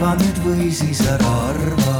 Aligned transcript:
arva 0.00 0.14
nüüd 0.16 0.38
või 0.40 0.66
siis 0.72 1.00
ära 1.04 1.30
arva 1.50 1.96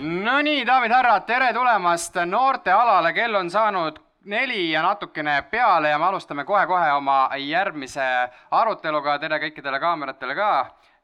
Nonii, 0.00 0.62
daamid-härrad, 0.64 1.26
tere 1.28 1.50
tulemast 1.52 2.16
noortealale, 2.24 3.12
kell 3.12 3.36
on 3.36 3.50
saanud 3.52 3.98
neli 4.32 4.70
ja 4.70 4.80
natukene 4.86 5.42
peale 5.50 5.90
ja 5.92 5.98
me 6.00 6.08
alustame 6.08 6.46
kohe-kohe 6.48 6.88
oma 6.96 7.18
järgmise 7.36 8.06
aruteluga, 8.50 9.18
tere 9.20 9.36
kõikidele 9.42 9.80
kaameratele 9.84 10.38
ka. 10.38 10.50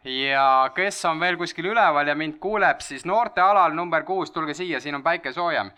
ja 0.05 0.71
kes 0.75 1.05
on 1.05 1.21
veel 1.21 1.37
kuskil 1.37 1.69
üleval 1.75 2.09
ja 2.09 2.15
mind 2.15 2.41
kuuleb, 2.41 2.81
siis 2.81 3.05
noortealal 3.05 3.77
number 3.77 4.09
kuus, 4.09 4.31
tulge 4.31 4.55
siia, 4.55 4.81
siin 4.81 4.95
on 4.95 5.03
päike 5.03 5.33
soojem. 5.33 5.71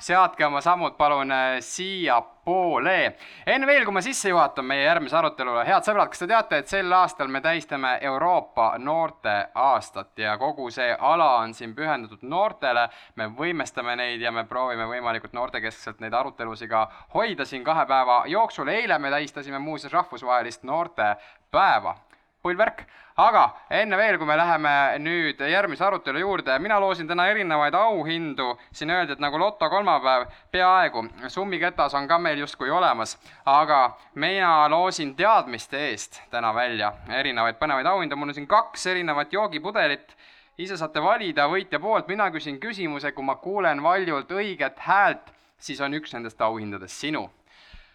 Seadke 0.00 0.46
oma 0.46 0.60
sammud 0.60 0.96
palun 0.96 1.32
äh, 1.32 1.58
siiapoole. 1.60 3.16
enne 3.46 3.66
veel, 3.66 3.84
kui 3.84 3.94
ma 3.94 4.02
sisse 4.04 4.32
juhatan 4.32 4.64
meie 4.64 4.84
järgmise 4.84 5.16
arutelule, 5.16 5.64
head 5.68 5.86
sõbrad, 5.86 6.10
kas 6.12 6.22
te 6.22 6.28
teate, 6.30 6.60
et 6.62 6.72
sel 6.72 6.92
aastal 6.96 7.28
me 7.28 7.40
tähistame 7.44 7.92
Euroopa 8.00 8.72
noorteaastat 8.78 10.18
ja 10.24 10.36
kogu 10.40 10.70
see 10.74 10.90
ala 10.98 11.30
on 11.42 11.54
siin 11.54 11.74
pühendatud 11.76 12.22
noortele. 12.22 12.88
me 13.16 13.28
võimestame 13.38 13.96
neid 13.96 14.20
ja 14.20 14.32
me 14.32 14.44
proovime 14.44 14.88
võimalikult 14.88 15.36
noortekeskselt 15.36 16.00
neid 16.00 16.14
arutelusid 16.14 16.70
ka 16.70 16.86
hoida 17.14 17.44
siin 17.44 17.64
kahe 17.64 17.86
päeva 17.86 18.22
jooksul. 18.26 18.68
eile 18.68 18.98
me 18.98 19.10
tähistasime 19.10 19.58
muuseas 19.58 19.92
rahvusvahelist 19.92 20.62
noortepäeva 20.62 21.96
pull 22.42 22.56
värk, 22.56 22.86
aga 23.20 23.42
enne 23.70 23.98
veel, 23.98 24.16
kui 24.18 24.28
me 24.28 24.36
läheme 24.38 24.72
nüüd 25.02 25.40
järgmise 25.50 25.84
arutelu 25.84 26.22
juurde, 26.22 26.56
mina 26.62 26.78
loosin 26.80 27.08
täna 27.08 27.26
erinevaid 27.30 27.74
auhindu, 27.76 28.54
siin 28.72 28.92
öeldi, 28.94 29.16
et 29.16 29.22
nagu 29.22 29.38
loto 29.40 29.68
kolmapäev, 29.70 30.26
peaaegu, 30.52 31.04
summiketas 31.28 31.94
on 31.98 32.08
ka 32.08 32.18
meil 32.18 32.40
justkui 32.40 32.70
olemas, 32.70 33.16
aga 33.46 33.80
mina 34.14 34.68
loosin 34.72 35.14
teadmiste 35.16 35.80
eest 35.90 36.22
täna 36.30 36.54
välja 36.56 36.92
erinevaid 37.20 37.60
põnevaid 37.60 37.90
auhindu, 37.92 38.16
mul 38.16 38.32
on 38.32 38.38
siin 38.38 38.48
kaks 38.50 38.86
erinevat 38.94 39.32
joogipudelit, 39.32 40.16
ise 40.60 40.78
saate 40.80 41.02
valida 41.02 41.48
võitja 41.48 41.80
poolt, 41.80 42.08
mina 42.08 42.30
küsin 42.32 42.60
küsimuse, 42.60 43.12
kui 43.12 43.24
ma 43.24 43.36
kuulen 43.42 43.82
valjult 43.82 44.32
õiget 44.32 44.80
häält, 44.86 45.28
siis 45.60 45.80
on 45.84 45.94
üks 45.96 46.16
nendest 46.16 46.40
auhindadest 46.40 46.96
sinu 47.04 47.28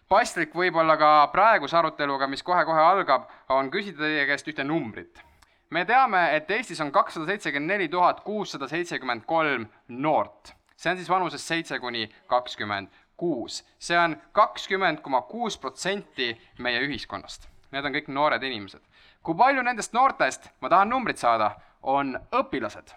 paslik 0.09 0.53
võib-olla 0.53 0.97
ka 0.97 1.11
praeguse 1.33 1.77
aruteluga, 1.77 2.27
mis 2.27 2.43
kohe-kohe 2.45 2.81
algab, 2.81 3.29
on 3.49 3.71
küsida 3.73 4.05
teie 4.05 4.25
käest 4.29 4.47
ühte 4.47 4.63
numbrit. 4.63 5.21
me 5.69 5.85
teame, 5.85 6.35
et 6.35 6.51
Eestis 6.51 6.81
on 6.81 6.91
kakssada 6.91 7.25
seitsekümmend 7.25 7.71
neli 7.71 7.87
tuhat 7.89 8.19
kuussada 8.23 8.67
seitsekümmend 8.67 9.25
kolm 9.25 9.67
noort. 9.87 10.53
see 10.77 10.91
on 10.91 10.97
siis 10.97 11.09
vanuses 11.09 11.47
seitse 11.47 11.79
kuni 11.79 12.09
kakskümmend 12.27 12.87
kuus. 13.17 13.63
see 13.79 13.97
on 13.97 14.17
kakskümmend 14.31 15.01
koma 15.01 15.21
kuus 15.21 15.57
protsenti 15.57 16.41
meie 16.57 16.81
ühiskonnast. 16.87 17.49
Need 17.71 17.85
on 17.85 17.93
kõik 17.93 18.07
noored 18.07 18.43
inimesed. 18.43 18.81
kui 19.23 19.35
palju 19.35 19.61
nendest 19.61 19.93
noortest, 19.93 20.49
ma 20.61 20.69
tahan 20.69 20.89
numbrit 20.89 21.17
saada, 21.17 21.55
on 21.81 22.19
õpilased? 22.31 22.93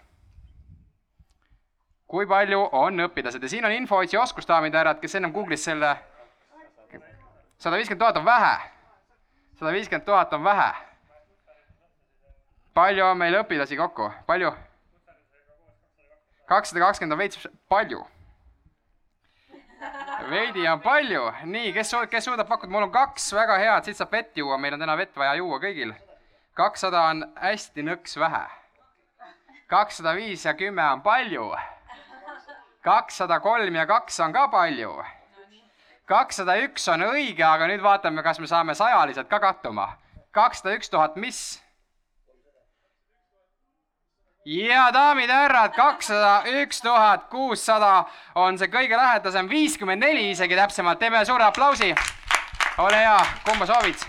kui 2.07 2.25
palju 2.25 2.69
on 2.71 2.99
õpilased 2.99 3.43
ja 3.43 3.49
siin 3.49 3.65
on 3.65 3.71
infootsi 3.71 4.17
oskus, 4.17 4.47
daamid 4.47 4.73
ja 4.73 4.79
härrad, 4.79 4.99
kes 5.01 5.15
ennem 5.15 5.33
Google'is 5.33 5.65
selle 5.65 5.97
sada 7.59 7.75
viiskümmend 7.77 7.99
tuhat 7.99 8.17
on 8.17 8.25
vähe. 8.25 8.57
sada 9.59 9.71
viiskümmend 9.71 10.05
tuhat 10.05 10.33
on 10.33 10.43
vähe. 10.43 10.73
palju 12.73 13.05
on 13.05 13.17
meil 13.17 13.35
õpilasi 13.43 13.77
kokku, 13.77 14.11
palju? 14.25 14.51
kakssada 16.47 16.85
kakskümmend 16.85 17.13
on 17.13 17.19
veits 17.19 17.47
palju. 17.69 18.05
veidi 20.29 20.67
on 20.67 20.79
palju, 20.81 21.31
nii, 21.43 21.73
kes, 21.73 21.91
kes 22.09 22.25
suudab 22.25 22.47
pakkuda, 22.47 22.71
mul 22.71 22.87
on 22.87 22.91
kaks 22.91 23.33
väga 23.33 23.57
head, 23.57 23.83
siit 23.83 23.97
saab 23.97 24.11
vett 24.11 24.37
juua, 24.37 24.57
meil 24.57 24.73
on 24.73 24.79
täna 24.79 24.97
vett 24.97 25.17
vaja 25.17 25.35
juua 25.35 25.59
kõigil. 25.59 25.93
kakssada 26.53 27.03
on 27.11 27.27
hästi 27.35 27.83
nõks 27.83 28.15
vähe. 28.19 28.45
kakssada 29.67 30.15
viis 30.15 30.45
ja 30.45 30.53
kümme 30.53 30.91
on 30.93 31.01
palju. 31.01 31.51
kakssada 32.81 33.39
kolm 33.39 33.75
ja 33.75 33.85
kaks 33.85 34.19
on 34.19 34.33
ka 34.33 34.47
palju 34.47 35.18
kakssada 36.09 36.57
üks 36.65 36.87
on 36.89 37.03
õige, 37.05 37.43
aga 37.45 37.67
nüüd 37.69 37.83
vaatame, 37.85 38.23
kas 38.25 38.39
me 38.41 38.49
saame 38.49 38.75
sajaliselt 38.75 39.29
ka 39.29 39.39
kattuma. 39.39 39.91
kakssada 40.31 40.75
üks 40.77 40.89
tuhat, 40.89 41.15
mis? 41.15 41.61
ja 44.45 44.87
daamid 44.93 45.29
ja 45.29 45.43
härrad, 45.43 45.75
kakssada 45.75 46.41
üks 46.61 46.81
tuhat 46.81 47.27
kuussada 47.29 48.05
on 48.35 48.57
see 48.57 48.71
kõige 48.73 48.97
lähedasem, 48.97 49.49
viiskümmend 49.49 50.01
neli 50.01 50.31
isegi 50.31 50.57
täpsemalt, 50.57 50.99
teeme 50.99 51.25
suure 51.25 51.45
aplausi. 51.45 51.93
ole 52.77 52.97
hea, 52.97 53.19
kumba 53.45 53.65
soovid? 53.65 54.07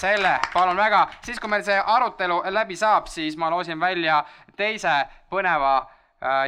selle, 0.00 0.38
palun 0.52 0.76
väga, 0.76 1.06
siis 1.24 1.40
kui 1.40 1.48
meil 1.48 1.64
see 1.64 1.76
arutelu 1.76 2.42
läbi 2.52 2.76
saab, 2.76 3.08
siis 3.08 3.36
ma 3.36 3.50
loosin 3.50 3.80
välja 3.80 4.24
teise 4.56 4.92
põneva 5.30 5.74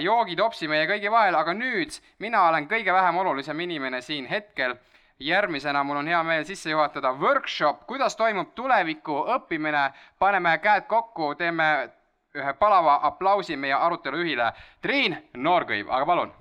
joogitopsi 0.00 0.68
meie 0.68 0.86
kõigi 0.86 1.10
vahel, 1.10 1.34
aga 1.34 1.54
nüüd 1.56 1.94
mina 2.18 2.48
olen 2.48 2.68
kõige 2.68 2.92
vähem 2.92 3.16
olulisem 3.16 3.60
inimene 3.60 4.00
siin 4.00 4.26
hetkel. 4.26 4.76
järgmisena 5.22 5.84
mul 5.84 5.96
on 5.96 6.08
hea 6.08 6.22
meel 6.22 6.44
sisse 6.44 6.70
juhatada 6.70 7.12
workshop, 7.14 7.86
kuidas 7.86 8.16
toimub 8.16 8.54
tuleviku 8.54 9.24
õppimine. 9.36 9.92
paneme 10.18 10.58
käed 10.58 10.86
kokku, 10.86 11.34
teeme 11.34 11.90
ühe 12.34 12.52
palava 12.52 13.00
aplausi 13.02 13.56
meie 13.56 13.74
arutelu 13.74 14.16
juhile. 14.16 14.52
Triin 14.82 15.16
Noorkõiv, 15.34 15.88
aga 15.90 16.06
palun 16.06 16.32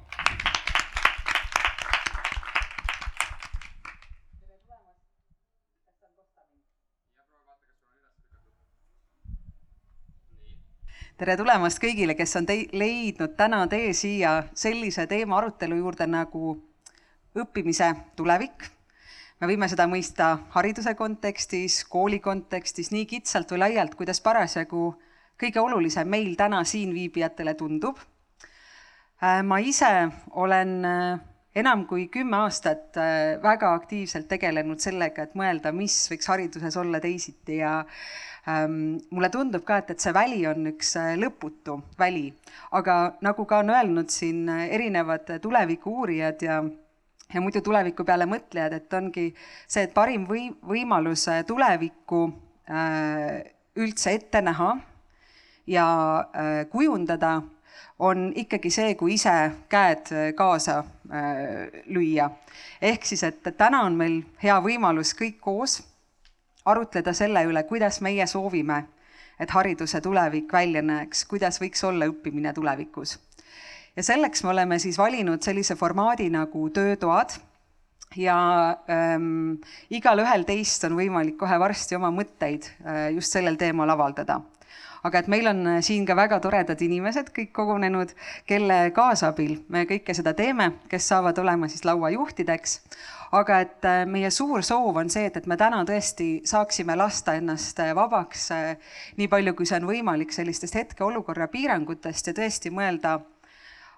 tere 11.19 11.35
tulemast 11.37 11.79
kõigile, 11.81 12.15
kes 12.17 12.35
on 12.39 12.47
tei-, 12.49 12.67
leidnud 12.73 13.35
täna 13.39 13.63
tee 13.71 13.91
siia 13.97 14.41
sellise 14.57 15.07
teema 15.09 15.37
arutelu 15.39 15.77
juurde 15.79 16.07
nagu 16.09 16.55
õppimise 17.37 17.91
tulevik. 18.15 18.69
me 19.41 19.47
võime 19.49 19.67
seda 19.69 19.87
mõista 19.89 20.37
hariduse 20.53 20.93
kontekstis, 20.95 21.83
kooli 21.89 22.19
kontekstis, 22.19 22.91
nii 22.91 23.05
kitsalt 23.05 23.51
või 23.51 23.63
laialt, 23.65 23.95
kuidas 23.95 24.21
parasjagu 24.21 24.93
kõige 25.41 25.59
olulisem 25.59 26.07
meil 26.07 26.35
täna 26.37 26.63
siin 26.63 26.93
viibijatele 26.93 27.53
tundub. 27.57 27.97
Äh, 29.21 29.41
ma 29.43 29.57
ise 29.59 30.09
olen 30.31 30.85
äh, 30.85 31.19
enam 31.55 31.85
kui 31.87 32.07
kümme 32.07 32.37
aastat 32.45 32.97
äh, 32.97 33.41
väga 33.41 33.73
aktiivselt 33.73 34.27
tegelenud 34.29 34.79
sellega, 34.79 35.23
et 35.23 35.33
mõelda, 35.35 35.73
mis 35.73 35.95
võiks 36.11 36.29
hariduses 36.29 36.77
olla 36.77 37.01
teisiti 37.01 37.57
ja 37.61 37.81
mulle 38.47 39.29
tundub 39.29 39.63
ka, 39.65 39.77
et, 39.81 39.91
et 39.93 40.01
see 40.01 40.13
väli 40.13 40.39
on 40.49 40.65
üks 40.71 40.95
äh, 40.97 41.13
lõputu 41.19 41.77
väli, 41.99 42.31
aga 42.73 43.17
nagu 43.21 43.45
ka 43.45 43.59
on 43.61 43.69
öelnud 43.69 44.09
siin 44.09 44.47
äh, 44.49 44.63
erinevad 44.73 45.29
tuleviku-uurijad 45.41 46.41
ja 46.41 46.63
ja 47.33 47.41
muidu 47.41 47.61
tuleviku 47.63 48.03
peale 48.03 48.25
mõtlejad, 48.27 48.73
et 48.75 48.93
ongi 48.93 49.29
see, 49.67 49.85
et 49.85 49.93
parim 49.95 50.25
või, 50.27 50.49
võimalus 50.67 51.27
äh, 51.31 51.43
tulevikku 51.47 52.25
äh, 52.67 53.41
üldse 53.79 54.15
ette 54.17 54.41
näha 54.43 54.73
ja 55.69 55.87
äh, 56.19 56.65
kujundada 56.69 57.41
on 58.01 58.31
ikkagi 58.35 58.71
see, 58.73 58.95
kui 58.97 59.15
ise 59.15 59.35
käed 59.69 60.09
kaasa 60.35 60.79
äh, 60.81 61.83
lüüa. 61.85 62.29
ehk 62.81 63.05
siis, 63.05 63.23
et 63.23 63.53
täna 63.57 63.83
on 63.85 63.95
meil 63.95 64.21
hea 64.43 64.57
võimalus 64.63 65.13
kõik 65.17 65.39
koos 65.39 65.79
arutleda 66.65 67.13
selle 67.13 67.43
üle, 67.47 67.63
kuidas 67.69 68.01
meie 68.01 68.27
soovime, 68.27 68.83
et 69.39 69.49
hariduse 69.49 70.01
tulevik 70.01 70.53
välja 70.53 70.81
näeks, 70.85 71.25
kuidas 71.29 71.59
võiks 71.61 71.83
olla 71.87 72.09
õppimine 72.11 72.53
tulevikus. 72.53 73.19
ja 73.95 74.03
selleks 74.03 74.43
me 74.43 74.49
oleme 74.49 74.79
siis 74.79 74.97
valinud 74.97 75.41
sellise 75.43 75.75
formaadi 75.75 76.29
nagu 76.29 76.69
töötoad 76.69 77.33
ja 78.15 78.37
ähm, 78.89 79.59
igalühel 79.89 80.45
teist 80.47 80.83
on 80.83 80.95
võimalik 80.95 81.37
kohe 81.39 81.59
varsti 81.59 81.95
oma 81.95 82.11
mõtteid 82.11 82.69
äh, 82.85 83.09
just 83.15 83.31
sellel 83.31 83.57
teemal 83.57 83.89
avaldada 83.89 84.41
aga 85.03 85.21
et 85.21 85.29
meil 85.31 85.47
on 85.49 85.63
siin 85.81 86.05
ka 86.05 86.15
väga 86.17 86.39
toredad 86.43 86.81
inimesed 86.81 87.31
kõik 87.35 87.51
kogunenud, 87.55 88.13
kelle 88.49 88.91
kaasabil 88.95 89.57
me 89.69 89.85
kõike 89.89 90.15
seda 90.17 90.33
teeme, 90.37 90.71
kes 90.91 91.09
saavad 91.13 91.39
olema 91.41 91.69
siis 91.71 91.85
lauajuhtideks. 91.87 92.79
Aga 93.31 93.61
et 93.63 93.85
äh, 93.87 94.01
meie 94.11 94.27
suur 94.33 94.59
soov 94.59 94.97
on 94.99 95.09
see, 95.09 95.23
et, 95.29 95.37
et 95.39 95.45
me 95.47 95.55
täna 95.55 95.85
tõesti 95.87 96.41
saaksime 96.47 96.97
lasta 96.99 97.37
ennast 97.39 97.79
äh, 97.79 97.93
vabaks 97.95 98.49
äh, 98.51 98.95
nii 99.15 99.29
palju, 99.31 99.53
kui 99.55 99.69
see 99.69 99.77
on 99.79 99.87
võimalik 99.87 100.35
sellistest 100.35 100.75
hetkeolukorra 100.75 101.47
piirangutest 101.53 102.27
ja 102.27 102.35
tõesti 102.35 102.73
mõelda 102.75 103.21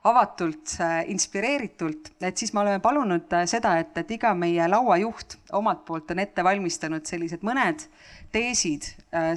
avatult, 0.04 0.74
inspireeritult, 1.08 2.10
et 2.20 2.38
siis 2.38 2.52
me 2.54 2.60
oleme 2.60 2.82
palunud 2.84 3.32
seda, 3.48 3.78
et, 3.80 3.96
et 4.02 4.12
iga 4.18 4.34
meie 4.36 4.66
lauajuht 4.68 5.38
omalt 5.56 5.86
poolt 5.88 6.12
on 6.12 6.20
ette 6.20 6.44
valmistanud 6.44 7.08
sellised 7.08 7.46
mõned 7.48 7.86
teesid 8.36 8.90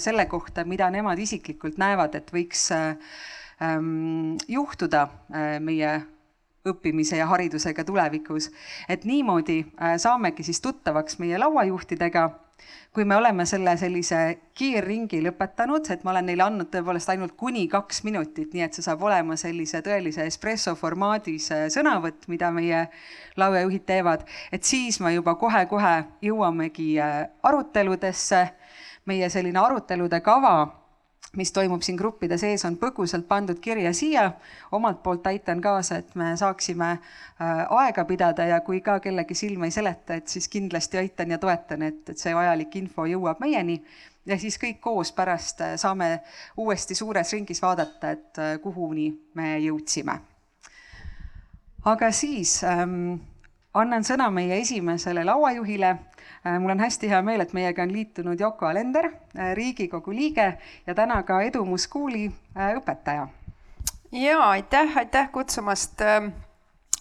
selle 0.03 0.27
kohta, 0.27 0.65
mida 0.67 0.91
nemad 0.91 1.23
isiklikult 1.23 1.79
näevad, 1.79 2.19
et 2.19 2.35
võiks 2.35 2.67
ähm, 2.75 4.35
juhtuda 4.51 5.07
meie 5.63 5.95
õppimise 6.67 7.21
ja 7.21 7.27
haridusega 7.31 7.85
tulevikus. 7.85 8.51
et 8.89 9.05
niimoodi 9.05 9.61
äh, 9.63 9.97
saamegi 9.99 10.43
siis 10.43 10.61
tuttavaks 10.61 11.19
meie 11.19 11.39
lauajuhtidega 11.39 12.31
kui 12.97 13.05
me 13.05 13.17
oleme 13.17 13.45
selle 13.45 13.75
sellise 13.77 14.19
kiirringi 14.57 15.19
lõpetanud, 15.25 15.91
et 15.93 16.05
ma 16.05 16.15
olen 16.15 16.25
neile 16.31 16.47
andnud 16.47 16.71
tõepoolest 16.73 17.11
ainult 17.13 17.35
kuni 17.37 17.67
kaks 17.69 18.01
minutit, 18.07 18.55
nii 18.55 18.65
et 18.65 18.79
see 18.79 18.87
saab 18.87 19.05
olema 19.05 19.37
sellise 19.37 19.83
tõelise 19.85 20.25
espresso 20.25 20.73
formaadis 20.81 21.51
äh, 21.53 21.67
sõnavõtt, 21.73 22.25
mida 22.33 22.49
meie 22.57 22.87
lauajuhid 23.37 23.85
teevad, 23.85 24.25
et 24.53 24.65
siis 24.65 25.01
me 25.05 25.13
juba 25.13 25.37
kohe-kohe 25.37 25.97
jõuamegi 26.25 26.95
äh, 27.01 27.21
aruteludesse. 27.43 28.47
meie 29.07 29.29
selline 29.31 29.59
arutelude 29.63 30.19
kava 30.21 30.86
mis 31.37 31.53
toimub 31.53 31.83
siin 31.83 31.99
gruppide 31.99 32.39
sees, 32.39 32.65
on 32.65 32.79
põgusalt 32.81 33.27
pandud 33.29 33.61
kirja 33.61 33.93
siia. 33.95 34.31
omalt 34.73 35.03
poolt 35.03 35.27
aitan 35.27 35.61
kaasa, 35.61 35.97
et 35.97 36.15
me 36.15 36.37
saaksime 36.37 36.91
äh, 36.91 37.67
aega 37.71 38.05
pidada 38.05 38.47
ja 38.47 38.61
kui 38.61 38.81
ka 38.81 39.01
kellegi 39.01 39.35
silm 39.35 39.65
ei 39.65 39.71
seleta, 39.71 40.15
et 40.15 40.29
siis 40.29 40.49
kindlasti 40.49 40.99
aitan 40.99 41.31
ja 41.31 41.39
toetan, 41.39 41.83
et, 41.83 42.09
et 42.09 42.19
see 42.19 42.35
vajalik 42.35 42.77
info 42.77 43.07
jõuab 43.07 43.41
meieni 43.41 43.81
ja 44.27 44.39
siis 44.39 44.59
kõik 44.59 44.81
koos 44.81 45.13
pärast 45.13 45.61
äh, 45.61 45.77
saame 45.81 46.21
uuesti 46.57 46.95
suures 46.95 47.33
ringis 47.33 47.63
vaadata, 47.63 48.11
et 48.11 48.43
äh, 48.43 48.57
kuhuni 48.63 49.11
me 49.35 49.57
jõudsime. 49.59 50.21
aga 51.85 52.11
siis 52.13 52.65
ähm, 52.65 53.15
annan 53.77 54.05
sõna 54.05 54.31
meie 54.33 54.61
esimesele 54.61 55.25
lauajuhile 55.25 55.97
Äh, 56.47 56.61
mul 56.61 56.71
on 56.71 56.81
hästi 56.81 57.09
hea 57.11 57.23
meel, 57.23 57.41
et 57.43 57.53
meiega 57.57 57.83
on 57.83 57.93
liitunud 57.93 58.41
Yoko 58.41 58.67
Alender, 58.67 59.09
äh, 59.35 59.55
Riigikogu 59.57 60.13
liige 60.15 60.59
ja 60.87 60.95
täna 60.95 61.23
ka 61.27 61.41
Edumus 61.43 61.89
Kooli 61.89 62.27
äh, 62.29 62.77
õpetaja. 62.79 63.29
ja 64.13 64.39
aitäh, 64.51 64.97
aitäh 64.97 65.31
kutsumast. 65.33 66.01
Ähm, 66.01 66.29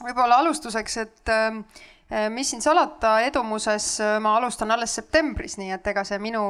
võib-olla 0.02 0.40
alustuseks, 0.42 0.98
et 0.98 1.30
ähm, 1.30 1.60
mis 2.30 2.52
siin 2.52 2.62
salata, 2.62 3.16
Edumuses 3.26 3.88
ma 4.22 4.36
alustan 4.38 4.72
alles 4.72 4.94
septembris, 5.00 5.58
nii 5.58 5.72
et 5.74 5.88
ega 5.90 6.04
see 6.06 6.20
minu 6.22 6.44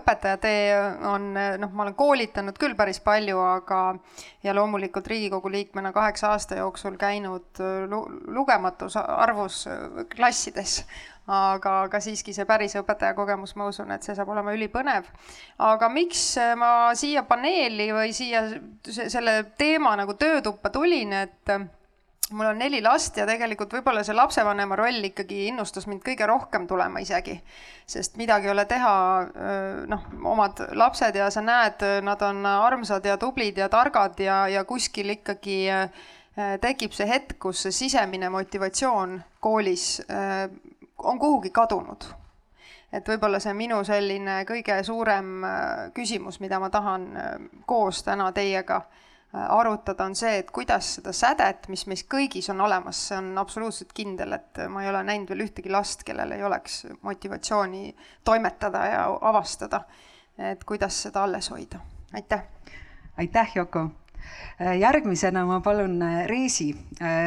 õpetajatee 0.00 0.62
on, 1.06 1.28
noh, 1.62 1.70
ma 1.72 1.84
olen 1.84 1.94
koolitanud 1.94 2.58
küll 2.58 2.74
päris 2.78 2.98
palju, 3.04 3.38
aga 3.38 3.82
ja 4.42 4.54
loomulikult 4.56 5.06
Riigikogu 5.06 5.52
liikmena 5.54 5.92
kaheksa 5.94 6.32
aasta 6.34 6.58
jooksul 6.58 6.98
käinud 6.98 7.62
lugematus 8.34 8.98
arvus 8.98 9.68
klassides 10.10 10.80
aga, 11.26 11.72
aga 11.86 12.00
siiski 12.02 12.34
see 12.34 12.46
päris 12.48 12.76
õpetajakogemus, 12.78 13.54
ma 13.58 13.70
usun, 13.70 13.90
et 13.94 14.06
see 14.06 14.14
saab 14.16 14.30
olema 14.32 14.54
ülipõnev. 14.54 15.08
aga 15.58 15.88
miks 15.90 16.22
ma 16.58 16.70
siia 16.98 17.24
paneeli 17.26 17.90
või 17.94 18.12
siia 18.16 18.46
selle 18.86 19.42
teema 19.58 19.96
nagu 19.98 20.14
töötuppa 20.14 20.70
tulin, 20.70 21.12
et 21.12 21.56
mul 22.30 22.46
on 22.46 22.58
neli 22.58 22.80
last 22.82 23.16
ja 23.16 23.26
tegelikult 23.26 23.72
võib-olla 23.76 24.02
see 24.04 24.16
lapsevanema 24.16 24.76
roll 24.78 25.04
ikkagi 25.08 25.46
innustas 25.50 25.86
mind 25.86 26.02
kõige 26.04 26.26
rohkem 26.26 26.66
tulema 26.66 27.00
isegi. 27.02 27.36
sest 27.86 28.16
midagi 28.16 28.48
ei 28.48 28.50
ole 28.50 28.64
teha, 28.66 28.94
noh, 29.86 30.06
omad 30.24 30.64
lapsed 30.74 31.14
ja 31.14 31.30
sa 31.30 31.42
näed, 31.42 31.84
nad 32.02 32.22
on 32.22 32.46
armsad 32.46 33.06
ja 33.06 33.16
tublid 33.16 33.58
ja 33.58 33.68
targad 33.68 34.18
ja, 34.20 34.48
ja 34.48 34.64
kuskil 34.64 35.14
ikkagi 35.14 35.62
tekib 36.60 36.92
see 36.92 37.08
hetk, 37.08 37.38
kus 37.38 37.62
see 37.62 37.72
sisemine 37.72 38.28
motivatsioon 38.28 39.20
koolis 39.40 40.02
on 40.98 41.18
kuhugi 41.18 41.50
kadunud. 41.50 42.10
et 42.92 43.08
võib-olla 43.08 43.38
see 43.40 43.54
minu 43.54 43.84
selline 43.84 44.42
kõige 44.48 44.82
suurem 44.82 45.42
küsimus, 45.94 46.40
mida 46.40 46.58
ma 46.58 46.70
tahan 46.70 47.08
koos 47.66 48.02
täna 48.02 48.32
teiega 48.32 48.76
äh, 48.76 49.05
arutada, 49.36 50.04
on 50.04 50.14
see, 50.16 50.38
et 50.40 50.50
kuidas 50.54 50.94
seda 50.98 51.12
sädet, 51.16 51.68
mis 51.68 51.86
meis 51.90 52.04
kõigis 52.08 52.50
on 52.52 52.60
olemas, 52.64 53.00
see 53.08 53.18
on 53.18 53.32
absoluutselt 53.38 53.92
kindel, 53.96 54.32
et 54.38 54.62
ma 54.72 54.84
ei 54.84 54.90
ole 54.90 55.02
näinud 55.06 55.32
veel 55.32 55.46
ühtegi 55.46 55.72
last, 55.72 56.04
kellel 56.06 56.32
ei 56.36 56.44
oleks 56.46 56.84
motivatsiooni 57.02 57.94
toimetada 58.24 58.84
ja 58.92 59.04
avastada. 59.20 59.84
et 60.38 60.64
kuidas 60.64 61.02
seda 61.02 61.22
alles 61.24 61.50
hoida, 61.50 61.80
aitäh. 62.14 62.42
aitäh, 63.18 63.56
Yoko. 63.56 63.90
järgmisena 64.78 65.44
ma 65.46 65.60
palun 65.60 66.02
Reesi. 66.26 66.74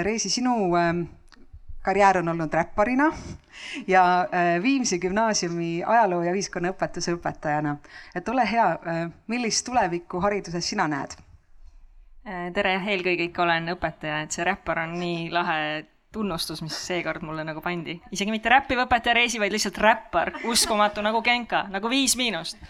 Reesi, 0.03 0.29
sinu 0.29 0.75
ähm, 0.75 1.01
karjäär 1.81 2.17
on 2.17 2.27
olnud 2.27 2.53
räpparina 2.53 3.11
ja 3.88 4.21
äh, 4.21 4.63
Viimsi 4.63 5.00
gümnaasiumi 5.00 5.83
ajaloo 5.85 6.21
ja 6.23 6.33
ühiskonnaõpetuse 6.33 7.15
õpetajana. 7.15 7.77
et 8.15 8.29
ole 8.29 8.45
hea, 8.51 8.67
äh, 8.71 9.01
millist 9.27 9.65
tulevikku 9.65 10.21
hariduses 10.21 10.69
sina 10.69 10.88
näed? 10.88 11.15
Äh, 12.30 12.50
tere, 12.54 12.76
eelkõige 12.86 13.26
ikka 13.26 13.42
olen 13.42 13.72
õpetaja, 13.74 14.20
et 14.22 14.36
see 14.36 14.44
räppar 14.46 14.84
on 14.84 14.92
nii 15.02 15.30
lahe 15.34 15.86
tunnustus, 16.14 16.62
mis 16.62 16.76
seekord 16.78 17.24
mulle 17.26 17.42
nagu 17.46 17.62
pandi. 17.62 17.96
isegi 18.14 18.30
mitte 18.34 18.52
räppiv 18.54 18.84
õpetaja 18.84 19.16
Reisi, 19.18 19.40
vaid 19.42 19.54
lihtsalt 19.54 19.78
räppar, 19.81 20.31
uskumatu 20.46 21.02
nagu 21.02 21.24
Genka, 21.26 21.64
nagu 21.74 21.90
Viis 21.90 22.14
Miinust. 22.18 22.62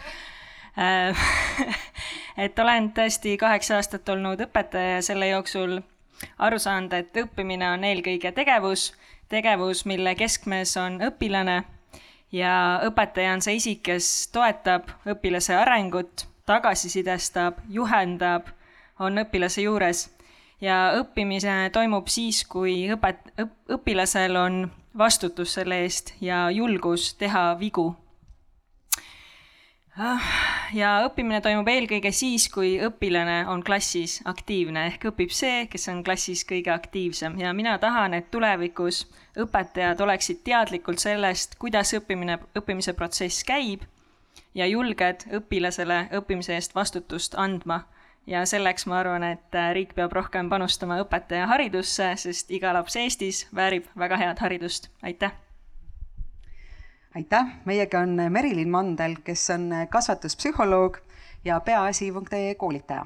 Et 2.44 2.60
olen 2.60 2.88
tõesti 2.96 3.34
kaheksa 3.40 3.76
aastat 3.76 4.10
olnud 4.10 4.40
õpetaja 4.46 4.94
ja 4.94 5.02
selle 5.04 5.28
jooksul 5.28 5.82
aru 6.40 6.60
saanud, 6.60 6.94
et 6.94 7.18
õppimine 7.20 7.68
on 7.74 7.84
eelkõige 7.84 8.32
tegevus, 8.36 8.94
tegevus, 9.28 9.84
mille 9.90 10.14
keskmes 10.16 10.78
on 10.80 11.02
õpilane. 11.10 11.58
Ja 12.32 12.54
õpetaja 12.88 13.34
on 13.36 13.44
see 13.44 13.58
isik, 13.60 13.82
kes 13.90 14.30
toetab 14.32 14.88
õpilase 15.10 15.58
arengut, 15.58 16.28
tagasisidestab, 16.48 17.60
juhendab, 17.68 18.54
on 19.00 19.24
õpilase 19.24 19.64
juures. 19.66 20.08
Ja 20.62 20.92
õppimine 21.00 21.70
toimub 21.72 22.10
siis, 22.12 22.44
kui 22.44 22.90
õpet-, 22.92 23.32
õpilasel 23.72 24.36
on 24.36 24.66
vastutus 24.98 25.54
selle 25.56 25.84
eest 25.86 26.14
ja 26.22 26.50
julgus 26.52 27.14
teha 27.16 27.54
vigu. 27.60 27.94
Ah, 30.00 30.24
ja 30.72 30.90
õppimine 31.04 31.42
toimub 31.44 31.68
eelkõige 31.68 32.14
siis, 32.16 32.46
kui 32.52 32.78
õpilane 32.80 33.42
on 33.52 33.60
klassis 33.68 34.22
aktiivne 34.32 34.86
ehk 34.94 35.10
õpib 35.10 35.34
see, 35.36 35.66
kes 35.68 35.90
on 35.92 36.04
klassis 36.08 36.46
kõige 36.48 36.72
aktiivsem. 36.72 37.36
Ja 37.42 37.52
mina 37.54 37.74
tahan, 37.84 38.16
et 38.16 38.30
tulevikus 38.32 39.02
õpetajad 39.36 40.00
oleksid 40.06 40.40
teadlikult 40.48 41.04
sellest, 41.04 41.58
kuidas 41.60 41.92
õppimine, 41.98 42.40
õppimise 42.56 42.96
protsess 42.96 43.44
käib 43.44 43.84
ja 44.56 44.70
julged 44.72 45.28
õpilasele 45.36 46.06
õppimise 46.22 46.56
eest 46.56 46.76
vastutust 46.80 47.36
andma. 47.36 47.82
Ja 48.28 48.46
selleks 48.46 48.86
ma 48.86 49.00
arvan, 49.00 49.24
et 49.24 49.60
riik 49.74 49.94
peab 49.96 50.14
rohkem 50.14 50.50
panustama 50.50 51.00
õpetajaharidusse, 51.04 52.14
sest 52.18 52.52
iga 52.52 52.74
laps 52.74 52.96
Eestis 52.96 53.48
väärib 53.56 53.88
väga 53.98 54.18
head 54.18 54.40
haridust. 54.40 54.90
aitäh! 55.04 55.32
aitäh, 57.16 57.56
meiega 57.66 58.00
on 58.00 58.20
Merilin 58.30 58.70
Mandel, 58.70 59.16
kes 59.24 59.50
on 59.50 59.72
kasvatuspsühholoog 59.90 61.00
ja 61.46 61.60
peaasi.ee 61.60 62.56
koolitaja. 62.56 63.06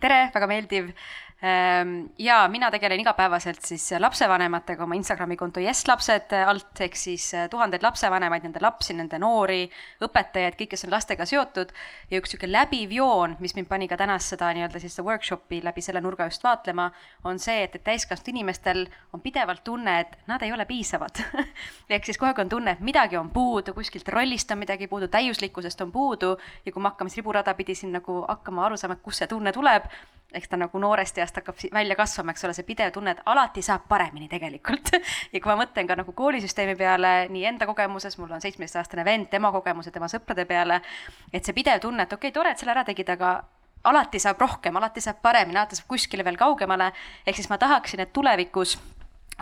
tere, 0.00 0.30
väga 0.34 0.46
meeldiv 0.46 0.90
ja 2.18 2.48
mina 2.48 2.68
tegelen 2.70 3.00
igapäevaselt 3.00 3.64
siis 3.64 3.86
lapsevanematega 3.98 4.84
oma 4.84 4.94
Instagrami 4.94 5.36
konto 5.40 5.60
Yes 5.60 5.86
lapsed 5.88 6.34
alt, 6.46 6.80
ehk 6.84 6.96
siis 6.96 7.30
äh, 7.34 7.46
tuhandeid 7.50 7.82
lapsevanemaid, 7.82 8.44
nende 8.44 8.60
lapsi, 8.60 8.92
nende 8.98 9.18
noori, 9.18 9.62
õpetajaid, 10.04 10.58
kõik, 10.58 10.74
kes 10.74 10.84
on 10.84 10.92
lastega 10.92 11.24
seotud. 11.24 11.72
ja 12.10 12.20
üks 12.20 12.34
niisugune 12.34 12.52
läbiv 12.52 12.92
joon, 12.92 13.38
mis 13.40 13.56
mind 13.56 13.70
pani 13.72 13.88
ka 13.88 13.96
tänast 13.96 14.34
seda 14.34 14.52
nii-öelda 14.52 14.82
siis 14.82 14.98
workshopi 15.00 15.62
läbi 15.64 15.80
selle 15.80 16.04
nurga 16.04 16.28
just 16.28 16.44
vaatlema, 16.44 16.90
on 17.24 17.38
see, 17.38 17.64
et, 17.64 17.74
et 17.74 17.84
täiskasvanud 17.88 18.28
inimestel 18.34 18.84
on 19.16 19.24
pidevalt 19.24 19.64
tunne, 19.64 19.98
et 20.00 20.18
nad 20.28 20.42
ei 20.42 20.52
ole 20.52 20.68
piisavad 20.68 21.24
ehk 21.88 22.04
siis 22.04 22.20
kogu 22.20 22.34
aeg 22.34 22.44
on 22.44 22.52
tunne, 22.52 22.76
et 22.76 22.84
midagi 22.84 23.16
on 23.16 23.32
puudu, 23.32 23.72
kuskilt 23.74 24.08
rollist 24.12 24.52
on 24.52 24.60
midagi 24.60 24.92
puudu, 24.92 25.08
täiuslikkusest 25.08 25.80
on 25.80 25.92
puudu 25.92 26.36
ja 26.66 26.72
kui 26.72 26.82
me 26.82 26.92
hakkame 26.92 27.08
siis 27.08 27.24
riburada 27.24 27.56
pidi 27.56 27.74
siin 27.74 27.96
nagu 27.96 28.22
hakkama 28.28 28.68
aru 28.68 28.76
saama, 28.76 29.00
et 29.00 29.06
kust 29.08 29.24
see 29.24 29.30
tunne 29.30 29.56
tuleb, 29.56 29.88
eks 30.32 30.48
ta 30.48 30.58
nagu 30.60 30.78
noorest 30.78 31.18
east 31.18 31.36
hakkab 31.40 31.58
välja 31.72 31.96
kasvama, 31.98 32.34
eks 32.34 32.44
ole, 32.46 32.54
see 32.56 32.66
pidev 32.66 32.92
tunne, 32.94 33.14
et 33.16 33.22
alati 33.30 33.62
saab 33.62 33.86
paremini 33.88 34.28
tegelikult. 34.30 34.92
Ja 35.32 35.38
kui 35.40 35.50
ma 35.50 35.56
mõtlen 35.60 35.86
ka 35.86 35.94
nagu 35.98 36.12
koolisüsteemi 36.16 36.74
peale 36.78 37.28
nii 37.30 37.44
enda 37.46 37.66
kogemuses, 37.68 38.16
mul 38.18 38.32
on 38.34 38.42
seitsmeteistaastane 38.42 39.04
vend, 39.06 39.28
tema 39.30 39.50
kogemuse, 39.54 39.92
tema 39.94 40.08
sõprade 40.10 40.44
peale, 40.48 40.80
et 41.32 41.44
see 41.46 41.54
pidev 41.56 41.80
tunne, 41.82 42.06
et 42.06 42.12
okei 42.12 42.30
okay,, 42.30 42.34
tore, 42.34 42.52
et 42.52 42.58
selle 42.58 42.74
ära 42.74 42.84
tegid, 42.86 43.10
aga 43.14 43.34
alati 43.90 44.20
saab 44.22 44.40
rohkem, 44.40 44.76
alati 44.76 45.02
saab 45.04 45.20
paremini, 45.22 45.58
alati 45.58 45.78
saab 45.78 45.88
kuskile 45.90 46.24
veel 46.26 46.38
kaugemale, 46.40 46.90
ehk 47.26 47.38
siis 47.38 47.50
ma 47.52 47.58
tahaksin, 47.60 48.02
et 48.04 48.12
tulevikus 48.12 48.76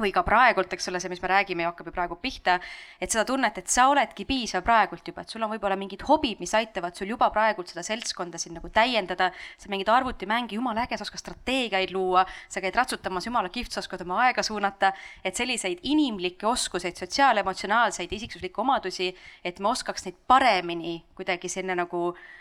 või 0.02 0.12
ka 0.14 0.22
praegult, 0.26 0.72
eks 0.72 0.88
ole, 0.90 1.00
see, 1.02 1.10
mis 1.12 1.22
me 1.22 1.30
räägime, 1.32 1.66
hakkab 1.68 1.90
ju 1.90 1.94
praegu 1.94 2.18
pihta, 2.22 2.58
et 3.00 3.12
seda 3.12 3.24
tunnet, 3.28 3.58
et 3.58 3.68
sa 3.72 3.88
oledki 3.92 4.26
piisav 4.28 4.64
praegult 4.66 5.06
juba, 5.08 5.24
et 5.24 5.34
sul 5.34 5.44
on 5.44 5.52
võib-olla 5.52 5.76
mingid 5.80 6.04
hobid, 6.08 6.40
mis 6.42 6.54
aitavad 6.58 6.96
sul 6.96 7.12
juba 7.12 7.30
praegult 7.34 7.72
seda 7.72 7.84
seltskonda 7.86 8.40
siin 8.40 8.56
nagu 8.58 8.70
täiendada, 8.72 9.30
sa 9.58 9.70
mängid 9.72 9.90
arvutimänge, 9.92 10.56
jumala 10.56 10.86
äge, 10.86 10.98
sa 10.98 11.06
oskad 11.06 11.22
strateegiaid 11.24 11.92
luua, 11.94 12.24
sa 12.48 12.62
käid 12.64 12.76
ratsutamas, 12.78 13.28
jumala 13.28 13.52
kihvt, 13.52 13.74
sa 13.74 13.84
oskad 13.84 14.06
oma 14.06 14.22
aega 14.26 14.44
suunata, 14.46 14.92
et 15.24 15.38
selliseid 15.38 15.82
inimlikke 15.82 16.48
oskuseid, 16.48 16.98
sotsiaalemotsionaalseid, 16.98 18.12
isiksuslikke 18.18 18.64
omadusi, 18.64 19.12
et 19.44 19.62
me 19.62 19.72
oskaks 19.74 20.08
neid 20.08 20.18
paremini 20.28 21.00
kuidagi 21.18 21.50
sinna 21.52 21.76
nagu 21.78 22.12
Äh, 22.12 22.38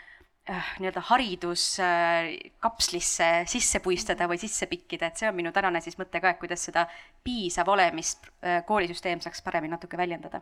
nii-öelda 0.48 1.02
hariduskapslisse 1.10 3.24
äh, 3.24 3.46
sisse 3.46 3.80
puistada 3.84 4.28
või 4.30 4.38
sisse 4.40 4.66
pikkida, 4.70 5.06
et 5.08 5.16
see 5.20 5.28
on 5.28 5.36
minu 5.36 5.52
tänane 5.54 5.80
siis 5.84 5.98
mõte 6.00 6.20
ka, 6.24 6.28
et 6.32 6.40
kuidas 6.40 6.62
seda 6.68 6.82
piisav 7.24 7.68
olemist 7.68 8.18
äh, 8.40 8.64
koolisüsteem 8.68 9.20
saaks 9.24 9.42
paremini 9.44 9.72
natuke 9.74 9.96
väljendada. 10.00 10.38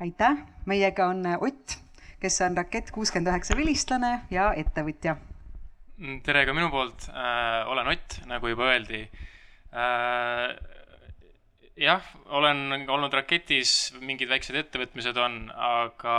aitäh, 0.00 0.36
meiega 0.66 1.06
on 1.12 1.26
Ott, 1.40 1.78
kes 2.20 2.40
on 2.44 2.56
Rakett 2.56 2.90
kuuskümmend 2.90 3.28
üheksa 3.32 3.56
vilistlane 3.56 4.20
ja 4.30 4.52
ettevõtja. 4.56 5.16
tere 6.22 6.46
ka 6.46 6.52
minu 6.52 6.70
poolt 6.70 7.08
äh,, 7.08 7.68
olen 7.68 7.86
Ott, 7.88 8.20
nagu 8.26 8.48
juba 8.48 8.64
öeldi 8.72 9.10
äh, 9.72 10.56
jah, 11.80 12.04
olen 12.36 12.84
olnud 12.88 13.14
Raketis, 13.16 13.92
mingid 14.04 14.28
väiksed 14.30 14.56
ettevõtmised 14.60 15.16
on, 15.20 15.42
aga 15.54 16.16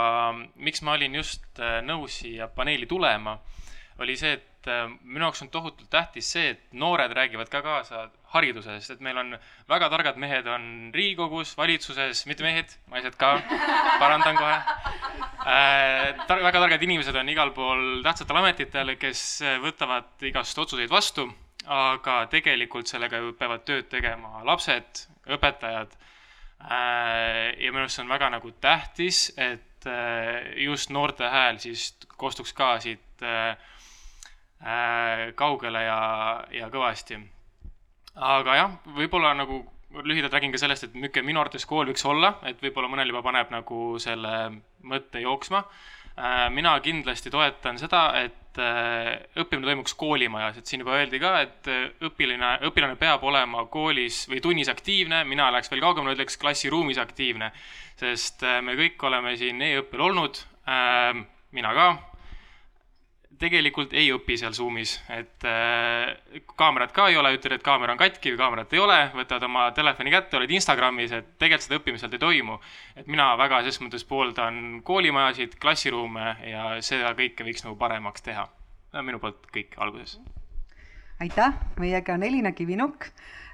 miks 0.58 0.82
ma 0.82 0.96
olin 0.98 1.14
just 1.20 1.44
äh, 1.62 1.78
nõus 1.86 2.18
siia 2.22 2.48
paneeli 2.50 2.88
tulema, 2.90 3.36
oli 4.02 4.16
see, 4.18 4.34
et 4.40 4.70
äh, 4.70 4.88
minu 5.04 5.28
jaoks 5.28 5.44
on 5.44 5.52
tohutult 5.54 5.90
tähtis 5.92 6.32
see, 6.34 6.56
et 6.56 6.64
noored 6.74 7.14
räägivad 7.14 7.50
ka 7.52 7.62
kaasa 7.62 8.08
haridusest, 8.34 8.94
et 8.96 9.04
meil 9.04 9.20
on 9.22 9.36
väga 9.70 9.90
targad 9.92 10.18
mehed 10.18 10.48
on 10.50 10.66
Riigikogus, 10.94 11.54
valitsuses, 11.58 12.24
mitte 12.26 12.46
mehed, 12.46 12.74
naised 12.90 13.14
ka, 13.20 13.36
parandan 14.00 14.40
kohe 14.40 14.56
äh,. 14.56 16.26
tar-, 16.26 16.42
väga 16.42 16.64
targad 16.64 16.82
inimesed 16.88 17.16
on 17.22 17.30
igal 17.30 17.54
pool 17.54 18.02
tähtsatel 18.02 18.42
ametitel, 18.42 18.96
kes 18.98 19.24
võtavad 19.62 20.26
igast 20.26 20.58
otsuseid 20.58 20.90
vastu, 20.90 21.28
aga 21.70 22.24
tegelikult 22.32 22.90
sellega 22.90 23.22
ju 23.22 23.36
peavad 23.38 23.62
tööd 23.68 23.86
tegema 23.92 24.42
lapsed, 24.48 25.06
õpetajad. 25.26 25.94
Äh, 26.62 27.58
ja 27.58 27.72
minu 27.72 27.84
arust 27.84 27.98
see 27.98 28.04
on 28.04 28.12
väga 28.12 28.30
nagu 28.30 28.52
tähtis, 28.62 29.32
et 29.36 29.86
äh, 29.90 30.52
just 30.62 30.90
noorte 30.94 31.28
hääl 31.30 31.58
siis 31.62 31.92
kostuks 32.16 32.52
ka 32.54 32.76
siit 32.82 33.24
äh, 33.26 33.56
kaugele 35.34 35.82
ja, 35.82 36.00
ja 36.54 36.68
kõvasti. 36.70 37.18
aga 38.14 38.54
jah, 38.54 38.74
võib-olla 38.94 39.32
nagu 39.34 39.64
lühidalt 40.04 40.32
räägin 40.32 40.52
ka 40.52 40.60
sellest, 40.60 40.84
et 40.86 40.94
milline 40.94 41.26
minu 41.26 41.40
arvates 41.40 41.66
kool 41.66 41.88
võiks 41.90 42.04
olla, 42.08 42.36
et 42.48 42.62
võib-olla 42.62 42.88
mõnel 42.92 43.10
juba 43.10 43.24
paneb 43.26 43.50
nagu 43.52 43.98
selle 44.02 44.62
mõtte 44.88 45.20
jooksma. 45.20 45.64
Mina 46.52 46.74
kindlasti 46.84 47.30
toetan 47.32 47.78
seda, 47.80 48.02
et 48.20 48.60
äh, 48.60 49.14
õppimine 49.40 49.70
toimuks 49.70 49.94
koolimajas, 49.98 50.58
et 50.58 50.68
siin 50.68 50.82
juba 50.84 50.98
öeldi 50.98 51.20
ka, 51.22 51.32
et 51.40 51.70
äh, 51.72 51.86
õpiline, 52.04 52.58
õpilane 52.68 52.98
peab 53.00 53.24
olema 53.24 53.64
koolis 53.72 54.26
või 54.28 54.42
tunnis 54.44 54.68
aktiivne, 54.68 55.22
mina 55.28 55.48
läheks 55.52 55.72
veel 55.72 55.84
kaugemale, 55.84 56.16
ütleks 56.18 56.36
klassiruumis 56.40 57.00
aktiivne. 57.00 57.52
sest 57.96 58.42
äh, 58.42 58.60
me 58.62 58.76
kõik 58.76 59.02
oleme 59.08 59.36
siin 59.36 59.62
e-õppel 59.62 60.00
olnud, 60.00 60.42
mina 61.52 61.70
ka 61.74 61.86
tegelikult 63.42 63.94
ei 63.98 64.10
õpi 64.14 64.36
seal 64.38 64.54
Zoomis, 64.56 64.94
et 65.12 65.46
äh, 65.48 66.42
kaamerat 66.58 66.92
ka 66.94 67.08
ei 67.10 67.18
ole, 67.18 67.32
ütled, 67.36 67.56
et 67.56 67.64
kaamera 67.66 67.94
on 67.94 68.00
katki 68.00 68.32
või 68.32 68.40
kaamerat 68.40 68.74
ei 68.76 68.82
ole, 68.82 68.98
võtad 69.16 69.46
oma 69.46 69.66
telefoni 69.76 70.12
kätte, 70.14 70.38
oled 70.38 70.52
Instagramis, 70.54 71.14
et 71.16 71.32
tegelikult 71.42 71.66
seda 71.66 71.78
õppimist 71.80 72.06
sealt 72.06 72.16
ei 72.18 72.22
toimu. 72.22 72.58
et 72.96 73.08
mina 73.10 73.32
väga 73.38 73.62
ses 73.66 73.80
mõttes 73.82 74.06
pooldan 74.08 74.82
koolimajasid, 74.86 75.56
klassiruume 75.62 76.36
ja 76.50 76.68
seda 76.80 77.14
kõike 77.18 77.46
võiks 77.46 77.66
nagu 77.66 77.76
paremaks 77.76 78.22
teha. 78.22 78.48
minu 79.02 79.18
poolt 79.18 79.48
kõik 79.54 79.74
alguses. 79.78 80.20
aitäh, 81.20 81.54
meiega 81.78 82.14
on 82.14 82.22
Elina 82.22 82.52
Kivinuk, 82.52 83.08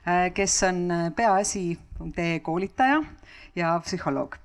äh, 0.07 0.29
kes 0.35 0.63
on 0.69 1.13
peaasi.ee 1.17 2.41
koolitaja 2.41 3.03
ja 3.57 3.81
psühholoog 3.85 4.37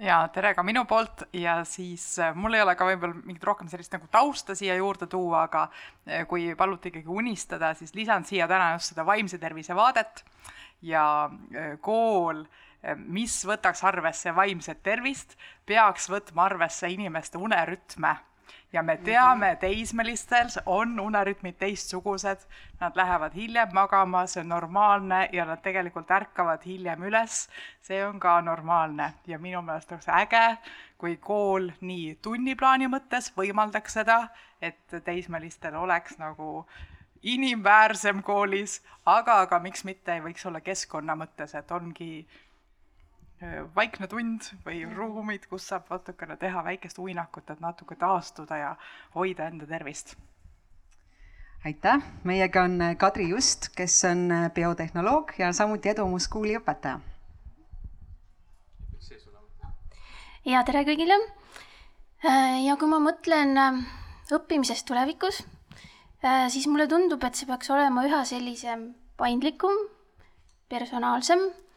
ja 0.00 0.20
tere 0.32 0.52
ka 0.56 0.64
minu 0.66 0.84
poolt. 0.88 1.26
Ja 1.36 1.60
siis 1.68 2.04
äh, 2.18 2.34
mul 2.36 2.56
ei 2.56 2.64
ole 2.64 2.74
ka 2.78 2.88
võib-olla 2.88 3.20
mingit 3.20 3.44
rohkem 3.46 3.68
sellist 3.70 3.92
nagu 3.94 4.08
tausta 4.12 4.56
siia 4.58 4.76
juurde 4.78 5.08
tuua, 5.10 5.44
aga 5.48 5.66
äh, 5.68 6.24
kui 6.30 6.50
paluti 6.58 6.92
ikkagi 6.92 7.12
unistada, 7.20 7.74
siis 7.78 7.94
lisan 7.98 8.24
siia 8.28 8.48
täna 8.50 8.72
just 8.76 8.94
seda 8.94 9.04
vaimse 9.06 9.38
tervise 9.42 9.76
vaadet. 9.76 10.24
Ja 10.86 11.04
äh, 11.28 11.76
kool, 11.84 12.46
mis 12.96 13.34
võtaks 13.44 13.82
arvesse 13.84 14.32
vaimset 14.32 14.78
tervist, 14.82 15.34
peaks 15.68 16.08
võtma 16.08 16.46
arvesse 16.48 16.88
inimeste 16.88 17.36
unerütme 17.36 18.14
ja 18.72 18.82
me 18.82 18.96
teame, 18.96 19.56
teismelistel 19.60 20.48
on 20.66 21.00
unerütmid 21.00 21.56
teistsugused, 21.58 22.44
nad 22.80 22.96
lähevad 22.96 23.34
hiljem 23.34 23.72
magama, 23.74 24.26
see 24.26 24.40
on 24.44 24.48
normaalne 24.48 25.28
ja 25.32 25.44
nad 25.44 25.62
tegelikult 25.62 26.10
ärkavad 26.10 26.62
hiljem 26.66 27.02
üles, 27.10 27.48
see 27.82 28.04
on 28.06 28.20
ka 28.20 28.40
normaalne. 28.40 29.12
Ja 29.26 29.38
minu 29.38 29.62
meelest 29.62 29.92
oleks 29.92 30.08
äge, 30.08 30.44
kui 30.98 31.16
kool 31.16 31.70
nii 31.80 32.14
tunniplaani 32.22 32.90
mõttes 32.92 33.32
võimaldaks 33.36 33.98
seda, 34.00 34.22
et 34.62 35.00
teismelistel 35.04 35.74
oleks 35.74 36.18
nagu 36.20 36.66
inimväärsem 37.22 38.22
koolis, 38.22 38.80
aga, 39.04 39.42
aga 39.44 39.58
miks 39.60 39.84
mitte 39.84 40.14
ei 40.14 40.22
võiks 40.24 40.46
olla 40.46 40.60
keskkonna 40.64 41.16
mõttes, 41.18 41.54
et 41.54 41.70
ongi 41.70 42.26
vaikne 43.74 44.08
tund 44.10 44.50
või 44.66 44.82
ruumid, 44.84 45.46
kus 45.48 45.68
saab 45.70 45.88
natukene 45.90 46.36
teha 46.36 46.64
väikest 46.64 46.98
uinakut, 47.00 47.48
et 47.50 47.60
natuke 47.60 47.96
taastuda 47.96 48.56
ja 48.56 48.72
hoida 49.14 49.46
enda 49.48 49.66
tervist. 49.66 50.16
aitäh, 51.64 52.02
meiega 52.24 52.62
on 52.62 52.80
äh, 52.80 52.96
Kadri 52.96 53.28
Just, 53.28 53.68
kes 53.76 54.04
on 54.04 54.30
äh, 54.32 54.50
biotehnoloog 54.52 55.32
ja 55.38 55.52
samuti 55.52 55.88
Edumus 55.88 56.28
School'i 56.28 56.56
õpetaja. 56.58 57.00
ja 60.44 60.64
tere 60.64 60.84
kõigile. 60.84 61.16
ja 62.64 62.76
kui 62.76 62.88
ma 62.88 63.00
mõtlen 63.00 63.56
õppimisest 64.32 64.86
tulevikus, 64.86 65.42
siis 66.48 66.66
mulle 66.66 66.86
tundub, 66.86 67.24
et 67.24 67.34
see 67.34 67.48
peaks 67.48 67.70
olema 67.70 68.04
üha 68.04 68.24
sellisem 68.24 68.94
paindlikum, 69.16 69.72
personaalsem 70.68 71.48
Äh, 71.48 71.69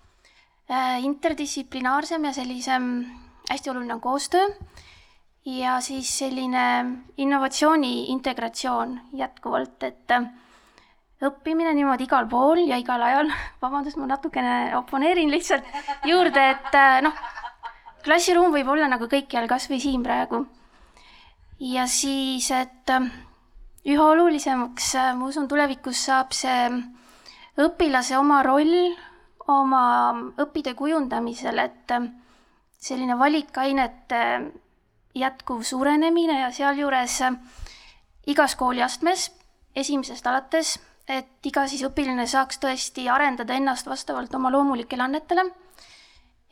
interdistsiplinaarsem 1.04 2.24
ja 2.26 2.34
sellisem, 2.34 2.86
hästi 3.50 3.70
oluline 3.70 3.94
on 3.94 4.02
koostöö 4.02 4.48
ja 5.46 5.80
siis 5.82 6.18
selline 6.18 6.86
innovatsiooni 7.18 8.06
integratsioon 8.12 9.00
jätkuvalt, 9.14 9.84
et 9.84 10.12
äh, 10.12 10.28
õppimine 11.24 11.74
niimoodi 11.76 12.08
igal 12.08 12.28
pool 12.32 12.64
ja 12.68 12.78
igal 12.80 13.02
ajal, 13.02 13.32
vabandust, 13.64 14.00
ma 14.00 14.08
natukene 14.08 14.76
oponeerin 14.78 15.32
lihtsalt 15.32 15.68
juurde, 16.08 16.50
et 16.56 16.80
äh, 16.80 17.02
noh, 17.04 17.20
klassiruum 18.04 18.56
võib 18.56 18.72
olla 18.72 18.88
nagu 18.92 19.08
kõikjal, 19.12 19.48
kas 19.52 19.70
või 19.72 19.82
siin 19.84 20.04
praegu. 20.04 20.46
ja 21.60 21.88
siis, 21.88 22.50
et 22.52 22.92
üha 23.84 24.06
olulisemaks, 24.16 24.94
ma 25.16 25.28
usun, 25.28 25.48
tulevikus 25.48 26.06
saab 26.08 26.32
see 26.36 26.70
õpilase 27.60 28.18
oma 28.18 28.42
roll 28.44 28.96
oma 29.48 30.14
õpitöö 30.40 30.76
kujundamisel, 30.76 31.58
et 31.60 31.92
ähm, 31.92 32.12
selline 32.80 33.18
valikainete 33.20 34.52
jätkuv 35.16 35.62
suurenemine 35.68 36.40
ja 36.40 36.52
sealjuures 36.52 37.22
äh, 37.22 37.36
igas 38.28 38.56
kooliastmes, 38.56 39.32
esimesest 39.76 40.28
alates, 40.28 40.78
et 41.08 41.46
iga 41.46 41.66
siis 41.68 41.84
õpilane 41.84 42.26
saaks 42.30 42.62
tõesti 42.64 43.10
arendada 43.12 43.58
ennast 43.58 43.88
vastavalt 43.90 44.34
oma 44.36 44.52
loomulikele 44.54 45.04
annetele 45.04 45.44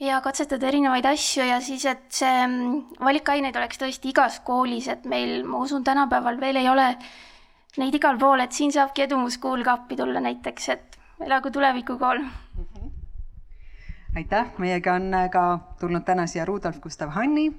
ja 0.02 0.20
katsetada 0.22 0.68
erinevaid 0.68 1.06
asju 1.06 1.46
ja 1.46 1.60
siis, 1.64 1.86
et 1.86 2.08
see 2.12 2.32
ähm, 2.44 2.80
valikaineid 3.00 3.56
oleks 3.56 3.80
tõesti 3.80 4.12
igas 4.12 4.40
koolis, 4.46 4.90
et 4.92 5.06
meil, 5.06 5.46
ma 5.48 5.62
usun, 5.64 5.86
tänapäeval 5.88 6.40
veel 6.42 6.60
ei 6.60 6.70
ole 6.70 6.88
neid 7.80 7.96
igal 7.96 8.18
pool, 8.20 8.42
et 8.44 8.52
siin 8.52 8.74
saabki 8.74 9.06
Edumuskuul 9.06 9.64
ka 9.64 9.78
appi 9.80 9.96
tulla 10.00 10.20
näiteks, 10.24 10.70
et 10.74 10.98
elagu 11.22 11.52
tulevikukool 11.54 12.26
aitäh, 14.16 14.52
meiega 14.58 14.94
on 14.94 15.14
äh, 15.14 15.30
ka 15.30 15.60
tulnud 15.80 16.06
täna 16.06 16.28
siia 16.28 16.46
Rudolf 16.46 16.80
Gustav 16.80 17.10
Hanni, 17.16 17.52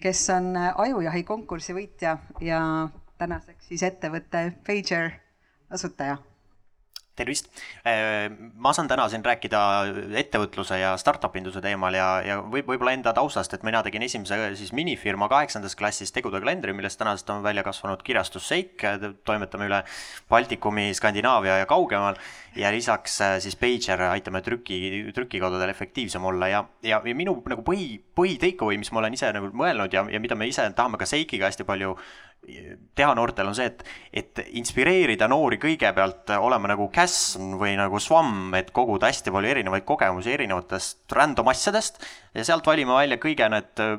kes 0.00 0.30
on 0.30 0.56
äh, 0.56 0.72
ajujahi 0.86 1.22
konkursi 1.24 1.74
võitja 1.76 2.18
ja 2.40 2.88
tänaseks 3.18 3.68
siis 3.68 3.82
ettevõtte 3.82 4.52
Pager 4.66 5.10
asutaja 5.70 6.18
tervist! 7.16 7.48
Äh, 7.86 8.30
ma 8.56 8.72
saan 8.72 8.88
täna 8.90 9.04
siin 9.12 9.24
rääkida 9.24 9.60
ettevõtluse 10.22 10.78
ja 10.80 10.94
startup 11.00 11.34
induse 11.36 11.60
teemal 11.64 11.94
ja, 11.96 12.08
ja 12.24 12.38
võib, 12.40 12.70
võib-olla 12.70 12.94
enda 12.96 13.12
taustast, 13.16 13.52
et 13.54 13.66
mina 13.66 13.82
tegin 13.84 14.04
esimese 14.06 14.38
siis 14.58 14.72
minifirma 14.76 15.28
kaheksandas 15.32 15.76
klassis 15.78 16.12
Tegude 16.12 16.40
kalendri, 16.42 16.74
millest 16.76 17.00
tänasest 17.00 17.30
on 17.34 17.44
välja 17.44 17.64
kasvanud 17.66 18.02
kirjastus 18.06 18.48
Seik, 18.48 18.82
toimetame 19.28 19.68
üle 19.68 19.82
Baltikumi, 20.30 20.90
Skandinaavia 20.96 21.60
ja 21.62 21.68
kaugemal. 21.70 22.18
Ja 22.56 22.72
lisaks 22.72 23.20
äh, 23.24 23.36
siis 23.40 23.56
Pager 23.56 24.02
aitame 24.10 24.42
trüki, 24.44 25.12
trükikodudel 25.14 25.72
efektiivsem 25.72 26.24
olla. 26.24 26.48
Ja, 26.48 26.64
ja, 26.84 27.00
ja 27.04 27.16
minu 27.16 27.38
nagu 27.48 27.64
põhi, 27.64 27.96
põhi 28.16 28.36
take 28.40 28.64
away, 28.64 28.80
mis 28.80 28.92
ma 28.92 29.00
olen 29.00 29.16
ise 29.16 29.30
nagu 29.32 29.52
mõelnud 29.56 29.92
ja, 29.94 30.04
ja 30.12 30.20
mida 30.20 30.36
me 30.36 30.48
ise 30.50 30.66
tahame 30.76 31.00
ka 31.00 31.08
Seikiga 31.08 31.48
hästi 31.48 31.68
palju 31.68 31.96
teha 32.42 33.14
noortel 33.14 33.46
on 33.46 33.54
see, 33.54 33.68
et, 33.70 33.82
et 34.12 34.40
inspireerida 34.58 35.28
noori 35.30 35.60
kõigepealt 35.62 36.32
olema 36.42 36.72
nagu 36.72 36.88
käsn 36.92 37.54
või 37.60 37.76
nagu 37.78 38.00
svamm, 38.02 38.50
et 38.58 38.72
koguda 38.74 39.10
hästi 39.10 39.30
palju 39.34 39.52
erinevaid 39.52 39.86
kogemusi 39.86 40.34
erinevatest 40.34 41.14
random 41.14 41.52
asjadest 41.52 42.02
ja 42.34 42.44
sealt 42.46 42.66
valima 42.66 42.98
välja 42.98 43.20
kõige 43.22 43.46
need 43.52 43.84
äh, 43.84 43.94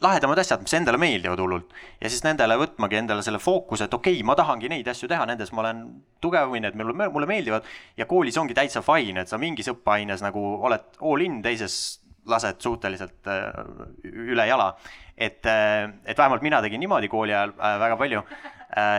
lahedamad 0.00 0.38
asjad, 0.40 0.62
mis 0.64 0.74
endale 0.78 1.00
meeldivad 1.02 1.42
hullult. 1.42 1.74
ja 2.00 2.08
siis 2.08 2.22
nendele 2.24 2.56
võtmagi 2.60 3.00
endale 3.02 3.24
selle 3.26 3.40
fookuse, 3.42 3.88
et 3.88 3.94
okei 3.94 4.20
okay,, 4.20 4.26
ma 4.26 4.36
tahangi 4.38 4.70
neid 4.70 4.88
asju 4.88 5.10
teha, 5.10 5.26
nendes 5.28 5.50
ma 5.52 5.64
olen 5.64 5.82
tugev 6.22 6.54
või 6.54 6.62
need 6.64 6.78
mulle, 6.78 7.10
mulle 7.10 7.28
meeldivad 7.28 7.66
ja 7.98 8.06
koolis 8.08 8.38
ongi 8.40 8.56
täitsa 8.56 8.84
fine, 8.86 9.24
et 9.24 9.32
sa 9.32 9.40
mingis 9.40 9.68
õppeaines 9.74 10.22
nagu 10.24 10.44
oled 10.62 11.02
all 11.02 11.26
in, 11.26 11.42
teises 11.44 11.98
lased 12.30 12.60
suhteliselt 12.62 13.28
üle 14.04 14.44
jala. 14.46 14.74
Et, 15.20 15.44
et 15.44 16.16
vähemalt 16.16 16.42
mina 16.44 16.62
tegin 16.64 16.80
niimoodi 16.80 17.10
kooli 17.12 17.34
ajal 17.36 17.52
väga 17.58 17.98
palju 18.00 18.22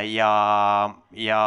ja, 0.04 0.30
ja, 1.16 1.42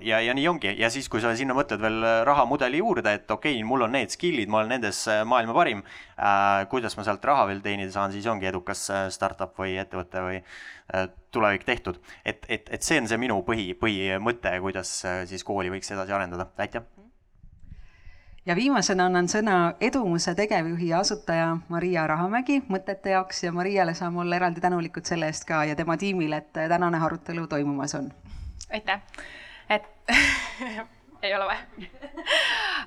ja, 0.00 0.20
ja 0.24 0.34
nii 0.34 0.46
ongi 0.48 0.72
ja 0.80 0.88
siis, 0.90 1.08
kui 1.12 1.20
sa 1.20 1.34
sinna 1.36 1.56
mõtled 1.56 1.82
veel 1.82 1.98
rahamudeli 2.26 2.80
juurde, 2.80 3.12
et 3.12 3.30
okei 3.30 3.58
okay,, 3.58 3.66
mul 3.68 3.84
on 3.84 3.92
need 3.92 4.14
skill'id, 4.14 4.48
ma 4.48 4.62
olen 4.62 4.72
nendes 4.78 5.02
maailma 5.28 5.56
parim 5.56 5.82
äh,. 5.84 6.64
kuidas 6.72 6.96
ma 6.96 7.04
sealt 7.06 7.24
raha 7.28 7.46
veel 7.50 7.60
teenida 7.64 7.92
saan, 7.94 8.14
siis 8.14 8.26
ongi 8.26 8.48
edukas 8.48 8.88
startup 9.14 9.52
või 9.60 9.76
ettevõte 9.82 10.24
või 10.24 10.40
äh, 10.40 11.10
tulevik 11.30 11.68
tehtud. 11.68 12.00
et, 12.24 12.46
et, 12.48 12.72
et 12.72 12.82
see 12.82 13.02
on 13.02 13.10
see 13.10 13.20
minu 13.20 13.42
põhi, 13.46 13.74
põhimõte, 13.78 14.54
kuidas 14.64 15.02
siis 15.28 15.44
kooli 15.44 15.72
võiks 15.76 15.92
edasi 15.92 16.16
arendada, 16.16 16.48
aitäh 16.56 16.88
ja 18.48 18.56
viimasena 18.56 19.06
annan 19.06 19.28
sõna 19.28 19.56
Edumuse 19.80 20.34
tegevjuhi 20.34 20.88
ja 20.88 21.02
asutaja 21.04 21.56
Maria 21.68 22.06
Rahamägi 22.08 22.62
mõtete 22.72 23.12
jaoks 23.12 23.42
ja 23.44 23.52
Mariale 23.52 23.94
saame 23.94 24.22
olla 24.24 24.36
eraldi 24.40 24.64
tänulikud 24.64 25.04
selle 25.04 25.28
eest 25.28 25.44
ka 25.48 25.64
ja 25.68 25.76
tema 25.76 25.96
tiimile, 26.00 26.40
et 26.40 26.52
tänane 26.52 27.00
arutelu 27.04 27.46
toimumas 27.46 27.94
on. 27.94 28.12
aitäh, 28.72 29.02
et 29.70 29.84
ei 31.22 31.34
ole 31.34 31.44
vaja 31.44 31.58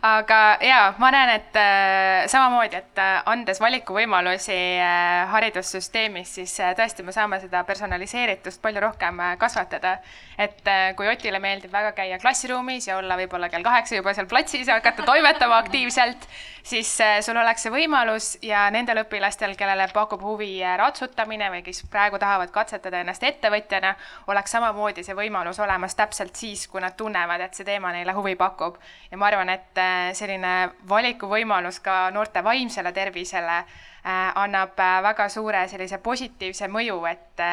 aga 0.01 0.39
jaa, 0.65 0.93
ma 1.01 1.11
näen, 1.13 1.31
et 1.35 1.57
äh, 1.59 2.27
samamoodi, 2.31 2.79
et 2.79 3.01
äh, 3.01 3.21
andes 3.29 3.59
valikuvõimalusi 3.61 4.57
äh, 4.81 5.29
haridussüsteemis, 5.31 6.35
siis 6.39 6.55
äh, 6.63 6.73
tõesti 6.77 7.05
me 7.05 7.13
saame 7.15 7.41
seda 7.43 7.63
personaliseeritust 7.67 8.61
palju 8.63 8.83
rohkem 8.87 9.19
äh, 9.21 9.35
kasvatada. 9.41 9.97
et 10.37 10.67
äh, 10.67 10.95
kui 10.97 11.09
Otile 11.11 11.39
meeldib 11.39 11.71
väga 11.73 11.91
käia 11.97 12.17
klassiruumis 12.19 12.87
ja 12.87 12.97
olla 12.97 13.17
võib-olla 13.19 13.49
kell 13.49 13.63
kaheksa 13.63 13.99
juba 13.99 14.13
seal 14.17 14.29
platsis 14.31 14.67
ja 14.67 14.79
hakata 14.79 15.05
toimetama 15.05 15.59
aktiivselt, 15.61 16.27
siis 16.63 17.01
äh, 17.01 17.19
sul 17.21 17.37
oleks 17.37 17.65
see 17.65 17.73
võimalus 17.73 18.31
ja 18.45 18.65
nendel 18.73 19.01
õpilastel, 19.03 19.55
kellele 19.57 19.87
pakub 19.93 20.21
huvi 20.25 20.61
äh, 20.63 20.75
ratsutamine 20.79 21.49
või 21.53 21.63
kes 21.65 21.83
praegu 21.91 22.19
tahavad 22.21 22.51
katsetada 22.53 23.01
ennast 23.01 23.23
ettevõtjana, 23.23 23.93
oleks 24.31 24.53
samamoodi 24.55 25.03
see 25.05 25.17
võimalus 25.17 25.59
olemas 25.63 25.95
täpselt 25.95 26.35
siis, 26.35 26.67
kui 26.67 26.81
nad 26.81 26.95
tunnevad, 26.97 27.41
et 27.41 27.57
see 27.57 27.67
teema 27.67 27.93
neile 27.95 28.15
huvi 28.17 28.35
pakub. 28.35 28.77
ja 29.11 29.17
ma 29.17 29.29
arvan, 29.31 29.49
et 29.49 29.81
äh, 29.81 30.11
selline 30.17 30.71
valikuvõimalus 30.89 31.81
ka 31.83 32.09
noorte 32.11 32.43
vaimsele 32.43 32.91
tervisele 32.91 33.57
äh, 33.57 34.31
annab 34.35 34.79
äh, 34.79 35.01
väga 35.03 35.29
suure 35.29 35.65
sellise 35.67 35.97
positiivse 35.97 36.67
mõju, 36.67 37.01
et, 37.09 37.43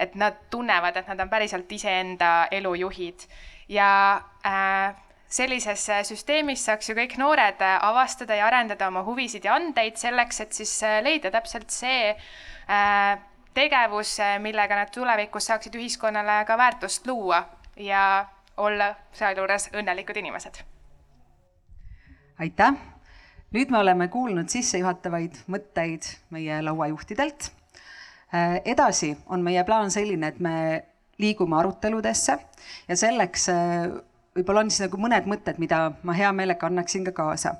et 0.00 0.14
nad 0.14 0.36
tunnevad, 0.50 0.96
et 0.96 1.08
nad 1.08 1.20
on 1.20 1.28
päriselt 1.28 1.72
iseenda 1.72 2.48
elu 2.50 2.74
juhid 2.84 3.28
ja 3.70 3.90
sellises 5.30 5.84
süsteemis 6.08 6.64
saaks 6.66 6.90
ju 6.90 6.96
kõik 6.98 7.14
noored 7.20 7.62
avastada 7.62 8.34
ja 8.34 8.48
arendada 8.48 8.88
oma 8.90 9.04
huvisid 9.06 9.46
ja 9.46 9.54
andeid 9.54 10.00
selleks, 10.00 10.40
et 10.40 10.52
siis 10.52 10.72
leida 11.06 11.30
täpselt 11.30 11.70
see 11.70 12.16
tegevus, 13.54 14.16
millega 14.42 14.80
nad 14.82 14.90
tulevikus 14.94 15.46
saaksid 15.52 15.78
ühiskonnale 15.78 16.42
ka 16.46 16.58
väärtust 16.58 17.06
luua 17.06 17.44
ja 17.76 18.26
olla 18.56 18.92
sealjuures 19.14 19.70
õnnelikud 19.74 20.18
inimesed 20.18 20.62
aitäh! 22.40 22.74
nüüd 23.52 23.72
me 23.72 23.80
oleme 23.82 24.06
kuulnud 24.08 24.48
sissejuhatavaid 24.48 25.42
mõtteid 25.50 26.06
meie 26.32 26.60
lauajuhtidelt. 26.64 27.50
Äh, 28.32 28.60
edasi 28.64 29.10
on 29.26 29.42
meie 29.44 29.64
plaan 29.66 29.90
selline, 29.90 30.30
et 30.30 30.38
me 30.40 30.54
liigume 31.20 31.58
aruteludesse 31.58 32.38
ja 32.88 32.96
selleks 32.96 33.48
äh, 33.52 33.90
võib-olla 34.36 34.64
on 34.64 34.70
siis 34.70 34.86
nagu 34.86 35.00
mõned 35.00 35.26
mõtted, 35.30 35.58
mida 35.62 35.90
ma 36.02 36.16
hea 36.16 36.32
meelega 36.32 36.66
annaksin 36.66 37.04
ka 37.08 37.12
kaasa. 37.12 37.54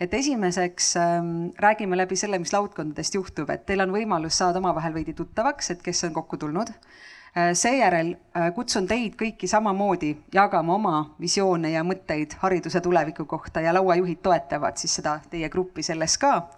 et 0.00 0.14
esimeseks 0.14 0.96
ähm, 0.96 1.50
räägime 1.58 1.96
läbi 1.96 2.16
selle, 2.16 2.38
mis 2.38 2.52
laudkondadest 2.52 3.14
juhtub, 3.14 3.50
et 3.50 3.66
teil 3.66 3.80
on 3.80 3.92
võimalus 3.92 4.38
saada 4.38 4.58
omavahel 4.58 4.94
veidi 4.94 5.14
tuttavaks, 5.14 5.70
et 5.70 5.82
kes 5.82 6.04
on 6.04 6.12
kokku 6.12 6.36
tulnud 6.36 6.70
Äh, 7.36 7.54
seejärel 7.54 8.14
äh, 8.36 8.48
kutsun 8.56 8.86
teid 8.88 9.12
kõiki 9.20 9.46
samamoodi 9.50 10.14
jagama 10.32 10.74
oma 10.74 10.92
visioone 11.20 11.74
ja 11.74 11.82
mõtteid 11.84 12.38
hariduse 12.40 12.80
tuleviku 12.80 13.26
kohta 13.28 13.60
ja 13.60 13.74
lauajuhid 13.76 14.22
toetavad 14.24 14.80
siis 14.80 14.94
seda 14.96 15.18
teie 15.30 15.50
gruppi 15.52 15.84
selles 15.84 16.16
ka. 16.18 16.48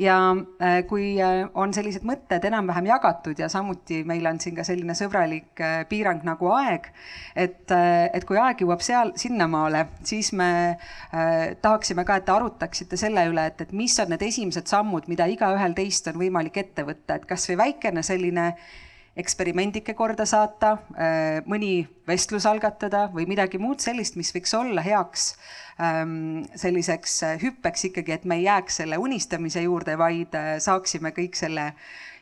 Ja 0.00 0.16
äh, 0.62 0.80
kui 0.88 1.12
on 1.54 1.74
sellised 1.76 2.04
mõtted 2.08 2.44
enam-vähem 2.48 2.88
jagatud 2.90 3.38
ja 3.38 3.50
samuti 3.52 4.00
meil 4.08 4.26
on 4.30 4.40
siin 4.40 4.56
ka 4.56 4.64
selline 4.66 4.96
sõbralik 4.98 5.60
piirang 5.90 6.24
nagu 6.26 6.50
aeg, 6.56 6.90
et, 7.36 7.70
et 7.70 8.26
kui 8.28 8.40
aeg 8.40 8.64
jõuab 8.64 8.84
seal, 8.84 9.12
sinnamaale, 9.20 9.86
siis 10.06 10.32
me 10.36 10.50
tahaksime 11.10 12.04
ka, 12.08 12.16
et 12.16 12.26
te 12.28 12.34
arutaksite 12.34 12.98
selle 13.00 13.26
üle, 13.30 13.46
et, 13.52 13.64
et 13.66 13.72
mis 13.76 13.96
on 14.02 14.12
need 14.14 14.24
esimesed 14.24 14.70
sammud, 14.70 15.08
mida 15.12 15.28
igaühel 15.30 15.76
teist 15.76 16.08
on 16.10 16.20
võimalik 16.20 16.62
ette 16.64 16.86
võtta, 16.86 17.18
et 17.18 17.28
kasvõi 17.28 17.58
väikene 17.60 18.04
selline 18.06 18.54
eksperimendike 19.20 19.94
korda 19.98 20.24
saata, 20.28 20.74
äh, 20.96 21.40
mõni 21.48 21.84
vestlus 22.08 22.46
algatada 22.48 23.06
või 23.12 23.26
midagi 23.30 23.60
muud 23.60 23.82
sellist, 23.84 24.16
mis 24.18 24.32
võiks 24.34 24.54
olla 24.56 24.82
heaks 24.84 25.32
ähm, 25.80 26.44
selliseks 26.58 27.16
äh, 27.26 27.34
hüppeks 27.42 27.88
ikkagi, 27.90 28.16
et 28.16 28.24
me 28.24 28.40
ei 28.40 28.46
jääks 28.48 28.80
selle 28.82 28.98
unistamise 29.00 29.62
juurde, 29.66 29.96
vaid 30.00 30.36
äh, 30.38 30.54
saaksime 30.62 31.14
kõik 31.16 31.38
selle 31.38 31.72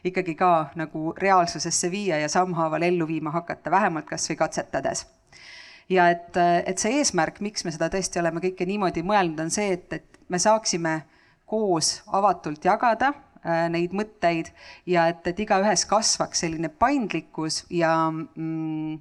ikkagi 0.06 0.36
ka 0.38 0.70
nagu 0.78 1.12
reaalsusesse 1.18 1.90
viia 1.90 2.20
ja 2.22 2.28
sammhaaval 2.30 2.86
ellu 2.86 3.08
viima 3.08 3.32
hakata, 3.34 3.70
vähemalt 3.70 4.06
kasvõi 4.08 4.38
katsetades. 4.38 5.06
Ja 5.88 6.10
et, 6.12 6.36
et 6.36 6.78
see 6.78 6.98
eesmärk, 7.00 7.40
miks 7.40 7.64
me 7.64 7.72
seda 7.72 7.88
tõesti 7.88 8.20
oleme 8.20 8.42
kõike 8.44 8.66
niimoodi 8.68 9.02
mõelnud, 9.02 9.40
on 9.46 9.50
see, 9.50 9.72
et, 9.78 9.92
et 9.96 10.20
me 10.28 10.38
saaksime 10.38 10.98
koos 11.48 12.02
avatult 12.12 12.64
jagada 12.68 13.14
neid 13.44 13.94
mõtteid 13.96 14.52
ja 14.86 15.08
et, 15.12 15.26
et 15.26 15.44
igaühes 15.44 15.84
kasvaks 15.88 16.44
selline 16.44 16.68
paindlikkus 16.68 17.64
ja 17.70 17.92
mm, 18.10 18.98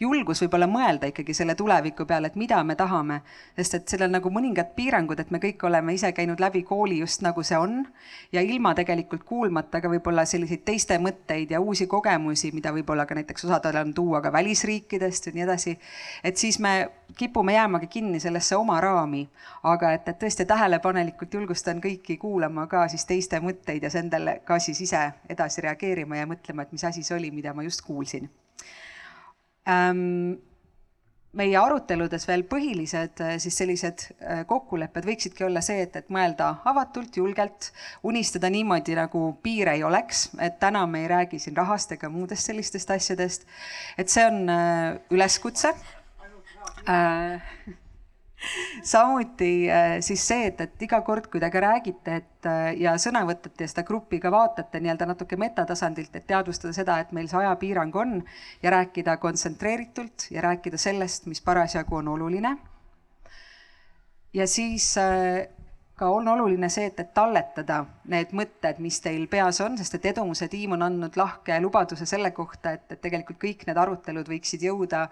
julgus 0.00 0.42
võib-olla 0.42 0.66
mõelda 0.68 1.08
ikkagi 1.08 1.34
selle 1.34 1.54
tuleviku 1.56 2.04
peale, 2.06 2.28
et 2.28 2.36
mida 2.36 2.58
me 2.64 2.74
tahame, 2.76 3.20
sest 3.56 3.78
et 3.78 3.94
sellel 3.94 4.10
nagu 4.12 4.30
mõningad 4.32 4.74
piirangud, 4.76 5.20
et 5.20 5.30
me 5.32 5.40
kõik 5.40 5.64
oleme 5.64 5.94
ise 5.96 6.10
käinud 6.12 6.40
läbi 6.42 6.62
kooli 6.68 6.98
just 7.00 7.24
nagu 7.24 7.42
see 7.46 7.56
on. 7.56 7.78
Ja 8.32 8.42
ilma 8.44 8.74
tegelikult 8.76 9.24
kuulmata 9.24 9.80
ka 9.80 9.88
võib-olla 9.88 10.26
selliseid 10.28 10.66
teiste 10.68 10.98
mõtteid 11.00 11.56
ja 11.56 11.60
uusi 11.60 11.86
kogemusi, 11.88 12.52
mida 12.52 12.74
võib-olla 12.76 13.06
ka 13.08 13.16
näiteks 13.16 13.48
osadel 13.48 13.80
on 13.80 13.94
tuua 13.96 14.20
ka 14.20 14.32
välisriikidest 14.32 15.30
ja 15.30 15.32
nii 15.32 15.46
edasi. 15.48 15.78
et 16.24 16.36
siis 16.36 16.58
me 16.58 16.90
kipume 17.16 17.54
jäämagi 17.54 17.86
kinni 17.86 18.20
sellesse 18.20 18.56
oma 18.56 18.80
raami, 18.80 19.28
aga 19.62 19.92
et, 19.92 20.08
et 20.08 20.18
tõesti 20.22 20.44
tähelepanelikult 20.44 21.34
julgustan 21.34 21.80
kõiki 21.80 22.18
kuulama 22.18 22.66
ka 22.66 22.88
siis 22.88 23.06
teiste 23.06 23.40
mõtteid 23.40 23.82
ja 23.82 23.90
endale 23.98 24.40
ka 24.44 24.58
siis 24.58 24.80
ise 24.80 25.12
edasi 25.28 25.60
reageerima 25.60 26.16
ja 26.16 26.26
mõtlema, 26.26 26.62
et 26.62 26.72
mis 26.72 26.84
asi 26.84 27.02
see 27.02 27.16
oli, 27.16 27.30
mida 27.30 27.54
ma 27.54 27.62
just 27.62 27.80
kuulsin 27.86 28.28
meie 31.36 31.56
aruteludes 31.60 32.24
veel 32.28 32.44
põhilised 32.48 33.22
äh, 33.24 33.36
siis 33.42 33.56
sellised 33.60 34.06
äh, 34.06 34.42
kokkulepped 34.48 35.06
võiksidki 35.08 35.46
olla 35.46 35.62
see, 35.64 35.82
et, 35.84 35.96
et 36.00 36.10
mõelda 36.12 36.52
avatult, 36.68 37.18
julgelt, 37.20 37.70
unistada 38.06 38.50
niimoodi, 38.52 38.96
nagu 38.98 39.28
piire 39.44 39.76
ei 39.76 39.84
oleks, 39.86 40.28
et 40.42 40.58
täna 40.62 40.86
me 40.90 41.04
ei 41.04 41.10
räägi 41.12 41.40
siin 41.42 41.56
rahast 41.58 41.92
ega 41.96 42.10
muudest 42.12 42.48
sellistest 42.48 42.92
asjadest. 42.96 43.46
et 43.98 44.12
see 44.12 44.24
on 44.26 44.44
äh, 44.52 44.96
üleskutse 45.12 45.74
äh, 46.88 47.42
samuti 48.82 49.70
äh, 49.70 49.96
siis 50.00 50.22
see, 50.28 50.46
et, 50.50 50.60
et 50.60 50.82
iga 50.86 51.00
kord, 51.06 51.28
kui 51.32 51.40
te 51.40 51.48
ka 51.52 51.62
räägite, 51.64 52.18
et 52.20 52.48
äh, 52.48 52.68
ja 52.80 52.94
sõna 53.00 53.24
võtate 53.28 53.64
ja 53.64 53.70
seda 53.72 53.86
gruppi 53.88 54.20
ka 54.22 54.30
vaatate 54.32 54.80
nii-öelda 54.82 55.08
natuke 55.08 55.38
metatasandilt, 55.40 56.14
et 56.16 56.26
teadvustada 56.28 56.76
seda, 56.76 56.98
et 57.00 57.12
meil 57.16 57.30
see 57.30 57.40
ajapiirang 57.40 57.96
on 57.96 58.16
ja 58.62 58.74
rääkida 58.76 59.16
kontsentreeritult 59.22 60.28
ja 60.34 60.44
rääkida 60.44 60.80
sellest, 60.80 61.26
mis 61.30 61.40
parasjagu 61.40 62.02
on 62.02 62.12
oluline. 62.16 62.56
ja 64.34 64.46
siis 64.46 64.96
äh, 64.98 65.48
ka 65.96 66.10
on 66.12 66.28
oluline 66.28 66.68
see, 66.68 66.90
et, 66.90 66.98
et 67.00 67.12
talletada 67.16 67.78
need 68.12 68.34
mõtted, 68.36 68.82
mis 68.84 68.98
teil 69.00 69.24
peas 69.32 69.62
on, 69.64 69.78
sest 69.80 69.96
et 69.96 70.10
Edumuse 70.12 70.44
tiim 70.52 70.74
on 70.76 70.84
andnud 70.84 71.16
lahke 71.16 71.56
lubaduse 71.64 72.04
selle 72.08 72.34
kohta, 72.36 72.74
et, 72.76 72.84
et 72.92 73.00
tegelikult 73.00 73.40
kõik 73.40 73.64
need 73.68 73.80
arutelud 73.80 74.28
võiksid 74.28 74.66
jõuda 74.68 75.06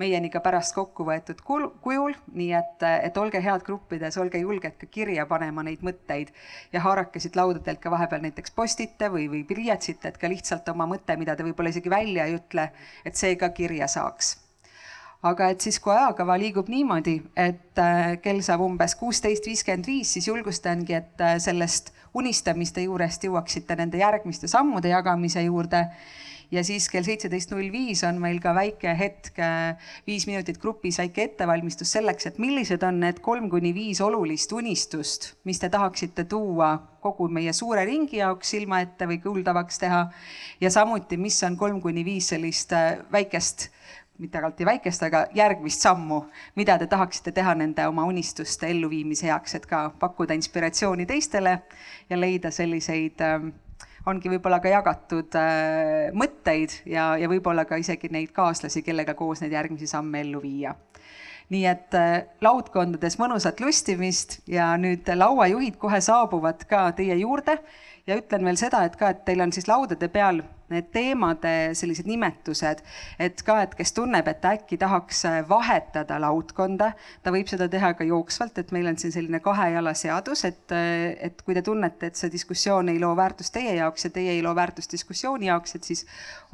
meieni 0.00 0.32
ka 0.32 0.40
pärast 0.40 0.74
kokku 0.78 1.04
võetud 1.10 1.44
kujul, 1.44 2.16
nii 2.32 2.50
et, 2.56 2.88
et 3.10 3.20
olge 3.20 3.44
head 3.44 3.68
gruppides, 3.68 4.16
olge 4.16 4.40
julged 4.40 4.80
ka 4.80 4.88
kirja 4.88 5.28
panema 5.28 5.64
neid 5.66 5.84
mõtteid 5.84 6.32
ja 6.72 6.86
haarake 6.88 7.20
siit 7.20 7.36
laudadelt 7.36 7.82
ka 7.84 7.92
vahepeal 7.92 8.24
näiteks 8.24 8.56
postite 8.56 9.12
või, 9.12 9.28
või 9.28 9.44
pliiatsit, 9.44 10.08
et 10.08 10.16
ka 10.20 10.32
lihtsalt 10.32 10.72
oma 10.72 10.88
mõte, 10.88 11.20
mida 11.20 11.36
te 11.36 11.44
võib-olla 11.44 11.74
isegi 11.74 11.92
välja 11.92 12.24
ei 12.24 12.40
ütle, 12.40 12.70
et 13.04 13.20
see 13.20 13.36
ka 13.36 13.52
kirja 13.52 13.92
saaks 13.92 14.38
aga 15.22 15.50
et 15.52 15.60
siis, 15.60 15.76
kui 15.82 15.92
ajakava 15.92 16.36
liigub 16.40 16.70
niimoodi, 16.72 17.18
et 17.36 17.80
äh, 17.80 18.14
kell 18.24 18.40
saab 18.44 18.64
umbes 18.64 18.96
kuusteist 18.96 19.46
viiskümmend 19.48 19.88
viis, 19.88 20.14
siis 20.16 20.30
julgustangi, 20.30 20.96
et 20.96 21.24
äh, 21.24 21.36
sellest 21.42 21.92
unistamiste 22.16 22.86
juurest 22.86 23.28
jõuaksite 23.28 23.76
nende 23.78 24.00
järgmiste 24.00 24.48
sammude 24.50 24.90
jagamise 24.94 25.44
juurde. 25.46 25.86
ja 26.50 26.64
siis 26.66 26.88
kell 26.90 27.06
seitseteist 27.06 27.52
null 27.52 27.68
viis 27.70 28.00
on 28.02 28.16
meil 28.18 28.40
ka 28.42 28.50
väike 28.56 28.90
hetk, 28.98 29.36
viis 30.06 30.24
minutit 30.26 30.58
grupis 30.58 30.98
väike 30.98 31.22
ettevalmistus 31.28 31.92
selleks, 31.94 32.26
et 32.26 32.40
millised 32.42 32.82
on 32.82 32.98
need 33.04 33.20
kolm 33.22 33.46
kuni 33.50 33.70
viis 33.74 34.00
olulist 34.02 34.50
unistust, 34.52 35.34
mis 35.44 35.62
te 35.62 35.68
tahaksite 35.70 36.24
tuua 36.24 36.72
kogu 37.00 37.28
meie 37.28 37.52
suure 37.54 37.84
ringi 37.86 38.18
jaoks 38.18 38.50
silma 38.50 38.80
ette 38.82 39.06
või 39.06 39.20
kuuldavaks 39.22 39.78
teha. 39.78 40.08
ja 40.60 40.70
samuti, 40.70 41.16
mis 41.16 41.38
on 41.46 41.56
kolm 41.56 41.80
kuni 41.80 42.04
viis 42.04 42.32
sellist 42.34 42.74
väikest 43.12 43.70
mitte 44.20 44.38
alati 44.38 44.66
väikest, 44.68 45.02
aga 45.06 45.24
järgmist 45.34 45.84
sammu, 45.84 46.20
mida 46.60 46.76
te 46.78 46.86
tahaksite 46.90 47.32
teha 47.36 47.54
nende 47.58 47.86
oma 47.88 48.04
unistuste 48.08 48.68
elluviimise 48.68 49.30
heaks, 49.30 49.56
et 49.56 49.66
ka 49.70 49.86
pakkuda 50.00 50.36
inspiratsiooni 50.36 51.06
teistele 51.08 51.56
ja 52.10 52.18
leida 52.20 52.52
selliseid 52.54 53.24
äh, 53.24 53.48
ongi 54.10 54.32
võib-olla 54.32 54.60
ka 54.62 54.72
jagatud 54.72 55.36
äh, 55.40 56.10
mõtteid 56.16 56.80
ja, 56.88 57.14
ja 57.20 57.28
võib-olla 57.30 57.64
ka 57.68 57.80
isegi 57.80 58.12
neid 58.12 58.34
kaaslasi, 58.36 58.84
kellega 58.84 59.16
koos 59.18 59.42
neid 59.44 59.56
järgmisi 59.56 59.88
samme 59.90 60.24
ellu 60.24 60.42
viia. 60.44 60.76
nii 61.50 61.64
et 61.66 61.94
äh, 61.98 62.10
laudkondades 62.44 63.16
mõnusat 63.18 63.60
lustimist 63.60 64.40
ja 64.46 64.76
nüüd 64.78 65.08
lauajuhid 65.14 65.80
kohe 65.80 66.00
saabuvad 66.00 66.62
ka 66.68 66.90
teie 66.92 67.16
juurde 67.24 67.56
ja 68.10 68.18
ütlen 68.18 68.46
veel 68.46 68.58
seda, 68.60 68.84
et 68.86 68.96
ka, 68.98 69.12
et 69.14 69.22
teil 69.28 69.42
on 69.44 69.54
siis 69.54 69.68
laudade 69.70 70.10
peal 70.12 70.42
need 70.70 70.90
teemade 70.94 71.52
sellised 71.78 72.06
nimetused, 72.06 72.82
et 73.18 73.42
ka, 73.46 73.56
et 73.64 73.74
kes 73.78 73.92
tunneb, 73.96 74.28
et 74.30 74.44
äkki 74.46 74.78
tahaks 74.80 75.24
vahetada 75.48 76.20
laudkonda, 76.22 76.92
ta 77.24 77.32
võib 77.34 77.50
seda 77.50 77.66
teha 77.70 77.92
ka 77.98 78.06
jooksvalt, 78.06 78.60
et 78.62 78.70
meil 78.74 78.86
on 78.90 78.98
siin 79.00 79.14
selline 79.14 79.40
kahe 79.42 79.70
jala 79.74 79.94
seadus, 79.98 80.44
et, 80.46 80.74
et 81.18 81.42
kui 81.42 81.56
te 81.58 81.64
tunnete, 81.66 82.10
et 82.10 82.20
see 82.20 82.30
diskussioon 82.32 82.92
ei 82.92 83.00
loo 83.02 83.12
väärtust 83.18 83.54
teie 83.54 83.74
jaoks 83.80 84.06
ja 84.06 84.12
teie 84.14 84.36
ei 84.36 84.44
loo 84.46 84.54
väärtust 84.56 84.94
diskussiooni 84.94 85.50
jaoks, 85.50 85.74
et 85.74 85.90
siis 85.90 86.04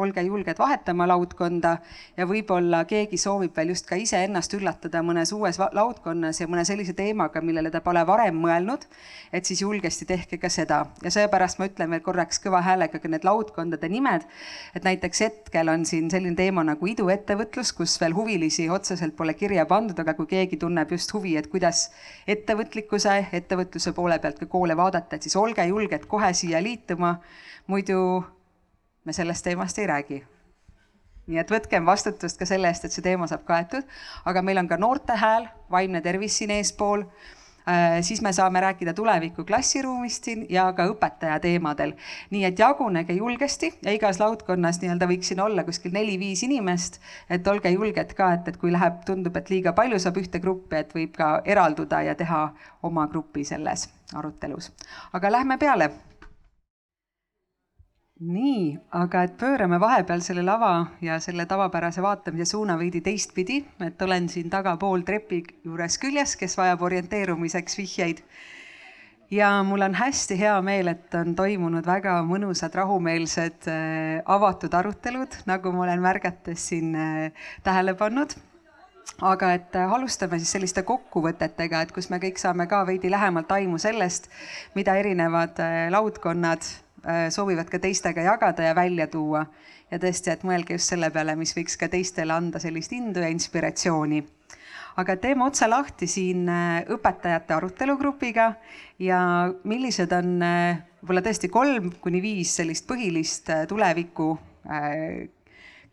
olge 0.00 0.24
julged 0.24 0.58
vahetama 0.58 1.08
laudkonda 1.08 1.76
ja 2.16 2.26
võib-olla 2.28 2.84
keegi 2.88 3.20
soovib 3.20 3.56
veel 3.56 3.74
just 3.74 3.88
ka 3.88 4.00
iseennast 4.00 4.56
üllatada 4.56 5.02
mõnes 5.04 5.32
uues 5.36 5.60
laudkonnas 5.60 6.40
ja 6.40 6.48
mõne 6.48 6.64
sellise 6.68 6.96
teemaga, 6.96 7.40
millele 7.44 7.72
ta 7.72 7.82
pole 7.84 8.00
varem 8.08 8.40
mõelnud, 8.40 8.88
et 9.32 9.44
siis 9.44 9.60
julgesti 9.60 10.08
tehke 10.08 10.40
ka 10.40 10.48
seda. 10.52 10.86
Ja 11.04 11.12
seepärast 11.12 11.45
ma 11.58 11.68
ütlen 11.70 11.92
veel 11.94 12.02
korraks 12.02 12.40
kõva 12.42 12.58
häälega 12.66 12.98
ka 12.98 13.10
need 13.12 13.24
laudkondade 13.24 13.88
nimed, 13.92 14.26
et 14.74 14.84
näiteks 14.84 15.22
hetkel 15.22 15.70
on 15.70 15.86
siin 15.86 16.10
selline 16.10 16.34
teema 16.36 16.64
nagu 16.66 16.90
iduettevõtlus, 16.90 17.70
kus 17.78 17.94
veel 18.02 18.16
huvilisi 18.18 18.66
otseselt 18.72 19.14
pole 19.16 19.36
kirja 19.38 19.66
pandud, 19.70 20.02
aga 20.02 20.16
kui 20.18 20.26
keegi 20.34 20.58
tunneb 20.66 20.90
just 20.96 21.14
huvi, 21.14 21.36
et 21.38 21.46
kuidas 21.52 21.86
ettevõtlikkuse, 22.26 23.18
ettevõtluse 23.40 23.94
poole 23.96 24.18
pealt 24.18 24.42
ka 24.42 24.50
koole 24.50 24.76
vaadata, 24.76 25.16
et 25.16 25.28
siis 25.28 25.38
olge 25.38 25.64
julged 25.70 26.10
kohe 26.10 26.32
siia 26.34 26.62
liituma. 26.62 27.20
muidu 27.66 28.24
me 29.04 29.12
sellest 29.12 29.44
teemast 29.44 29.78
ei 29.78 29.86
räägi. 29.86 30.24
Nii 31.26 31.40
et 31.42 31.50
võtkem 31.50 31.86
vastutust 31.86 32.38
ka 32.38 32.46
selle 32.46 32.70
eest, 32.70 32.84
et 32.86 32.94
see 32.94 33.02
teema 33.02 33.26
saab 33.26 33.42
kaetud, 33.46 33.86
aga 34.30 34.42
meil 34.46 34.58
on 34.62 34.68
ka 34.70 34.78
noorte 34.78 35.16
hääl, 35.18 35.48
vaimne 35.70 36.00
tervis 36.02 36.38
siin 36.38 36.52
eespool 36.54 37.02
siis 38.00 38.22
me 38.22 38.32
saame 38.32 38.60
rääkida 38.60 38.94
tuleviku 38.94 39.44
klassiruumist 39.44 40.24
siin 40.24 40.46
ja 40.50 40.68
ka 40.72 40.86
õpetaja 40.86 41.40
teemadel. 41.42 41.92
nii 42.30 42.44
et 42.44 42.58
jagunege 42.58 43.12
julgesti 43.12 43.72
ja 43.82 43.92
igas 43.92 44.20
laudkonnas 44.20 44.80
nii-öelda 44.82 45.08
võiks 45.10 45.32
siin 45.32 45.40
olla 45.40 45.64
kuskil 45.64 45.92
neli-viis 45.92 46.42
inimest, 46.46 47.00
et 47.30 47.46
olge 47.48 47.70
julged 47.70 48.14
ka, 48.14 48.32
et, 48.38 48.48
et 48.48 48.56
kui 48.56 48.72
läheb, 48.72 49.02
tundub, 49.06 49.36
et 49.36 49.50
liiga 49.50 49.72
palju 49.72 49.98
saab 49.98 50.22
ühte 50.22 50.40
gruppi, 50.40 50.76
et 50.76 50.94
võib 50.94 51.14
ka 51.16 51.40
eralduda 51.44 52.02
ja 52.06 52.14
teha 52.14 52.48
oma 52.82 53.06
grupi 53.10 53.44
selles 53.44 53.88
arutelus. 54.14 54.70
aga 55.12 55.32
lähme 55.32 55.58
peale 55.58 55.90
nii, 58.20 58.78
aga 58.96 59.26
et 59.26 59.34
pöörame 59.36 59.76
vahepeal 59.80 60.22
selle 60.24 60.42
lava 60.44 60.86
ja 61.04 61.18
selle 61.20 61.44
tavapärase 61.46 62.02
vaatamise 62.02 62.48
suuna 62.48 62.78
veidi 62.80 63.02
teistpidi, 63.04 63.58
et 63.84 64.02
olen 64.02 64.28
siin 64.32 64.48
tagapool 64.50 65.04
trepi 65.04 65.42
juures 65.64 65.98
küljes, 66.00 66.36
kes 66.40 66.56
vajab 66.56 66.82
orienteerumiseks 66.88 67.78
vihjeid. 67.78 68.22
ja 69.30 69.62
mul 69.62 69.82
on 69.82 69.94
hästi 69.94 70.38
hea 70.38 70.54
meel, 70.62 70.88
et 70.88 71.14
on 71.14 71.34
toimunud 71.34 71.86
väga 71.86 72.22
mõnusad, 72.22 72.74
rahumeelsed, 72.74 73.68
äh, 73.68 74.22
avatud 74.24 74.74
arutelud, 74.74 75.42
nagu 75.46 75.72
ma 75.72 75.82
olen 75.82 76.00
märgates 76.00 76.68
siin 76.68 76.94
äh, 76.94 77.32
tähele 77.62 77.94
pannud 77.94 78.32
aga 79.20 79.52
et 79.52 79.76
äh, 79.76 79.92
alustame 79.92 80.38
siis 80.38 80.54
selliste 80.56 80.82
kokkuvõtetega, 80.82 81.82
et 81.82 81.92
kus 81.92 82.08
me 82.08 82.22
kõik 82.22 82.40
saame 82.40 82.66
ka 82.66 82.86
veidi 82.86 83.10
lähemalt 83.10 83.52
aimu 83.52 83.78
sellest, 83.78 84.30
mida 84.74 84.96
erinevad 84.96 85.60
laudkonnad 85.90 86.64
soovivad 87.30 87.68
ka 87.70 87.78
teistega 87.78 88.24
jagada 88.26 88.62
ja 88.62 88.74
välja 88.74 89.06
tuua. 89.06 89.46
ja 89.90 89.98
tõesti, 90.02 90.32
et 90.32 90.42
mõelge 90.42 90.74
just 90.74 90.90
selle 90.90 91.10
peale, 91.14 91.36
mis 91.38 91.52
võiks 91.54 91.76
ka 91.78 91.86
teistele 91.88 92.34
anda 92.34 92.58
sellist 92.58 92.92
indu 92.92 93.22
ja 93.22 93.28
inspiratsiooni. 93.30 94.24
aga 94.96 95.16
teeme 95.16 95.44
otsa 95.44 95.68
lahti 95.70 96.06
siin 96.06 96.48
äh, 96.48 96.82
õpetajate 96.88 97.54
arutelugrupiga 97.54 98.54
ja 98.98 99.20
millised 99.64 100.12
on 100.12 100.42
äh, 100.42 100.82
võib-olla 101.02 101.22
tõesti 101.22 101.48
kolm 101.52 101.92
kuni 102.00 102.22
viis 102.22 102.56
sellist 102.56 102.86
põhilist 102.88 103.52
tulevikku 103.68 104.32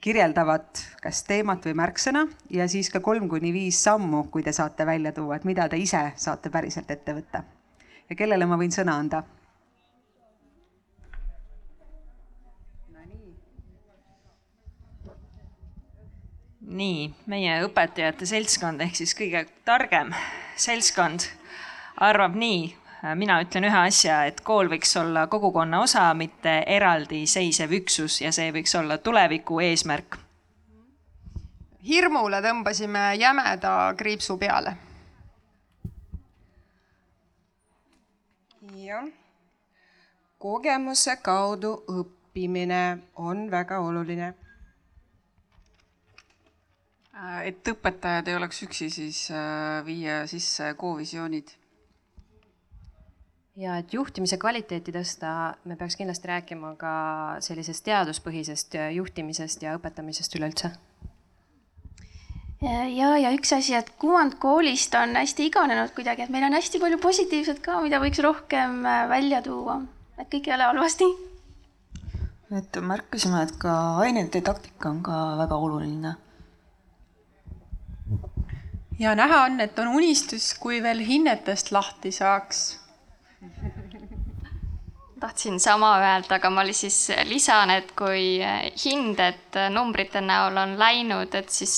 kirjeldavat 0.04 0.82
kas 1.04 1.22
teemat 1.28 1.64
või 1.68 1.76
märksõna 1.80 2.26
ja 2.52 2.66
siis 2.68 2.90
ka 2.92 3.00
kolm 3.00 3.30
kuni 3.30 3.54
viis 3.54 3.78
sammu, 3.84 4.26
kui 4.34 4.44
te 4.44 4.52
saate 4.52 4.88
välja 4.90 5.14
tuua, 5.16 5.38
et 5.38 5.46
mida 5.48 5.70
te 5.70 5.78
ise 5.80 6.02
saate 6.18 6.50
päriselt 6.50 6.92
ette 6.92 7.14
võtta. 7.14 7.44
ja 8.10 8.16
kellele 8.16 8.46
ma 8.50 8.58
võin 8.60 8.74
sõna 8.74 8.98
anda 9.00 9.24
nii, 16.68 17.14
meie 17.26 17.58
õpetajate 17.66 18.28
seltskond 18.28 18.82
ehk 18.82 18.96
siis 18.96 19.14
kõige 19.18 19.46
targem 19.66 20.14
seltskond 20.56 21.28
arvab 22.02 22.36
nii, 22.40 22.74
mina 23.20 23.40
ütlen 23.44 23.68
ühe 23.68 23.80
asja, 23.88 24.24
et 24.30 24.42
kool 24.42 24.70
võiks 24.72 24.96
olla 25.00 25.26
kogukonna 25.28 25.82
osa, 25.84 26.06
mitte 26.14 26.62
eraldiseisev 26.76 27.74
üksus 27.80 28.22
ja 28.22 28.32
see 28.32 28.52
võiks 28.56 28.76
olla 28.80 28.98
tuleviku 28.98 29.60
eesmärk. 29.60 30.18
hirmule 31.84 32.40
tõmbasime 32.42 33.16
jämeda 33.20 33.94
kriipsu 33.98 34.38
peale. 34.38 34.78
jah, 38.84 39.04
kogemuse 40.38 41.16
kaudu 41.16 41.84
õppimine 41.88 42.98
on 43.16 43.52
väga 43.52 43.80
oluline 43.80 44.34
et 47.46 47.68
õpetajad 47.70 48.30
ei 48.30 48.38
oleks 48.38 48.64
üksi, 48.66 48.90
siis 48.94 49.26
äh, 49.34 49.82
viia 49.86 50.24
sisse 50.30 50.74
kovisioonid. 50.78 51.52
ja 53.56 53.76
et 53.78 53.94
juhtimise 53.94 54.40
kvaliteeti 54.42 54.92
tõsta, 54.96 55.54
me 55.70 55.76
peaks 55.78 55.96
kindlasti 56.00 56.28
rääkima 56.28 56.74
ka 56.76 56.94
sellisest 57.46 57.86
teaduspõhisest 57.86 58.80
juhtimisest 58.96 59.62
ja 59.62 59.76
õpetamisest 59.78 60.40
üleüldse. 60.40 60.72
ja, 62.64 63.12
ja 63.18 63.34
üks 63.38 63.54
asi, 63.54 63.76
et 63.78 63.94
kuvand 64.02 64.40
koolist 64.42 64.96
on 64.98 65.14
hästi 65.16 65.52
iganenud 65.52 65.94
kuidagi, 65.94 66.26
et 66.26 66.34
meil 66.34 66.50
on 66.50 66.58
hästi 66.58 66.82
palju 66.82 66.98
positiivset 66.98 67.62
ka, 67.62 67.78
mida 67.86 68.02
võiks 68.02 68.24
rohkem 68.26 68.82
äh, 68.86 69.06
välja 69.10 69.46
tuua, 69.46 69.84
et 70.18 70.34
kõik 70.34 70.50
ei 70.50 70.58
ole 70.58 70.72
halvasti. 70.72 71.14
et 72.58 72.82
märkasime, 72.82 73.46
et 73.46 73.58
ka 73.62 73.80
ainedidaktika 74.02 74.90
on 74.90 75.06
ka 75.06 75.24
väga 75.46 75.62
oluline 75.62 76.18
ja 79.00 79.16
näha 79.16 79.44
on, 79.44 79.60
et 79.62 79.80
on 79.80 79.88
unistus, 79.88 80.54
kui 80.60 80.82
veel 80.84 81.00
hinnetest 81.06 81.72
lahti 81.72 82.12
saaks. 82.12 82.80
tahtsin 85.20 85.60
sama 85.60 85.98
öelda, 86.00 86.36
aga 86.36 86.50
ma 86.50 86.66
siis 86.74 87.12
lisan, 87.30 87.70
et 87.70 87.92
kui 87.96 88.42
hinded 88.86 89.58
numbrite 89.72 90.22
näol 90.22 90.58
on 90.58 90.76
läinud, 90.80 91.36
et 91.36 91.50
siis 91.50 91.78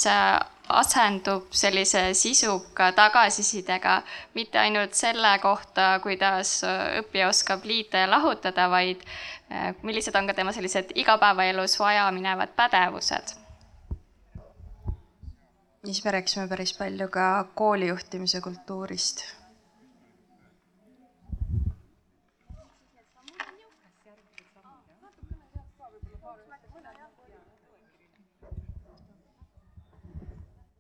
asendub 0.70 1.54
sellise 1.54 2.14
sisuka 2.14 2.92
tagasisidega, 2.98 4.02
mitte 4.34 4.60
ainult 4.60 4.98
selle 4.98 5.38
kohta, 5.42 6.00
kuidas 6.02 6.64
õppija 6.66 7.30
oskab 7.30 7.70
liita 7.70 8.02
ja 8.02 8.10
lahutada, 8.10 8.66
vaid 8.70 9.06
eh, 9.06 9.74
millised 9.84 10.16
on 10.16 10.26
ka 10.26 10.34
tema 10.34 10.52
sellised 10.52 10.96
igapäevaelus 10.96 11.80
vajaminevad 11.80 12.58
pädevused 12.58 13.45
siis 15.86 16.04
me 16.06 16.12
rääkisime 16.12 16.48
päris 16.48 16.78
palju 16.78 17.08
ka 17.08 17.48
koolijuhtimise 17.56 18.42
kultuurist. 18.42 19.26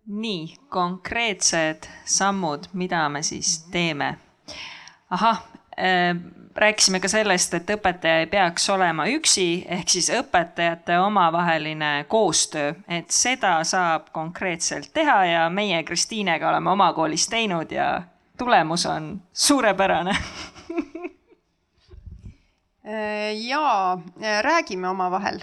nii, 0.07 0.55
konkreetsed 0.69 1.87
sammud, 2.05 2.67
mida 2.73 3.09
me 3.09 3.23
siis 3.23 3.65
teeme. 3.71 4.17
ahah, 5.09 5.43
rääkisime 6.55 6.99
ka 6.99 7.07
sellest, 7.11 7.53
et 7.53 7.69
õpetaja 7.69 8.19
ei 8.23 8.27
peaks 8.31 8.69
olema 8.69 9.05
üksi, 9.11 9.65
ehk 9.67 9.89
siis 9.91 10.09
õpetajate 10.13 10.99
omavaheline 11.03 12.05
koostöö, 12.07 12.73
et 12.87 13.11
seda 13.11 13.57
saab 13.63 14.09
konkreetselt 14.15 14.93
teha 14.93 15.25
ja 15.25 15.49
meie 15.49 15.83
Kristiinega 15.83 16.49
oleme 16.49 16.71
oma 16.71 16.93
koolis 16.93 17.27
teinud 17.27 17.71
ja 17.71 18.01
tulemus 18.37 18.85
on 18.85 19.21
suurepärane. 19.33 20.15
Jaa, 23.49 24.01
räägime 24.41 24.89
omavahel 24.89 25.39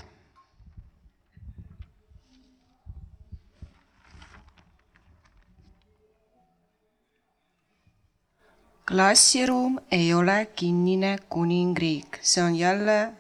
klassiruum 8.93 9.79
ei 9.91 10.15
ole 10.15 10.47
kinnine 10.57 11.17
kuningriik, 11.29 12.19
see 12.21 12.45
on 12.45 12.57
jälle 12.57 13.13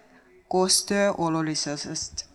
koostöö 0.48 1.12
olulisusest. 1.18 2.26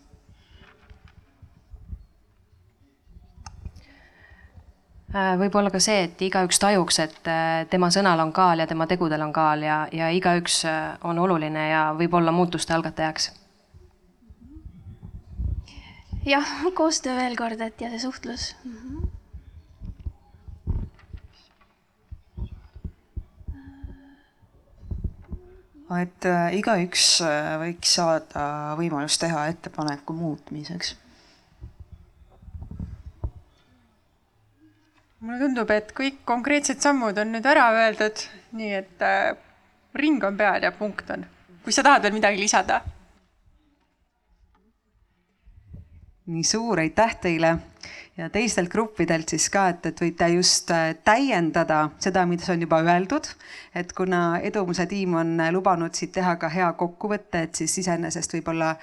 võib-olla 5.37 5.69
ka 5.69 5.79
see, 5.79 6.03
et 6.07 6.21
igaüks 6.21 6.59
tajuks, 6.59 6.97
et 6.99 7.29
äh, 7.29 7.67
tema 7.69 7.91
sõnal 7.93 8.19
on 8.21 8.33
kaal 8.33 8.59
ja 8.59 8.67
tema 8.67 8.87
tegudel 8.89 9.21
on 9.21 9.31
kaal 9.33 9.61
ja, 9.65 9.77
ja 9.93 10.09
igaüks 10.13 10.63
äh, 10.65 10.97
on 11.05 11.19
oluline 11.19 11.69
ja 11.69 11.83
võib 11.97 12.17
olla 12.17 12.33
muutuste 12.33 12.73
algatajaks. 12.73 13.31
jah, 16.25 16.49
koostöö 16.73 17.15
veel 17.21 17.37
kord, 17.37 17.61
et 17.61 17.81
ja 17.81 17.89
see 17.93 17.99
suhtlus 17.99 18.55
mm. 18.63 18.73
-hmm. 18.73 18.96
Et 25.95 26.27
äh, 26.27 26.53
igaüks 26.59 27.09
võiks 27.63 27.97
saada 27.99 28.75
võimalust 28.79 29.21
teha 29.23 29.47
ettepaneku 29.53 30.13
muutmiseks 30.13 30.95
mulle 35.19 35.39
tundub, 35.41 35.71
et 35.73 35.93
kõik 35.97 36.21
konkreetsed 36.27 36.81
sammud 36.83 37.17
on 37.17 37.33
nüüd 37.33 37.47
ära 37.49 37.67
öeldud, 37.75 38.21
nii 38.57 38.75
et 38.79 39.05
äh, 39.05 39.31
ring 39.97 40.23
on 40.23 40.37
peal 40.37 40.63
ja 40.63 40.71
punkt 40.75 41.09
on. 41.13 41.25
kui 41.63 41.75
sa 41.75 41.83
tahad 41.83 42.05
veel 42.05 42.15
midagi 42.15 42.39
lisada? 42.39 42.81
nii 46.27 46.43
suur 46.43 46.79
aitäh 46.83 47.15
teile 47.23 47.53
ja 48.17 48.29
teistelt 48.29 48.71
gruppidelt 48.73 49.29
siis 49.29 49.49
ka, 49.53 49.67
et, 49.69 49.85
et 49.85 50.01
võite 50.01 50.29
just 50.33 50.71
äh, 50.73 50.95
täiendada 51.05 51.89
seda, 52.01 52.25
mis 52.25 52.49
on 52.49 52.61
juba 52.61 52.81
öeldud. 52.81 53.27
et 53.75 53.93
kuna 53.93 54.39
Edumuse 54.39 54.85
tiim 54.85 55.13
on 55.13 55.37
lubanud 55.51 55.93
siit 55.93 56.11
teha 56.11 56.35
ka 56.35 56.49
hea 56.49 56.71
kokkuvõtte, 56.73 57.43
et 57.47 57.55
siis 57.55 57.77
iseenesest 57.83 58.33
võib-olla 58.33 58.75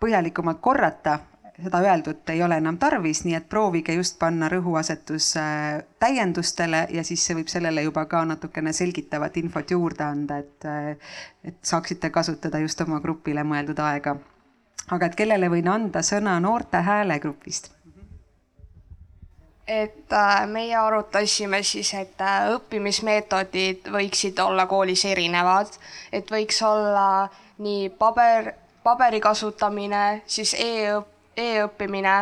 põhjalikumalt 0.00 0.60
korrata 0.60 1.18
seda 1.62 1.80
öeldut 1.80 2.30
ei 2.30 2.42
ole 2.42 2.56
enam 2.58 2.78
tarvis, 2.78 3.22
nii 3.24 3.36
et 3.38 3.46
proovige 3.48 3.94
just 3.94 4.18
panna 4.18 4.48
rõhuasetus 4.50 5.28
äh, 5.38 5.84
täiendustele 6.02 6.86
ja 6.90 7.04
siis 7.04 7.26
see 7.26 7.36
võib 7.38 7.52
sellele 7.52 7.84
juba 7.86 8.06
ka 8.10 8.24
natukene 8.26 8.72
selgitavat 8.72 9.36
infot 9.38 9.70
juurde 9.70 10.04
anda, 10.04 10.40
et, 10.42 10.66
äh, 10.66 11.14
et 11.44 11.58
saaksite 11.62 12.10
kasutada 12.10 12.58
just 12.64 12.80
oma 12.86 13.00
grupile 13.00 13.46
mõeldud 13.46 13.78
aega. 13.86 14.16
aga 14.90 15.06
et 15.06 15.14
kellele 15.16 15.48
võin 15.48 15.68
anda 15.70 16.02
sõna 16.02 16.40
Noorte 16.40 16.82
Hääle 16.82 17.18
grupist? 17.18 17.73
Et 19.66 20.12
äh, 20.12 20.46
meie 20.46 20.76
arutasime 20.76 21.62
siis, 21.62 21.94
et 21.94 22.20
õppimismeetodid 22.54 23.88
võiksid 23.92 24.38
olla 24.44 24.66
koolis 24.68 25.04
erinevad, 25.08 25.72
et 26.12 26.30
võiks 26.30 26.60
olla 26.62 27.28
nii 27.64 27.88
paber, 27.98 28.52
paberi 28.84 29.20
kasutamine, 29.24 30.22
siis 30.26 30.54
e-õpp, 30.58 31.08
e-õppimine, 31.36 32.16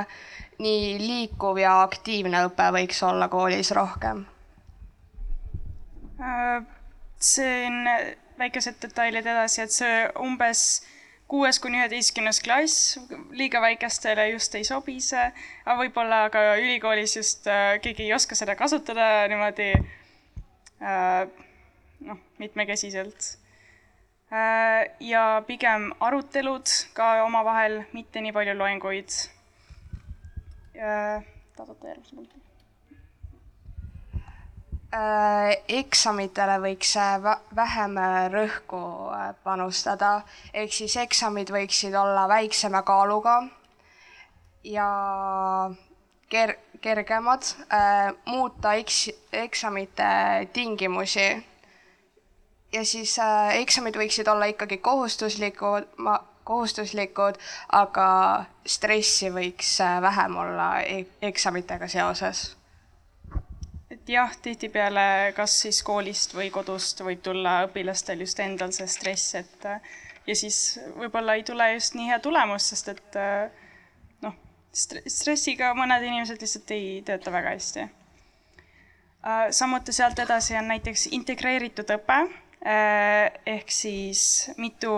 nii 0.63 0.93
liikuv 1.03 1.59
ja 1.59 1.81
aktiivne 1.83 2.47
õpe 2.47 2.69
võiks 2.79 3.03
olla 3.03 3.29
koolis 3.29 3.73
rohkem? 3.75 4.25
Äh, 6.23 6.63
siin 7.19 7.83
väikesed 8.39 8.79
detailid 8.83 9.27
edasi, 9.27 9.63
et 9.67 9.75
see 9.75 10.07
umbes 10.23 10.83
kuues 11.33 11.59
kuni 11.65 11.81
üheteistkümnes 11.81 12.43
klass, 12.45 12.99
liiga 13.33 13.63
väikestele 13.65 14.29
just 14.35 14.55
ei 14.59 14.67
sobi 14.69 14.99
see, 15.01 15.29
aga 15.65 15.79
võib-olla 15.81 16.25
ka 16.33 16.43
ülikoolis 16.61 17.17
just 17.17 17.49
äh, 17.49 17.79
keegi 17.85 18.11
ei 18.11 18.17
oska 18.17 18.37
seda 18.39 18.57
kasutada 18.59 19.29
niimoodi 19.33 19.71
äh, 19.73 21.23
noh, 22.05 22.21
mitmekesiselt 22.43 23.33
Äh, 24.33 24.89
ja 25.01 25.43
pigem 25.47 25.91
arutelud 26.01 26.71
ka 26.97 27.09
omavahel, 27.25 27.83
mitte 27.93 28.23
nii 28.25 28.33
palju 28.33 28.55
loenguid. 28.57 29.17
Äh, 30.73 31.21
võtta 31.59 31.91
järgmise 31.91 32.17
punkti? 32.17 32.41
Äh, 34.93 35.53
eksamitele 35.73 36.59
võiks 36.61 36.97
vähem 37.57 37.95
rõhku 38.33 38.81
panustada, 39.45 40.19
ehk 40.53 40.73
siis 40.73 40.97
eksamid 41.01 41.53
võiksid 41.55 41.97
olla 41.97 42.27
väiksema 42.29 42.83
kaaluga 42.85 43.39
ja 44.69 44.89
ker-, 46.29 46.59
kergemad, 46.85 47.49
muuta 48.29 48.75
eks-, 48.83 49.15
eksamite 49.33 50.13
tingimusi 50.53 51.31
ja 52.73 52.85
siis 52.85 53.17
äh, 53.19 53.57
eksamid 53.61 53.97
võiksid 53.99 54.29
olla 54.33 54.49
ikkagi 54.51 54.79
kohustuslikud, 54.83 55.89
ma, 56.03 56.17
kohustuslikud, 56.49 57.39
aga 57.77 58.09
stressi 58.67 59.31
võiks 59.35 59.77
äh, 59.85 60.01
vähem 60.03 60.37
olla 60.45 60.69
e 60.83 61.05
eksamitega 61.23 61.89
seoses. 61.89 62.53
Et 64.03 64.13
jah, 64.17 64.35
tihtipeale 64.43 65.33
kas 65.37 65.55
siis 65.65 65.83
koolist 65.87 66.35
või 66.35 66.51
kodust 66.51 67.01
võib 67.07 67.23
tulla 67.23 67.63
õpilastel 67.69 68.25
just 68.27 68.41
endal 68.43 68.75
see 68.75 68.87
stress, 68.91 69.35
et 69.39 69.67
äh, 69.71 69.81
ja 70.27 70.37
siis 70.37 70.79
võib-olla 70.99 71.39
ei 71.39 71.47
tule 71.47 71.73
just 71.77 71.95
nii 71.99 72.11
hea 72.11 72.19
tulemus, 72.23 72.69
sest 72.75 72.93
et 72.93 73.19
äh, 73.19 73.49
noh, 74.27 74.37
stressiga 74.75 75.73
mõned 75.79 76.03
inimesed 76.03 76.43
lihtsalt 76.43 76.75
ei 76.75 77.03
tööta 77.07 77.33
väga 77.33 77.57
hästi. 77.57 77.89
samuti 79.55 79.93
sealt 79.95 80.19
edasi 80.19 80.57
on 80.59 80.67
näiteks 80.67 81.07
integreeritud 81.15 81.91
õpe 81.95 82.25
Äh, 82.63 83.33
ehk 83.47 83.73
siis 83.75 84.51
mitu 84.57 84.93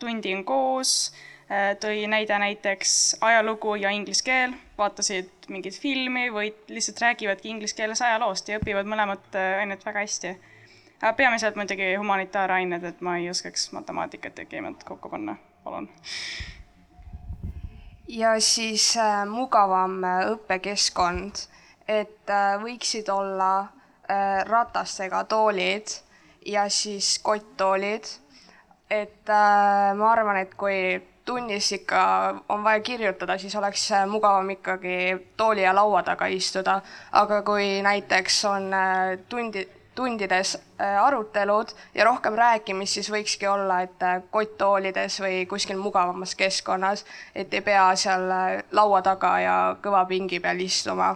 tundi 0.00 0.30
on 0.32 0.44
koos, 0.44 1.12
äh, 1.12 1.33
tõi 1.80 2.06
näide 2.08 2.38
näiteks 2.38 3.16
ajalugu 3.20 3.74
ja 3.74 3.90
inglise 3.92 4.24
keel, 4.24 4.54
vaatasid 4.78 5.48
mingit 5.48 5.76
filmi 5.80 6.30
või 6.32 6.54
lihtsalt 6.68 7.00
räägivadki 7.00 7.48
inglise 7.48 7.76
keeles 7.76 8.02
ajaloost 8.02 8.48
ja 8.48 8.58
õpivad 8.58 8.88
mõlemat 8.88 9.36
äh, 9.36 9.60
ainet 9.60 9.84
väga 9.86 10.04
hästi. 10.04 10.34
peamiselt 11.16 11.56
muidugi 11.56 11.94
humanitaarained, 11.94 12.84
et 12.84 13.00
ma 13.00 13.16
ei 13.18 13.30
oskaks 13.30 13.72
matemaatikat 13.72 14.38
ja 14.38 14.44
keemiat 14.44 14.84
kokku 14.84 15.08
panna, 15.08 15.36
palun. 15.64 15.88
ja 18.08 18.40
siis 18.40 18.96
äh, 18.96 19.26
mugavam 19.28 20.00
õppekeskkond, 20.32 21.46
et 21.88 22.30
äh, 22.30 22.56
võiksid 22.62 23.08
olla 23.12 23.60
äh, 23.60 24.44
ratastega 24.48 25.24
toolid 25.24 25.88
ja 26.46 26.68
siis 26.68 27.18
kotttoolid. 27.18 28.04
et 28.90 29.28
äh, 29.28 29.94
ma 29.96 30.12
arvan, 30.12 30.36
et 30.36 30.54
kui 30.54 31.02
tunnis 31.24 31.72
ikka 31.72 32.34
on 32.48 32.64
vaja 32.64 32.80
kirjutada, 32.80 33.38
siis 33.38 33.56
oleks 33.56 33.92
äh, 33.92 34.06
mugavam 34.08 34.50
ikkagi 34.50 35.16
tooli 35.36 35.62
ja 35.62 35.74
laua 35.74 36.02
taga 36.02 36.26
istuda, 36.26 36.80
aga 37.12 37.42
kui 37.42 37.82
näiteks 37.82 38.44
on 38.44 38.72
äh, 38.74 39.18
tundi, 39.28 39.68
tundides 39.94 40.56
äh, 40.80 41.04
arutelud 41.04 41.72
ja 41.94 42.04
rohkem 42.04 42.34
rääkimist, 42.34 42.98
siis 42.98 43.10
võikski 43.12 43.48
olla, 43.48 43.80
et 43.80 44.04
kotttoolides 44.30 45.20
või 45.20 45.46
kuskil 45.46 45.78
mugavamas 45.78 46.34
keskkonnas, 46.34 47.04
et 47.34 47.54
ei 47.54 47.60
pea 47.60 47.86
seal 47.96 48.28
laua 48.72 49.02
taga 49.02 49.38
ja 49.40 49.56
kõva 49.82 50.04
pingi 50.08 50.40
peal 50.40 50.60
istuma. 50.60 51.14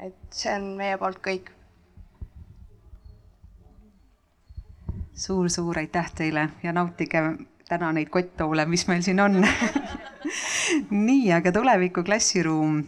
et 0.00 0.16
see 0.32 0.52
on 0.54 0.76
meie 0.76 0.96
poolt 0.96 1.18
kõik 1.20 1.50
suur-suur 5.20 5.78
aitäh 5.78 6.08
teile 6.16 6.48
ja 6.62 6.72
nautige 6.72 7.20
täna 7.70 7.92
neid 7.94 8.10
kotttoole, 8.12 8.66
mis 8.70 8.86
meil 8.90 9.04
siin 9.06 9.20
on 9.22 9.38
nii, 11.08 11.30
aga 11.36 11.52
tuleviku 11.54 12.04
klassiruum. 12.06 12.82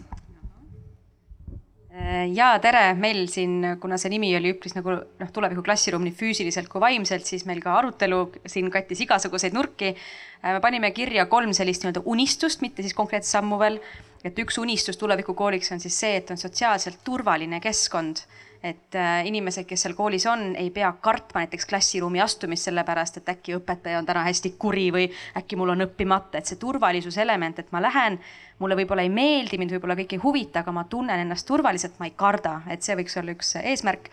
ja 2.34 2.48
tere, 2.62 2.82
meil 2.98 3.26
siin, 3.30 3.76
kuna 3.80 3.98
see 4.00 4.10
nimi 4.12 4.32
oli 4.36 4.52
üpris 4.56 4.74
nagu 4.74 4.96
noh, 4.96 5.32
tuleviku 5.34 5.62
klassiruum 5.64 6.02
nii 6.06 6.16
füüsiliselt 6.18 6.70
kui 6.72 6.82
vaimselt, 6.82 7.28
siis 7.28 7.46
meil 7.46 7.62
ka 7.62 7.76
arutelu 7.78 8.24
siin 8.46 8.70
kattis 8.74 9.04
igasuguseid 9.06 9.54
nurki. 9.54 9.94
me 10.42 10.60
panime 10.64 10.90
kirja 10.96 11.28
kolm 11.30 11.54
sellist 11.54 11.84
nii-öelda 11.84 12.02
unistust, 12.04 12.64
mitte 12.64 12.82
siis 12.82 12.96
konkreetset 12.98 13.38
sammu 13.38 13.60
veel. 13.62 13.78
et 14.24 14.38
üks 14.38 14.58
unistus 14.58 14.98
tulevikukooliks 14.98 15.72
on 15.74 15.80
siis 15.82 15.98
see, 15.98 16.16
et 16.16 16.30
on 16.30 16.38
sotsiaalselt 16.38 17.04
turvaline 17.04 17.60
keskkond 17.60 18.26
et 18.62 18.94
äh, 18.94 19.26
inimesed, 19.26 19.66
kes 19.66 19.82
seal 19.84 19.96
koolis 19.98 20.26
on, 20.30 20.52
ei 20.56 20.70
pea 20.70 20.92
kartma 21.02 21.42
näiteks 21.42 21.66
klassiruumi 21.66 22.20
astumist 22.22 22.68
sellepärast, 22.68 23.18
et 23.18 23.32
äkki 23.32 23.56
õpetaja 23.58 23.98
on 23.98 24.06
täna 24.06 24.22
hästi 24.28 24.54
kuri 24.58 24.86
või 24.94 25.08
äkki 25.38 25.58
mul 25.58 25.74
on 25.74 25.86
õppimata, 25.88 26.38
et 26.38 26.50
see 26.50 26.60
turvalisuse 26.62 27.22
element, 27.22 27.58
et 27.58 27.72
ma 27.74 27.82
lähen, 27.82 28.20
mulle 28.62 28.78
võib-olla 28.78 29.02
ei 29.02 29.10
meeldi, 29.10 29.58
mind 29.58 29.74
võib-olla 29.74 29.96
kõik 29.98 30.14
ei 30.14 30.22
huvita, 30.22 30.62
aga 30.62 30.74
ma 30.74 30.86
tunnen 30.90 31.24
ennast 31.24 31.48
turvaliselt, 31.48 31.98
ma 31.98 32.06
ei 32.06 32.14
karda, 32.16 32.60
et 32.70 32.86
see 32.86 32.96
võiks 32.98 33.18
olla 33.18 33.34
üks 33.34 33.56
eesmärk. 33.62 34.10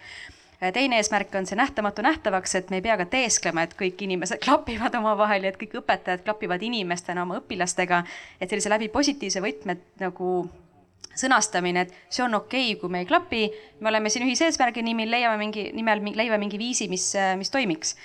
Teine 0.60 0.98
eesmärk 1.00 1.36
on 1.40 1.46
see 1.48 1.56
nähtamatu 1.56 2.04
nähtavaks, 2.04 2.56
et 2.60 2.72
me 2.74 2.82
ei 2.82 2.84
pea 2.84 2.98
ka 3.00 3.06
teesklema, 3.08 3.64
et 3.64 3.78
kõik 3.80 4.02
inimesed 4.04 4.42
klapivad 4.46 4.98
omavahel 5.00 5.46
ja 5.46 5.54
et 5.54 5.60
kõik 5.62 5.78
õpetajad 5.84 6.26
klapivad 6.26 6.66
inimestena 6.66 7.24
oma 7.24 7.38
õpilastega. 7.40 8.02
et 8.42 8.50
sellise 8.50 8.74
läbi 8.74 8.90
positiivse 8.90 9.46
võtme 9.46 9.78
nagu 10.02 10.50
sõnastamine, 11.20 11.86
et 11.86 11.94
see 12.08 12.24
on 12.24 12.38
okei 12.38 12.72
okay,, 12.72 12.80
kui 12.80 12.92
me 12.94 13.04
ei 13.04 13.10
klapi, 13.10 13.44
me 13.82 13.92
oleme 13.92 14.12
siin 14.12 14.26
ühise 14.28 14.48
eesmärgi 14.48 14.84
nimel, 14.86 15.12
leiame 15.12 15.40
mingi, 15.42 15.70
nimel 15.76 16.04
leiame 16.16 16.40
mingi 16.42 16.60
viisi, 16.62 16.88
mis, 16.92 17.12
mis 17.40 17.52
toimiks 17.52 17.96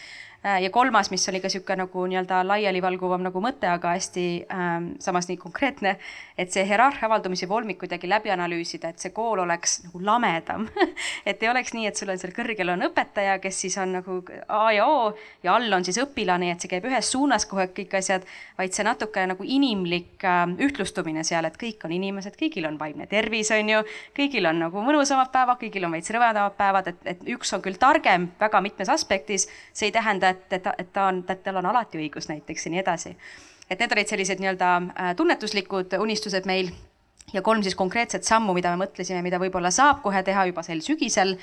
ja 0.45 0.71
kolmas, 0.71 1.11
mis 1.11 1.29
oli 1.29 1.41
ka 1.41 1.49
niisugune 1.49 1.85
nagu 1.85 2.05
nii-öelda 2.11 2.43
laialivalguvam 2.45 3.23
nagu 3.25 3.41
mõte, 3.41 3.69
aga 3.71 3.95
hästi 3.95 4.25
ähm, 4.53 4.91
samas 5.01 5.29
nii 5.31 5.39
konkreetne, 5.41 5.95
et 6.39 6.53
see 6.53 6.67
hierarhia 6.69 7.09
avaldumise 7.09 7.49
volmik 7.49 7.79
kuidagi 7.81 8.09
läbi 8.11 8.33
analüüsida, 8.35 8.91
et 8.93 9.01
see 9.01 9.15
kool 9.17 9.41
oleks 9.45 9.79
nagu 9.87 10.03
lamedam. 10.05 10.69
Et 11.25 11.41
ei 11.43 11.49
oleks 11.49 11.73
nii, 11.73 11.87
et 11.89 11.97
sul 11.97 12.11
on 12.13 12.19
seal 12.21 12.35
kõrgel 12.37 12.69
on 12.75 12.85
õpetaja, 12.85 13.39
kes 13.41 13.63
siis 13.65 13.77
on 13.81 13.95
nagu 13.97 14.19
A 14.53 14.73
ja 14.75 14.85
O 14.87 15.15
ja 15.43 15.55
all 15.55 15.73
on 15.73 15.85
siis 15.87 15.97
õpilane, 16.03 16.51
et 16.53 16.61
see 16.61 16.69
käib 16.69 16.85
ühes 16.89 17.09
suunas 17.11 17.47
kogu 17.49 17.63
aeg 17.63 17.73
kõik 17.77 17.97
asjad, 17.97 18.27
vaid 18.59 18.77
see 18.77 18.85
natukene 18.85 19.33
nagu 19.33 19.47
inimlik 19.47 20.25
äh, 20.29 20.43
ühtlustumine 20.67 21.25
seal, 21.25 21.49
et 21.49 21.57
kõik 21.61 21.87
on 21.89 21.95
inimesed, 21.97 22.37
kõigil 22.41 22.69
on 22.69 22.77
vaimne 22.81 23.09
tervis, 23.09 23.49
on 23.57 23.73
ju, 23.73 23.81
kõigil 24.17 24.51
on 24.51 24.61
nagu 24.67 24.85
mõnusamad 24.85 25.33
päevad, 25.33 25.61
kõigil 25.63 25.89
on 25.89 25.97
veits 25.97 26.13
rõvedamad 26.13 26.59
päevad, 26.61 26.93
et, 26.93 27.01
et 27.15 27.25
üks 27.33 27.57
on 27.57 27.65
küll 27.65 27.81
targem 27.81 28.29
väga 28.41 28.61
mitmes 28.65 28.93
aspektis, 28.93 29.49
see 29.73 29.89
ei 29.89 29.97
tähenda, 29.97 30.34
et, 30.35 30.47
et, 30.59 30.73
et 30.79 30.93
ta 30.93 31.09
on, 31.11 31.23
et 31.29 31.45
tal 31.45 31.61
on 31.61 31.71
alati 31.73 32.01
õigus 32.01 32.29
näiteks 32.31 32.67
ja 32.67 32.75
nii 32.75 32.83
edasi. 32.83 33.15
et 33.71 33.79
need 33.81 33.95
olid 33.97 34.11
sellised 34.11 34.43
nii-öelda 34.43 34.73
äh, 34.83 35.15
tunnetuslikud 35.17 35.97
unistused 35.99 36.47
meil 36.51 36.73
ja 37.33 37.43
kolm 37.43 37.63
siis 37.65 37.75
konkreetset 37.75 38.27
sammu, 38.27 38.53
mida 38.55 38.75
me 38.75 38.85
mõtlesime, 38.85 39.23
mida 39.25 39.41
võib-olla 39.41 39.71
saab 39.73 40.03
kohe 40.03 40.23
teha 40.23 40.45
juba 40.51 40.63
sel 40.63 40.85
sügisel 40.85 41.39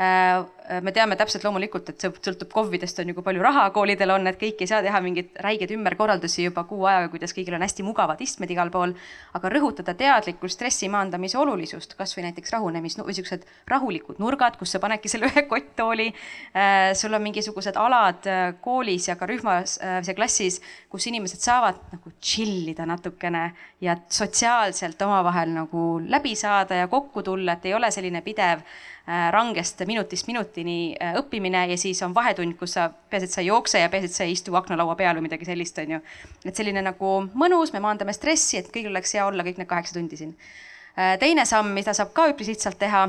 Äh, 0.00 0.44
me 0.80 0.92
teame 0.94 1.16
täpselt 1.18 1.42
loomulikult, 1.46 1.88
et 1.90 2.02
see 2.02 2.10
sõltub 2.22 2.50
KOV-idest 2.52 3.00
on 3.02 3.10
ju, 3.10 3.16
kui 3.16 3.24
palju 3.26 3.42
raha 3.42 3.64
koolidel 3.74 4.12
on, 4.14 4.26
et 4.30 4.38
kõik 4.38 4.60
ei 4.62 4.68
saa 4.70 4.82
teha 4.84 5.00
mingeid 5.02 5.32
räigeid 5.42 5.72
ümberkorraldusi 5.74 6.46
juba 6.46 6.62
kuu 6.68 6.84
ajaga, 6.86 7.08
kuidas 7.12 7.34
kõigil 7.34 7.56
on 7.56 7.64
hästi 7.64 7.86
mugavad 7.86 8.20
istmed 8.22 8.50
igal 8.50 8.70
pool. 8.70 8.94
aga 9.34 9.48
rõhutada 9.48 9.94
teadlikult 9.98 10.52
stressi 10.52 10.88
maandamise 10.92 11.38
olulisust, 11.38 11.96
kasvõi 11.98 12.26
näiteks 12.28 12.52
rahunemis 12.54 12.98
või 13.00 13.16
siuksed 13.16 13.46
rahulikud 13.68 14.20
nurgad, 14.22 14.58
kus 14.60 14.74
sa 14.74 14.80
panedki 14.82 15.08
selle 15.08 15.30
ühe 15.32 15.46
kotttooli. 15.48 16.12
Äh, 16.54 16.92
sul 16.94 17.14
on 17.14 17.22
mingisugused 17.24 17.76
alad 17.76 18.28
äh, 18.30 18.54
koolis 18.60 19.08
ja 19.08 19.16
ka 19.16 19.26
rühmas 19.26 19.78
ja 19.82 20.14
klassis, 20.14 20.60
kus 20.92 21.06
inimesed 21.10 21.40
saavad 21.42 21.80
nagu 21.92 22.12
chill 22.20 22.68
ida 22.70 22.86
natukene 22.86 23.50
ja 23.80 23.96
sotsiaalselt 24.08 25.02
omavahel 25.02 25.54
nagu 25.56 26.00
läbi 26.06 26.36
saada 26.38 26.82
ja 26.82 26.88
kokku 26.88 27.22
tulla, 27.22 27.56
et 27.56 27.66
ei 27.66 27.74
ole 27.74 27.90
selline 27.90 28.22
pidev 28.22 28.62
Äh, 29.01 29.01
rangest 29.06 29.80
minutist 29.86 30.28
minutini 30.30 30.94
äh, 30.94 31.16
õppimine 31.18 31.64
ja 31.72 31.78
siis 31.78 32.02
on 32.06 32.14
vahetund, 32.14 32.54
kus 32.58 32.76
sa, 32.76 32.86
peaasi, 33.10 33.26
et 33.26 33.34
sa 33.34 33.40
ei 33.42 33.48
jookse 33.48 33.80
ja 33.82 33.88
peaasi, 33.90 34.10
et 34.10 34.14
sa 34.14 34.26
ei 34.26 34.36
istu 34.36 34.54
aknalaua 34.54 34.94
peal 34.98 35.18
või 35.18 35.26
midagi 35.26 35.48
sellist, 35.48 35.78
on 35.82 35.96
ju. 35.96 36.00
et 36.46 36.54
selline 36.54 36.84
nagu 36.86 37.10
mõnus, 37.34 37.74
me 37.74 37.82
maandame 37.82 38.14
stressi, 38.14 38.60
et 38.60 38.70
kõigil 38.70 38.92
oleks 38.92 39.14
hea 39.16 39.26
olla 39.26 39.42
kõik 39.42 39.58
need 39.58 39.70
kaheksa 39.70 39.98
tundi 39.98 40.20
siin. 40.20 40.36
Äh, 40.94 41.16
teine 41.18 41.46
samm, 41.48 41.74
mida 41.74 41.94
saab 41.98 42.12
ka 42.14 42.28
üpris 42.30 42.52
lihtsalt 42.52 42.78
teha 42.78 43.08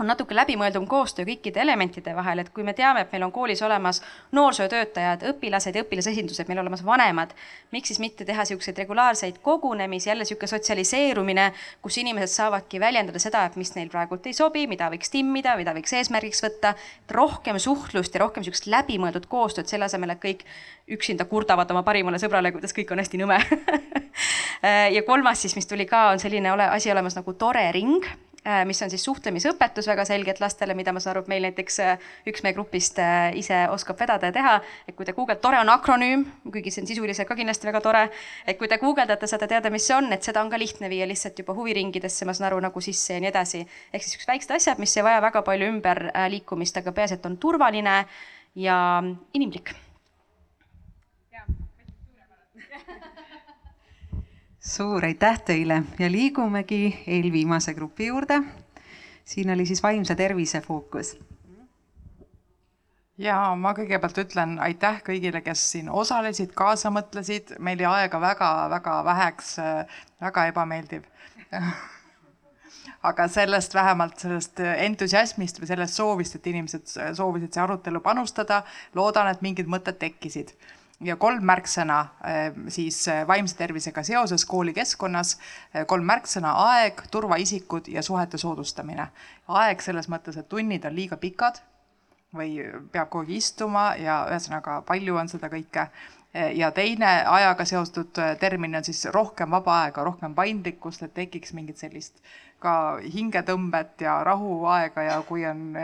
on 0.00 0.06
natuke 0.06 0.36
läbimõeldum 0.36 0.86
koostöö 0.88 1.24
kõikide 1.28 1.60
elementide 1.62 2.14
vahel, 2.16 2.42
et 2.42 2.50
kui 2.54 2.64
me 2.66 2.74
teame, 2.76 3.02
et 3.04 3.12
meil 3.12 3.24
on 3.26 3.32
koolis 3.32 3.62
olemas 3.64 4.02
noorsootöötajad, 4.36 5.24
õpilased 5.30 5.76
ja 5.76 5.84
õpilasesindused, 5.84 6.48
meil 6.48 6.60
olemas 6.62 6.84
vanemad, 6.84 7.32
miks 7.72 7.92
siis 7.92 8.00
mitte 8.02 8.24
teha 8.28 8.44
niisuguseid 8.44 8.78
regulaarseid 8.84 9.40
kogunemisi, 9.42 10.10
jälle 10.10 10.26
niisugune 10.26 10.50
sotsialiseerumine, 10.52 11.48
kus 11.82 11.98
inimesed 12.02 12.32
saavadki 12.34 12.80
väljendada 12.80 13.22
seda, 13.22 13.44
et 13.46 13.56
mis 13.56 13.72
neil 13.76 13.90
praegult 13.92 14.26
ei 14.26 14.36
sobi, 14.36 14.66
mida 14.70 14.90
võiks 14.92 15.12
timmida, 15.12 15.56
mida 15.56 15.74
võiks 15.76 15.96
eesmärgiks 15.96 16.44
võtta, 16.44 16.74
rohkem 17.10 17.58
suhtlust 17.62 18.14
ja 18.14 18.24
rohkem 18.24 18.44
niisugust 18.44 18.68
läbimõeldud 18.72 19.28
koostööd, 19.32 19.70
selle 19.70 19.88
asemel, 19.88 20.14
et 20.14 20.22
kõik 20.22 20.44
üksinda 20.92 21.26
kurdavad 21.26 21.70
oma 21.74 21.82
parimale 21.86 22.20
sõbrale, 22.22 22.52
kuidas 22.54 22.76
kõik 22.76 22.92
on 22.92 23.04
hästi 23.04 23.24
nõme. 23.24 23.40
Ja 24.66 25.02
kolmas 25.04 25.42
siis, 25.44 25.52
mis 25.54 25.68
tuli 25.68 25.84
ka, 25.86 26.06
on 26.14 26.18
selline 26.18 26.48
ole, 26.48 26.64
asi 26.72 26.88
olemas 26.90 27.14
nagu 27.18 27.34
tore 27.38 27.66
ring 27.76 28.06
mis 28.66 28.82
on 28.82 28.90
siis 28.92 29.04
suhtlemisõpetus 29.04 29.88
väga 29.90 30.04
selgelt 30.06 30.40
lastele, 30.40 30.74
mida 30.78 30.92
ma 30.94 31.00
saan 31.02 31.14
aru, 31.16 31.24
et 31.24 31.30
meil 31.32 31.46
näiteks 31.48 31.78
äh, 31.82 32.04
üks 32.30 32.44
meie 32.44 32.54
grupist 32.54 33.00
äh, 33.02 33.30
ise 33.38 33.64
oskab 33.72 33.98
vedada 34.00 34.30
ja 34.30 34.34
teha. 34.36 34.54
et 34.88 34.96
kui 34.96 35.06
te 35.06 35.14
guugeldate, 35.16 35.42
tore 35.42 35.60
on 35.60 35.70
akronüüm, 35.72 36.24
kuigi 36.52 36.70
see 36.70 36.84
on 36.84 36.90
sisuliselt 36.90 37.28
ka 37.28 37.36
kindlasti 37.38 37.66
väga 37.66 37.80
tore. 37.84 38.04
et 38.46 38.58
kui 38.58 38.68
te 38.68 38.78
guugeldate, 38.82 39.26
saate 39.26 39.48
teada, 39.50 39.70
mis 39.70 39.86
see 39.86 39.96
on, 39.96 40.12
et 40.12 40.22
seda 40.22 40.42
on 40.44 40.50
ka 40.50 40.60
lihtne 40.60 40.90
viia 40.92 41.08
lihtsalt 41.08 41.38
juba 41.42 41.56
huviringidesse, 41.56 42.28
ma 42.28 42.36
saan 42.36 42.50
aru, 42.50 42.60
nagu 42.68 42.80
sisse 42.84 43.16
ja 43.16 43.24
nii 43.24 43.32
edasi. 43.32 43.64
ehk 43.92 44.06
siis 44.06 44.20
üks 44.20 44.28
väiksed 44.28 44.54
asjad, 44.58 44.82
mis 44.82 44.96
ei 44.96 45.06
vaja 45.06 45.24
väga 45.24 45.42
palju 45.46 45.72
ümberliikumist, 45.74 46.78
aga 46.82 46.92
peaasi, 46.92 47.18
et 47.18 47.26
on 47.26 47.36
turvaline 47.42 47.98
ja 48.54 48.78
inimlik 49.34 49.74
suur 54.66 55.04
aitäh 55.04 55.40
teile 55.46 55.82
ja 55.98 56.10
liigumegi 56.12 57.04
eelviimase 57.06 57.74
grupi 57.74 58.06
juurde. 58.06 58.42
siin 59.24 59.50
oli 59.50 59.66
siis 59.66 59.82
vaimse 59.82 60.14
tervise 60.14 60.60
fookus. 60.60 61.18
ja 63.18 63.54
ma 63.54 63.72
kõigepealt 63.78 64.18
ütlen 64.18 64.58
aitäh 64.58 65.02
kõigile, 65.06 65.40
kes 65.40 65.62
siin 65.72 65.90
osalesid, 65.90 66.50
kaasa 66.54 66.90
mõtlesid, 66.90 67.54
meil 67.58 67.80
jäi 67.80 67.92
aega 67.92 68.20
väga-väga 68.20 69.04
väheks, 69.04 69.56
väga 70.20 70.46
ebameeldiv 70.46 71.06
aga 73.02 73.28
sellest 73.28 73.74
vähemalt 73.74 74.18
sellest 74.18 74.60
entusiasmist 74.60 75.60
või 75.60 75.70
sellest 75.70 75.94
soovist, 75.94 76.34
et 76.34 76.46
inimesed 76.46 76.90
soovisid 77.14 77.54
see 77.54 77.62
arutelu 77.62 78.00
panustada, 78.00 78.64
loodan, 78.94 79.30
et 79.30 79.46
mingid 79.46 79.70
mõtted 79.70 80.02
tekkisid 80.02 80.56
ja 81.04 81.16
kolm 81.20 81.44
märksõna 81.44 81.98
eh, 82.24 82.58
siis 82.72 82.98
eh, 83.12 83.22
vaimse 83.28 83.56
tervisega 83.58 84.02
seoses 84.06 84.44
koolikeskkonnas, 84.48 85.36
eh, 85.74 85.86
kolm 85.88 86.06
märksõna 86.08 86.54
aeg, 86.64 87.02
turvaisikud 87.12 87.90
ja 87.92 88.02
suhete 88.02 88.38
soodustamine. 88.38 89.08
aeg 89.48 89.82
selles 89.82 90.08
mõttes, 90.08 90.38
et 90.38 90.48
tunnid 90.48 90.84
on 90.84 90.94
liiga 90.96 91.16
pikad 91.16 91.60
või 92.34 92.58
peab 92.92 93.10
kogu 93.10 93.26
aeg 93.26 93.36
istuma 93.36 93.94
ja 94.00 94.24
ühesõnaga 94.30 94.82
palju 94.86 95.16
on 95.16 95.28
seda 95.28 95.48
kõike. 95.48 95.88
ja 96.52 96.70
teine 96.70 97.24
ajaga 97.24 97.64
seotud 97.64 98.18
termin 98.40 98.74
on 98.76 98.84
siis 98.84 99.06
rohkem 99.14 99.50
vaba 99.50 99.82
aega, 99.82 100.02
rohkem 100.04 100.34
paindlikkust, 100.34 101.02
et 101.02 101.14
tekiks 101.14 101.52
mingit 101.52 101.78
sellist 101.78 102.20
ka 102.60 102.98
hingetõmbet 103.00 104.00
ja 104.00 104.24
rahuaega 104.24 105.02
ja 105.02 105.22
kui 105.22 105.46
on 105.46 105.76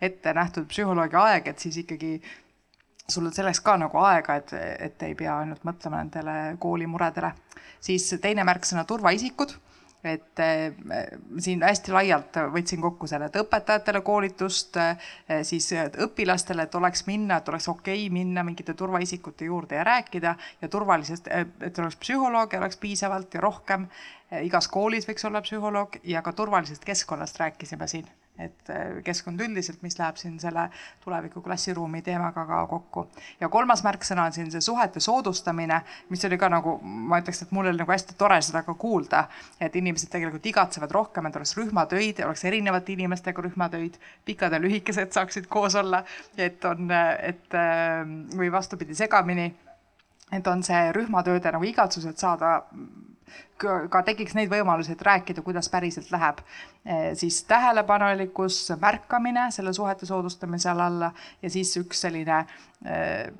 ette 0.00 0.34
nähtud 0.34 0.68
psühholoogi 0.68 1.16
aeg, 1.16 1.48
et 1.48 1.58
siis 1.58 1.76
ikkagi 1.82 2.20
sul 3.08 3.26
on 3.26 3.32
selleks 3.32 3.60
ka 3.62 3.76
nagu 3.80 4.00
aega, 4.02 4.40
et, 4.40 4.52
et 4.88 5.06
ei 5.06 5.14
pea 5.14 5.38
ainult 5.42 5.64
mõtlema 5.66 6.02
nendele 6.02 6.56
koolimuredele. 6.62 7.32
siis 7.80 8.08
teine 8.20 8.44
märksõna 8.44 8.84
turvaisikud, 8.84 9.52
et 10.06 10.40
eh, 10.42 10.72
siin 11.42 11.62
hästi 11.62 11.92
laialt 11.94 12.38
võtsin 12.54 12.82
kokku 12.82 13.06
selle, 13.10 13.28
et 13.30 13.38
õpetajatele 13.40 14.02
koolitust 14.06 14.76
eh,, 14.82 15.06
siis 15.46 15.70
õpilastele, 16.06 16.66
et 16.66 16.74
oleks 16.74 17.06
minna, 17.06 17.38
et 17.38 17.48
oleks 17.48 17.68
okei 17.68 18.06
okay 18.06 18.12
minna 18.12 18.44
mingite 18.46 18.74
turvaisikute 18.74 19.50
juurde 19.50 19.80
ja 19.80 19.86
rääkida 19.86 20.36
ja 20.62 20.68
turvalisest, 20.68 21.30
et 21.30 21.78
oleks 21.78 21.98
psühholooge 22.02 22.58
oleks 22.58 22.76
piisavalt 22.76 23.34
ja 23.34 23.40
rohkem. 23.40 23.88
igas 24.42 24.68
koolis 24.68 25.06
võiks 25.06 25.26
olla 25.26 25.42
psühholoog 25.42 26.00
ja 26.04 26.22
ka 26.22 26.32
turvalisest 26.32 26.84
keskkonnast 26.84 27.38
rääkisime 27.38 27.86
siin 27.86 28.08
et 28.38 28.70
äh, 28.70 28.98
keskkond 29.04 29.40
üldiselt, 29.40 29.82
mis 29.82 29.98
läheb 29.98 30.18
siin 30.20 30.36
selle 30.40 30.68
tuleviku 31.04 31.40
klassiruumi 31.44 32.02
teemaga 32.06 32.44
ka 32.46 32.62
kokku. 32.70 33.06
ja 33.40 33.48
kolmas 33.48 33.82
märksõna 33.86 34.26
on 34.28 34.36
siin 34.36 34.50
see 34.52 34.60
suhete 34.64 35.00
soodustamine, 35.00 35.80
mis 36.10 36.24
oli 36.28 36.38
ka 36.38 36.50
nagu, 36.52 36.76
ma 36.82 37.20
ütleks, 37.22 37.42
et 37.42 37.52
mul 37.56 37.70
oli 37.70 37.80
nagu 37.80 37.92
hästi 37.92 38.16
tore 38.18 38.40
seda 38.44 38.62
ka 38.66 38.74
kuulda, 38.74 39.26
et 39.60 39.76
inimesed 39.76 40.12
tegelikult 40.12 40.46
igatsevad 40.52 40.92
rohkem, 40.92 41.26
et 41.26 41.36
oleks 41.36 41.56
rühmatöid, 41.58 42.24
oleks 42.26 42.44
erinevate 42.44 42.92
inimestega 42.96 43.46
rühmatöid, 43.48 44.00
pikad 44.24 44.52
ja 44.52 44.62
lühikesed 44.62 45.12
saaksid 45.16 45.48
koos 45.48 45.74
olla, 45.74 46.04
et 46.36 46.64
on, 46.64 46.90
et 46.90 47.54
äh, 47.54 48.02
või 48.36 48.52
vastupidi, 48.52 48.94
segamini 48.94 49.52
et 50.34 50.46
on 50.50 50.62
see 50.66 50.88
rühmatööde 50.94 51.52
nagu 51.54 51.66
igatsus, 51.68 52.06
et 52.08 52.18
saada 52.18 52.58
ka 53.58 54.02
tekiks 54.06 54.34
neid 54.36 54.50
võimalusi, 54.52 54.92
et 54.92 55.02
rääkida, 55.02 55.42
kuidas 55.42 55.68
päriselt 55.72 56.10
läheb. 56.12 56.42
Eh, 56.84 57.08
siis 57.18 57.42
tähelepanelikkus, 57.48 58.60
märkamine 58.80 59.48
selle 59.54 59.72
suhete 59.72 60.06
soodustamise 60.06 60.70
alla 60.70 61.12
ja 61.42 61.50
siis 61.50 61.72
üks 61.80 62.04
selline 62.06 62.42
eh, 62.84 63.32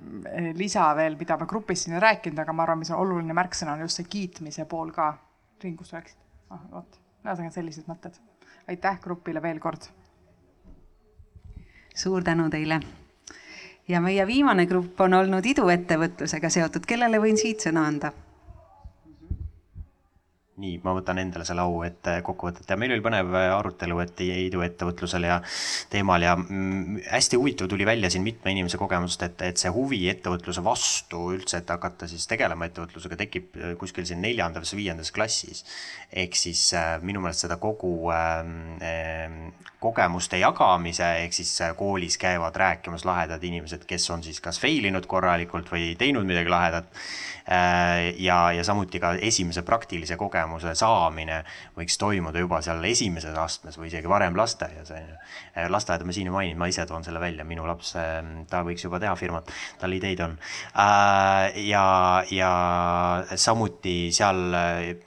lisa 0.57 0.89
veel, 0.97 1.19
mida 1.21 1.37
me 1.37 1.47
grupis 1.47 1.85
siin 1.85 1.99
ei 1.99 2.05
rääkinud, 2.07 2.39
aga 2.43 2.53
ma 2.57 2.67
arvan, 2.67 2.83
mis 2.83 2.91
on 2.91 3.03
oluline 3.05 3.37
märksõna, 3.37 3.77
on 3.77 3.87
just 3.87 4.01
see 4.01 4.11
kiitmise 4.11 4.65
pool 4.71 4.91
ka. 4.97 5.13
Triin, 5.61 5.77
kus 5.77 5.93
sa 5.93 6.01
rääkisid? 6.01 6.23
ah 6.51 6.67
vot, 6.71 6.99
ühesõnaga 7.25 7.55
sellised 7.55 7.89
mõtted. 7.91 8.19
aitäh 8.71 9.01
grupile 9.03 9.43
veel 9.43 9.59
kord 9.59 9.89
suur 11.97 12.23
tänu 12.23 12.51
teile. 12.51 12.81
ja 13.89 14.01
meie 14.01 14.27
viimane 14.27 14.67
grupp 14.67 15.01
on 15.01 15.15
olnud 15.15 15.47
iduettevõtlusega 15.47 16.51
seotud, 16.51 16.87
kellele 16.87 17.19
võin 17.23 17.39
siit 17.41 17.67
sõna 17.67 17.87
anda 17.87 18.13
nii, 20.61 20.79
ma 20.85 20.95
võtan 20.97 21.19
endale 21.21 21.45
selle 21.45 21.65
au, 21.67 21.83
et 21.85 22.09
äh, 22.09 22.23
kokkuvõtet 22.25 22.71
ja 22.71 22.79
meil 22.81 22.95
oli 22.95 23.03
põnev 23.05 23.35
äh, 23.37 23.51
arutelu, 23.53 23.99
et 24.01 24.23
iduettevõtlusel 24.25 25.27
ja 25.29 25.37
teemal 25.93 26.25
ja 26.25 26.33
mm, 26.39 27.03
hästi 27.11 27.41
huvitav 27.41 27.69
tuli 27.69 27.85
välja 27.89 28.09
siin 28.13 28.25
mitme 28.25 28.55
inimese 28.55 28.81
kogemusest, 28.81 29.27
et, 29.29 29.45
et 29.51 29.61
see 29.61 29.73
huvi 29.73 30.01
ettevõtluse 30.13 30.65
vastu 30.65 31.27
üldse, 31.35 31.61
et 31.61 31.75
hakata 31.75 32.09
siis 32.09 32.25
tegelema 32.31 32.71
ettevõtlusega, 32.71 33.21
tekib 33.21 33.61
äh, 33.61 33.77
kuskil 33.81 34.09
siin 34.09 34.25
neljandas, 34.25 34.73
viiendas 34.79 35.13
klassis. 35.13 35.65
ehk 36.13 36.37
siis 36.39 36.71
minu 37.05 37.21
meelest 37.21 37.45
seda 37.45 37.61
kogu 37.61 38.09
äh, 38.15 39.53
kogemuste 39.83 40.41
jagamise, 40.41 41.05
ehk 41.27 41.37
siis 41.37 41.53
koolis 41.77 42.17
käivad 42.17 42.57
rääkimas 42.57 43.05
lahedad 43.05 43.45
inimesed, 43.45 43.85
kes 43.85 44.09
on 44.11 44.25
siis 44.25 44.41
kas 44.41 44.57
fail 44.63 44.89
inud 44.89 45.05
korralikult 45.07 45.69
või 45.69 45.93
teinud 46.01 46.25
midagi 46.25 46.49
lahedat 46.49 46.89
Äh, 47.51 48.15
ja, 48.19 48.53
ja 48.53 48.65
samuti 48.65 48.99
ka 48.99 49.13
esimese 49.23 49.63
praktilise 49.63 50.17
kogemuse 50.19 50.46
saamine 50.77 51.43
võiks 51.77 51.99
toimuda 52.01 52.41
juba 52.43 52.61
seal 52.65 52.85
esimeses 52.89 53.37
astmes 53.39 53.79
või 53.79 53.91
isegi 53.91 54.09
varem 54.11 54.37
lasteaias, 54.39 54.91
on 54.95 55.11
ju. 55.11 55.19
Äh, 55.57 55.69
lasteaeda 55.73 56.07
ma 56.07 56.15
siin 56.17 56.31
ei 56.31 56.35
maininud, 56.35 56.61
ma 56.61 56.69
ise 56.71 56.87
toon 56.89 57.05
selle 57.05 57.21
välja, 57.23 57.45
minu 57.49 57.67
laps, 57.69 57.95
ähm, 58.01 58.45
ta 58.51 58.63
võiks 58.67 58.85
juba 58.87 59.01
teha 59.03 59.15
firmat, 59.19 59.51
tal 59.81 59.95
ideid 59.97 60.23
on. 60.25 60.37
Äh, 60.83 61.59
ja, 61.67 61.85
ja 62.31 62.53
samuti 63.37 64.13
seal 64.17 64.57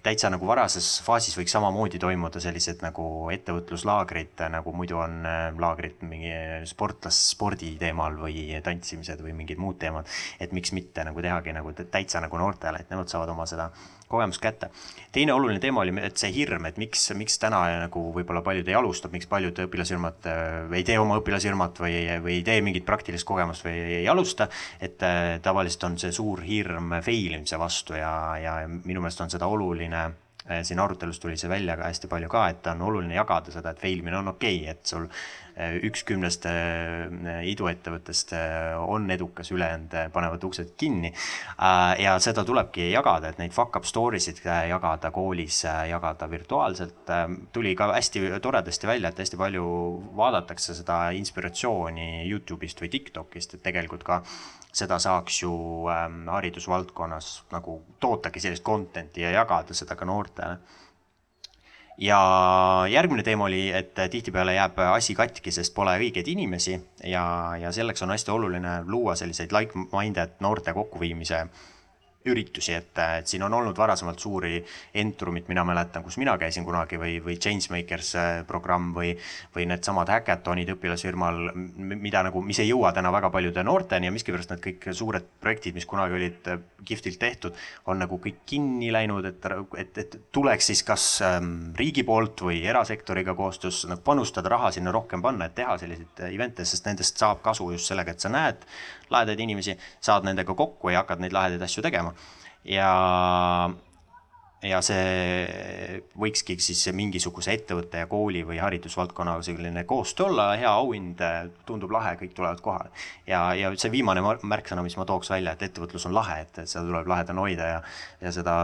täitsa 0.05 0.31
nagu 0.33 0.47
varases 0.49 0.99
faasis 1.05 1.37
võiks 1.39 1.53
samamoodi 1.55 2.01
toimuda 2.01 2.41
sellised 2.43 2.83
nagu 2.85 3.29
ettevõtluslaagrid, 3.33 4.35
nagu 4.53 4.73
muidu 4.75 4.99
on 5.01 5.21
laagrid 5.59 6.03
mingi 6.07 6.33
sportlas, 6.69 7.19
spordi 7.33 7.75
teemal 7.79 8.17
või 8.19 8.47
tantsimised 8.63 9.21
või 9.23 9.35
mingid 9.37 9.61
muud 9.61 9.79
teemad. 9.79 10.07
et 10.39 10.51
miks 10.55 10.71
mitte 10.75 11.03
nagu 11.05 11.21
tehagi 11.21 11.53
nagu 11.55 11.73
täitsa 11.79 12.21
nagu 12.23 12.37
noortele, 12.37 12.81
et 12.81 12.91
nemad 12.91 13.09
saavad 13.11 13.33
oma 13.33 13.45
seda 13.49 13.69
kogemust 14.09 14.41
kätte. 14.41 14.69
teine 15.11 15.33
oluline 15.33 15.59
teema 15.61 15.81
oli, 15.81 15.93
et 16.01 16.17
see 16.17 16.31
hirm, 16.33 16.65
et 16.69 16.77
miks, 16.81 17.09
miks 17.17 17.39
täna 17.41 17.61
nagu 17.85 18.03
võib-olla 18.15 18.41
paljud 18.45 18.67
ei 18.67 18.77
alusta, 18.77 19.11
miks 19.13 19.29
paljud 19.29 19.61
õpilasfirmad 19.65 20.29
äh, 20.29 20.77
ei 20.79 20.85
tee 20.87 20.99
oma 20.99 21.19
õpilasfirmat 21.21 21.81
või, 21.83 21.99
või 22.23 22.39
ei 22.39 22.45
tee 22.47 22.61
mingit 22.65 22.87
praktilist 22.87 23.27
kogemust 23.29 23.65
või 23.67 23.77
ei, 23.99 24.07
alusta. 24.09 24.49
et 24.81 25.03
äh, 25.05 25.35
tavaliselt 25.45 25.85
on 25.89 25.99
see 26.01 26.15
suur 26.15 26.41
hirm 26.45 26.99
fail 27.05 27.37
imise 27.37 27.59
vastu 27.61 27.97
ja, 27.99 28.13
ja 28.41 28.55
minu 28.67 29.01
meelest 29.01 29.21
on 29.25 29.31
seda 29.37 29.47
oluline 29.47 30.07
siin 30.63 30.79
arutelus 30.79 31.19
tuli 31.19 31.37
see 31.37 31.49
välja 31.49 31.75
ka 31.77 31.89
hästi 31.89 32.09
palju 32.09 32.29
ka, 32.29 32.47
et 32.49 32.67
on 32.71 32.81
oluline 32.81 33.15
jagada 33.15 33.53
seda, 33.53 33.73
et 33.73 33.81
fail 33.81 34.01
imine 34.01 34.17
on 34.17 34.33
okei 34.33 34.63
okay,, 34.63 34.73
et 34.73 34.93
sul 34.93 35.07
Äh, 35.59 35.75
üks 35.83 36.05
kümnest 36.07 36.45
äh, 36.47 37.41
iduettevõttest 37.51 38.31
äh, 38.37 38.77
on 38.79 39.09
edukas, 39.11 39.49
ülejäänud 39.51 39.95
panevad 40.15 40.43
uksed 40.47 40.71
kinni. 40.79 41.11
ja 41.99 42.13
seda 42.23 42.45
tulebki 42.47 42.85
jagada, 42.93 43.33
et 43.33 43.41
neid 43.41 43.51
fuck 43.51 43.75
up 43.75 43.87
story 43.87 44.21
sid 44.23 44.39
jagada 44.45 45.11
koolis, 45.11 45.63
jagada 45.89 46.29
virtuaalselt. 46.31 47.11
tuli 47.51 47.75
ka 47.75 47.89
hästi 47.91 48.39
toredasti 48.41 48.87
välja, 48.87 49.09
et 49.09 49.19
hästi 49.19 49.37
palju 49.37 49.65
vaadatakse 50.15 50.77
seda 50.77 51.09
inspiratsiooni 51.17 52.29
Youtube'ist 52.29 52.79
või 52.79 52.93
Tiktokist, 52.95 53.57
et 53.57 53.63
tegelikult 53.63 54.07
ka 54.07 54.21
seda 54.79 54.99
saaks 54.99 55.41
ju 55.43 55.53
ähm, 55.91 56.21
haridusvaldkonnas 56.31 57.31
nagu 57.53 57.81
tootagi 57.99 58.41
sellist 58.43 58.63
content'i 58.63 59.25
ja 59.25 59.33
jagada 59.41 59.75
seda 59.77 59.97
ka 59.99 60.07
noortele. 60.07 60.59
Ja 61.99 62.19
järgmine 62.87 63.23
teema 63.27 63.49
oli, 63.49 63.65
et 63.75 63.97
tihtipeale 64.11 64.53
jääb 64.55 64.77
asi 64.93 65.15
katki, 65.15 65.51
sest 65.51 65.73
pole 65.75 65.97
õigeid 65.99 66.29
inimesi 66.31 66.77
ja, 67.03 67.23
ja 67.59 67.73
selleks 67.75 68.05
on 68.05 68.13
hästi 68.15 68.31
oluline 68.31 68.77
luua 68.87 69.17
selliseid 69.19 69.51
like-minded 69.51 70.39
noorte 70.39 70.73
kokkuviimise 70.73 71.41
üritusi, 72.31 72.73
et, 72.77 72.91
et 73.19 73.27
siin 73.29 73.43
on 73.45 73.53
olnud 73.53 73.77
varasemalt 73.77 74.19
suuri 74.19 74.59
Entrumit, 75.01 75.47
mina 75.51 75.63
mäletan, 75.67 76.03
kus 76.03 76.17
mina 76.21 76.35
käisin 76.39 76.65
kunagi 76.67 76.99
või, 77.01 77.17
või 77.23 77.37
Changemakers 77.41 78.13
äh, 78.19 78.29
programm 78.47 78.91
või, 78.95 79.13
või 79.55 79.67
needsamad 79.69 80.09
häkatonid 80.13 80.73
õpilasfirmal, 80.75 81.41
mida 81.77 82.23
nagu, 82.27 82.41
mis 82.45 82.59
ei 82.63 82.69
jõua 82.71 82.91
täna 82.95 83.11
väga 83.13 83.31
paljude 83.33 83.63
noorteni 83.65 84.09
ja 84.09 84.15
miskipärast 84.15 84.53
need 84.53 84.63
kõik 84.65 84.89
suured 84.97 85.27
projektid, 85.41 85.77
mis 85.77 85.87
kunagi 85.89 86.17
olid 86.19 86.51
äh, 86.53 86.61
kihvtilt 86.85 87.19
tehtud, 87.21 87.57
on 87.89 87.99
nagu 88.01 88.19
kõik 88.21 88.43
kinni 88.49 88.91
läinud, 88.93 89.25
et, 89.29 89.49
et, 89.77 89.97
et 90.03 90.19
tuleks 90.35 90.71
siis 90.71 90.83
kas 90.87 91.07
ähm, 91.25 91.73
riigi 91.77 92.05
poolt 92.07 92.45
või 92.45 92.61
erasektoriga 92.67 93.35
koostöös 93.37 93.83
nagu 93.89 94.03
panustada 94.05 94.51
raha 94.53 94.71
sinna 94.75 94.93
rohkem 94.95 95.21
panna, 95.21 95.49
et 95.49 95.57
teha 95.59 95.77
selliseid 95.81 96.23
äh, 96.23 96.33
event'e, 96.35 96.65
sest 96.67 96.87
nendest 96.87 97.19
saab 97.19 97.43
kasu 97.45 97.71
just 97.73 97.91
sellega, 97.91 98.15
et 98.15 98.23
sa 98.23 98.31
näed 98.33 98.65
lahedaid 99.09 99.39
inimesi, 99.41 99.75
saad 100.01 100.27
nendega 100.27 100.53
kokku 100.57 100.91
ja 100.93 101.03
hakkad 101.03 101.23
neid 101.23 101.33
lahedaid 101.35 101.63
asju 101.65 101.83
tegema. 101.85 102.13
Ja, 102.63 103.69
ja 104.63 104.79
see 104.83 105.99
võikski 106.19 106.57
siis 106.59 106.81
mingisuguse 106.95 107.53
ettevõtte 107.55 108.01
ja 108.01 108.07
kooli 108.11 108.41
või 108.47 108.59
haridusvaldkonnaga 108.59 109.45
selline 109.47 109.83
koostöö 109.87 110.27
olla, 110.27 110.47
hea 110.59 110.71
auhind, 110.71 111.23
tundub 111.67 111.93
lahe, 111.95 112.15
kõik 112.19 112.33
tulevad 112.35 112.63
kohale. 112.63 112.91
ja, 113.27 113.53
ja 113.55 113.71
see 113.79 113.91
viimane 113.91 114.23
märksõna, 114.23 114.83
mis 114.83 114.97
ma 114.99 115.07
tooks 115.07 115.31
välja, 115.31 115.53
et 115.55 115.63
ettevõtlus 115.69 116.07
on 116.09 116.15
lahe, 116.17 116.41
et, 116.45 116.61
seda 116.65 116.83
tuleb 116.87 117.07
lahedana 117.07 117.45
hoida 117.45 117.69
ja, 117.73 117.83
ja 118.21 118.33
seda 118.35 118.55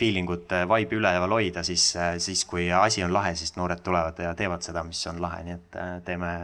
feeling 0.00 0.30
ut, 0.30 0.52
vibe'i 0.74 1.00
üleval 1.00 1.38
hoida, 1.38 1.64
siis, 1.64 1.92
siis 2.18 2.44
kui 2.44 2.68
asi 2.72 3.04
on 3.06 3.14
lahe, 3.16 3.32
siis 3.38 3.56
noored 3.56 3.80
tulevad 3.86 4.20
ja 4.20 4.34
teevad 4.36 4.66
seda, 4.66 4.84
mis 4.84 5.00
on 5.08 5.22
lahe, 5.22 5.42
nii 5.46 5.56
et 5.56 5.80
teeme, 6.04 6.34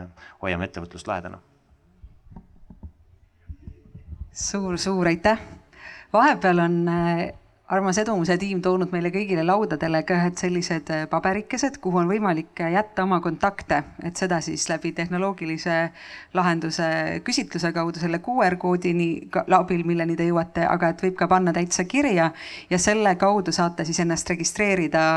hoiame 0.42 0.70
ettevõtlust 0.70 1.12
lahedana 1.12 1.42
suur-suur 4.36 5.08
aitäh. 5.08 5.40
Vahepeal 6.12 6.58
on 6.58 6.88
äh, 6.88 7.32
armas 7.68 7.98
Edumuse 7.98 8.36
tiim 8.38 8.60
toonud 8.62 8.92
meile 8.94 9.10
kõigile 9.10 9.42
laudadele 9.46 10.02
ka 10.06 10.14
ühed 10.20 10.36
sellised 10.38 10.90
äh, 10.94 11.06
paberikesed, 11.10 11.80
kuhu 11.82 11.98
on 12.02 12.10
võimalik 12.10 12.62
äh, 12.62 12.72
jätta 12.76 13.02
oma 13.06 13.18
kontakte, 13.24 13.82
et 14.06 14.16
seda 14.16 14.38
siis 14.44 14.68
läbi 14.70 14.92
tehnoloogilise 14.96 15.78
lahenduse 16.34 16.86
küsitluse 17.26 17.72
kaudu 17.74 18.02
selle 18.02 18.20
QR 18.22 18.56
koodini 18.62 19.08
abil, 19.58 19.82
milleni 19.88 20.16
te 20.16 20.28
jõuate, 20.28 20.68
aga 20.68 20.92
et 20.94 21.02
võib 21.06 21.18
ka 21.18 21.28
panna 21.32 21.54
täitsa 21.56 21.84
kirja 21.90 22.30
ja 22.70 22.78
selle 22.78 23.16
kaudu 23.18 23.52
saate 23.52 23.84
siis 23.88 24.00
ennast 24.04 24.30
registreerida 24.30 25.08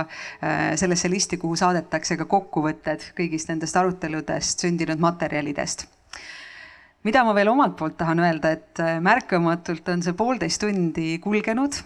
sellesse 0.75 1.09
listi, 1.09 1.37
kuhu 1.37 1.55
saadetakse 1.59 2.17
ka 2.17 2.25
kokkuvõtted 2.25 3.11
kõigist 3.17 3.53
nendest 3.53 3.77
aruteludest 3.77 4.65
sündinud 4.65 5.01
materjalidest 5.03 5.87
mida 7.03 7.23
ma 7.23 7.33
veel 7.35 7.51
omalt 7.51 7.77
poolt 7.79 7.97
tahan 7.99 8.19
öelda, 8.23 8.51
et 8.57 8.81
äh, 8.83 8.97
märkamatult 9.03 9.87
on 9.93 10.03
see 10.03 10.15
poolteist 10.17 10.61
tundi 10.63 11.17
kulgenud. 11.23 11.81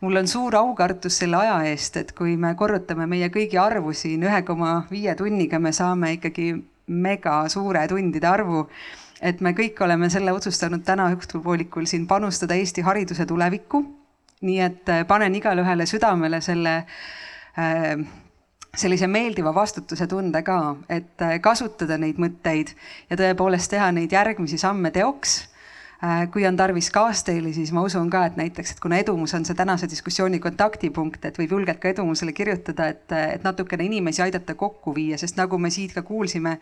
mul 0.00 0.16
on 0.20 0.28
suur 0.28 0.54
aukartus 0.54 1.16
selle 1.18 1.36
aja 1.36 1.54
eest, 1.70 1.96
et 1.96 2.12
kui 2.12 2.36
me 2.36 2.54
korrutame 2.54 3.06
meie 3.08 3.30
kõigi 3.32 3.58
arvu 3.58 3.94
siin 3.96 4.22
ühe 4.22 4.42
koma 4.46 4.82
viie 4.90 5.14
tunniga, 5.16 5.58
me 5.58 5.72
saame 5.72 6.12
ikkagi 6.18 6.52
mega 6.86 7.48
suure 7.48 7.86
tundide 7.88 8.28
arvu. 8.28 8.68
et 9.22 9.40
me 9.40 9.52
kõik 9.54 9.78
oleme 9.80 10.10
selle 10.10 10.32
otsustanud 10.32 10.82
täna 10.84 11.06
õhtupoolikul 11.14 11.86
siin 11.86 12.06
panustada 12.06 12.54
Eesti 12.54 12.82
hariduse 12.82 13.26
tulevikku. 13.26 13.84
nii 14.42 14.60
et 14.60 14.88
äh, 14.88 15.06
panen 15.06 15.34
igale 15.34 15.62
ühele 15.62 15.86
südamele 15.86 16.40
selle 16.40 16.84
äh, 17.58 17.96
sellise 18.72 19.04
meeldiva 19.04 19.50
vastutuse 19.52 20.06
tunde 20.08 20.40
ka, 20.46 20.58
et 20.88 21.20
äh, 21.20 21.34
kasutada 21.44 21.98
neid 22.00 22.16
mõtteid 22.22 22.70
ja 23.10 23.18
tõepoolest 23.20 23.68
teha 23.68 23.90
neid 23.92 24.14
järgmisi 24.16 24.56
samme 24.60 24.88
teoks. 24.94 25.42
Äh, 26.02 26.22
kui 26.32 26.46
on 26.48 26.56
tarvis 26.56 26.88
kaasteeli, 26.90 27.52
siis 27.52 27.68
ma 27.76 27.82
usun 27.84 28.08
ka, 28.10 28.24
et 28.30 28.38
näiteks, 28.40 28.72
et 28.72 28.80
kuna 28.80 28.96
edumus 29.02 29.36
on 29.36 29.44
see 29.44 29.58
tänase 29.58 29.90
diskussiooni 29.92 30.40
kontaktipunkt, 30.40 31.28
et 31.28 31.36
võib 31.38 31.52
julgelt 31.58 31.82
ka 31.84 31.92
edumusele 31.92 32.32
kirjutada, 32.32 32.88
et, 32.96 33.04
et 33.12 33.44
natukene 33.44 33.84
inimesi 33.90 34.24
aidata 34.24 34.56
kokku 34.56 34.96
viia, 34.96 35.20
sest 35.20 35.36
nagu 35.36 35.60
me 35.60 35.70
siit 35.70 35.92
ka 35.92 36.02
kuulsime 36.08 36.56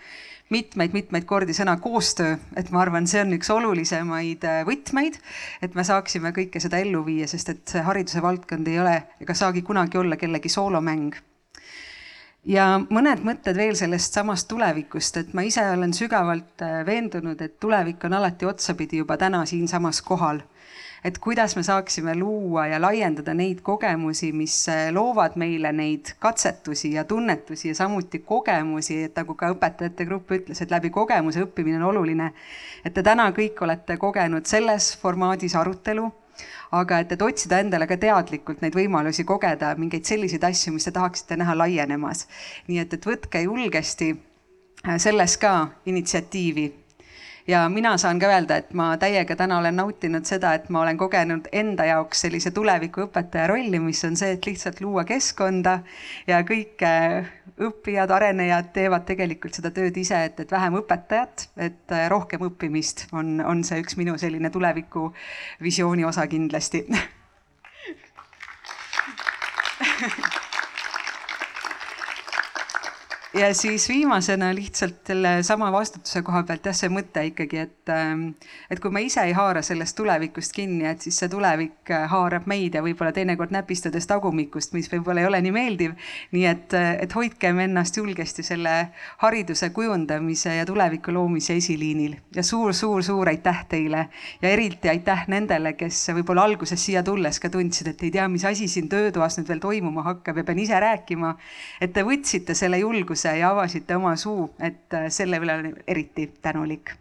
mitmeid-mitmeid 0.50 1.30
kordi 1.30 1.54
sõna 1.54 1.78
koostöö, 1.78 2.34
et 2.58 2.74
ma 2.74 2.82
arvan, 2.82 3.06
see 3.06 3.22
on 3.22 3.38
üks 3.38 3.54
olulisemaid 3.54 4.50
äh, 4.50 4.60
võtmeid, 4.66 5.22
et 5.62 5.78
me 5.78 5.86
saaksime 5.86 6.34
kõike 6.34 6.58
seda 6.58 6.82
ellu 6.82 7.06
viia, 7.06 7.30
sest 7.30 7.54
et 7.54 7.64
see 7.70 7.86
hariduse 7.86 8.20
valdkond 8.26 8.68
ei 8.68 8.82
ole 8.82 9.00
ega 9.22 9.42
saagi 9.46 9.62
kunagi 9.62 10.02
olla 10.02 10.18
kellegi 10.18 10.50
soolomäng 10.50 11.29
ja 12.44 12.66
mõned 12.90 13.24
mõtted 13.24 13.56
veel 13.56 13.76
sellest 13.76 14.16
samast 14.16 14.48
tulevikust, 14.48 15.16
et 15.20 15.34
ma 15.36 15.44
ise 15.44 15.64
olen 15.74 15.92
sügavalt 15.96 16.64
äh, 16.64 16.80
veendunud, 16.86 17.40
et 17.40 17.58
tulevik 17.60 18.04
on 18.08 18.16
alati 18.16 18.48
otsapidi 18.48 19.02
juba 19.02 19.18
täna 19.20 19.44
siinsamas 19.46 20.02
kohal. 20.02 20.40
et 21.04 21.18
kuidas 21.18 21.56
me 21.56 21.62
saaksime 21.62 22.12
luua 22.14 22.66
ja 22.66 22.80
laiendada 22.80 23.32
neid 23.34 23.62
kogemusi, 23.64 24.32
mis 24.32 24.68
äh, 24.68 24.90
loovad 24.92 25.36
meile 25.36 25.72
neid 25.72 26.12
katsetusi 26.18 26.92
ja 26.92 27.04
tunnetusi 27.04 27.68
ja 27.68 27.74
samuti 27.74 28.18
kogemusi, 28.18 29.02
et 29.04 29.16
nagu 29.16 29.34
ka 29.34 29.48
õpetajate 29.54 30.04
grupp 30.04 30.30
ütles, 30.30 30.60
et 30.60 30.70
läbi 30.70 30.90
kogemuse 30.90 31.44
õppimine 31.44 31.80
on 31.80 31.88
oluline. 31.94 32.32
et 32.84 32.94
te 32.94 33.02
täna 33.02 33.30
kõik 33.32 33.62
olete 33.62 33.96
kogenud 33.96 34.46
selles 34.46 34.96
formaadis 34.98 35.56
arutelu 35.56 36.10
aga 36.70 37.00
et, 37.02 37.12
et 37.12 37.22
otsida 37.22 37.60
endale 37.60 37.86
ka 37.90 37.98
teadlikult 38.00 38.62
neid 38.62 38.76
võimalusi 38.78 39.24
kogeda 39.26 39.72
mingeid 39.78 40.06
selliseid 40.06 40.44
asju, 40.46 40.74
mis 40.74 40.86
te 40.86 40.94
tahaksite 40.94 41.38
näha 41.40 41.56
laienemas. 41.58 42.26
nii 42.68 42.78
et, 42.84 42.94
et 42.94 43.06
võtke 43.06 43.42
julgesti 43.46 44.12
äh, 44.14 44.98
selles 44.98 45.36
ka 45.40 45.54
initsiatiivi 45.86 46.68
ja 47.50 47.68
mina 47.68 47.96
saan 47.98 48.18
ka 48.22 48.28
öelda, 48.30 48.56
et 48.60 48.72
ma 48.76 48.92
täiega 49.00 49.34
täna 49.36 49.58
olen 49.58 49.76
nautinud 49.76 50.24
seda, 50.28 50.52
et 50.54 50.68
ma 50.70 50.84
olen 50.84 50.98
kogenud 50.98 51.48
enda 51.52 51.84
jaoks 51.88 52.22
sellise 52.24 52.50
tulevikuõpetaja 52.54 53.46
rolli, 53.50 53.80
mis 53.82 54.04
on 54.06 54.16
see, 54.16 54.32
et 54.36 54.46
lihtsalt 54.46 54.80
luua 54.84 55.04
keskkonda 55.08 55.78
ja 56.30 56.40
kõik 56.46 56.82
äh, 56.86 57.30
õppijad, 57.60 58.10
arenejad 58.14 58.70
teevad 58.76 59.04
tegelikult 59.08 59.54
seda 59.58 59.70
tööd 59.74 59.96
ise, 60.00 60.24
et, 60.30 60.40
et 60.44 60.52
vähem 60.52 60.78
õpetajat, 60.80 61.48
et 61.68 61.96
äh, 61.96 62.06
rohkem 62.12 62.40
õppimist 62.50 63.08
on, 63.12 63.40
on 63.44 63.64
see 63.66 63.80
üks 63.82 63.98
minu 64.00 64.18
selline 64.20 64.50
tuleviku 64.54 65.10
visiooni 65.62 66.06
osa 66.08 66.26
kindlasti 66.30 66.86
ja 73.34 73.54
siis 73.54 73.88
viimasena 73.88 74.54
lihtsalt 74.54 75.06
selle 75.06 75.42
sama 75.42 75.72
vastutuse 75.72 76.22
koha 76.22 76.42
pealt 76.42 76.64
jah, 76.66 76.74
see 76.74 76.90
mõte 76.90 77.22
ikkagi, 77.28 77.60
et, 77.62 77.90
ähm, 77.94 78.24
et 78.70 78.80
kui 78.82 78.90
me 78.90 79.02
ise 79.06 79.22
ei 79.22 79.34
haara 79.36 79.62
sellest 79.62 79.94
tulevikust 79.98 80.54
kinni, 80.56 80.86
et 80.90 81.04
siis 81.04 81.20
see 81.22 81.30
tulevik 81.30 81.92
äh, 81.94 82.08
haarab 82.10 82.48
meid 82.50 82.74
ja 82.74 82.82
võib-olla 82.82 83.12
teinekord 83.14 83.54
näpistades 83.54 84.08
tagumikust, 84.10 84.74
mis 84.74 84.90
võib-olla 84.90 85.22
ei 85.22 85.28
ole 85.28 85.42
nii 85.46 85.54
meeldiv. 85.54 85.94
nii 86.34 86.46
et, 86.50 86.74
äh, 86.74 86.96
et 87.06 87.14
hoidkem 87.14 87.60
ennast 87.66 87.96
julgesti 87.96 88.42
selle 88.46 88.74
hariduse 89.22 89.70
kujundamise 89.76 90.56
ja 90.56 90.66
tuleviku 90.66 91.14
loomise 91.14 91.54
esiliinil 91.60 92.16
ja 92.34 92.42
suur-suur-suur 92.42 93.30
aitäh 93.30 93.62
teile 93.68 94.08
ja 94.42 94.50
eriti 94.50 94.90
aitäh 94.90 95.28
nendele, 95.30 95.76
kes 95.78 96.02
võib-olla 96.18 96.48
alguses 96.50 96.82
siia 96.82 97.04
tulles 97.06 97.38
ka 97.38 97.50
tundsid, 97.50 97.94
et 97.94 98.02
ei 98.02 98.10
tea, 98.10 98.26
mis 98.28 98.44
asi 98.44 98.66
siin 98.68 98.90
töötoas 98.90 99.38
nüüd 99.38 99.54
veel 99.54 99.62
toimuma 99.62 100.02
hakkab 100.08 100.42
ja 100.42 100.44
pean 100.44 100.58
ise 100.58 100.80
rääkima. 100.80 101.36
et 101.80 101.92
te 101.94 102.02
võtsite 102.02 102.58
selle 102.58 102.82
julguse 102.82 103.19
julguse 103.20 103.38
ja 103.38 103.50
avasite 103.50 103.96
oma 103.96 104.16
suu, 104.16 104.50
et 104.58 104.94
äh, 104.94 105.08
selle 105.08 105.38
üle 105.38 105.54
olen 105.54 105.74
eriti 105.86 106.32
tänulik. 106.42 106.96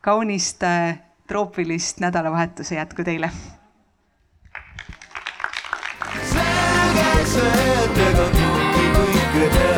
kaunist 0.00 0.62
äh, 0.62 0.98
troopilist 1.26 2.00
nädalavahetuse 2.00 2.74
jätku 2.74 3.04
teile. 3.04 3.30
selge 6.32 7.26
see, 7.26 7.74
et 7.84 7.98
ega 7.98 8.26
kõike 8.34 8.88
kõike 8.96 9.50
teha. 9.52 9.71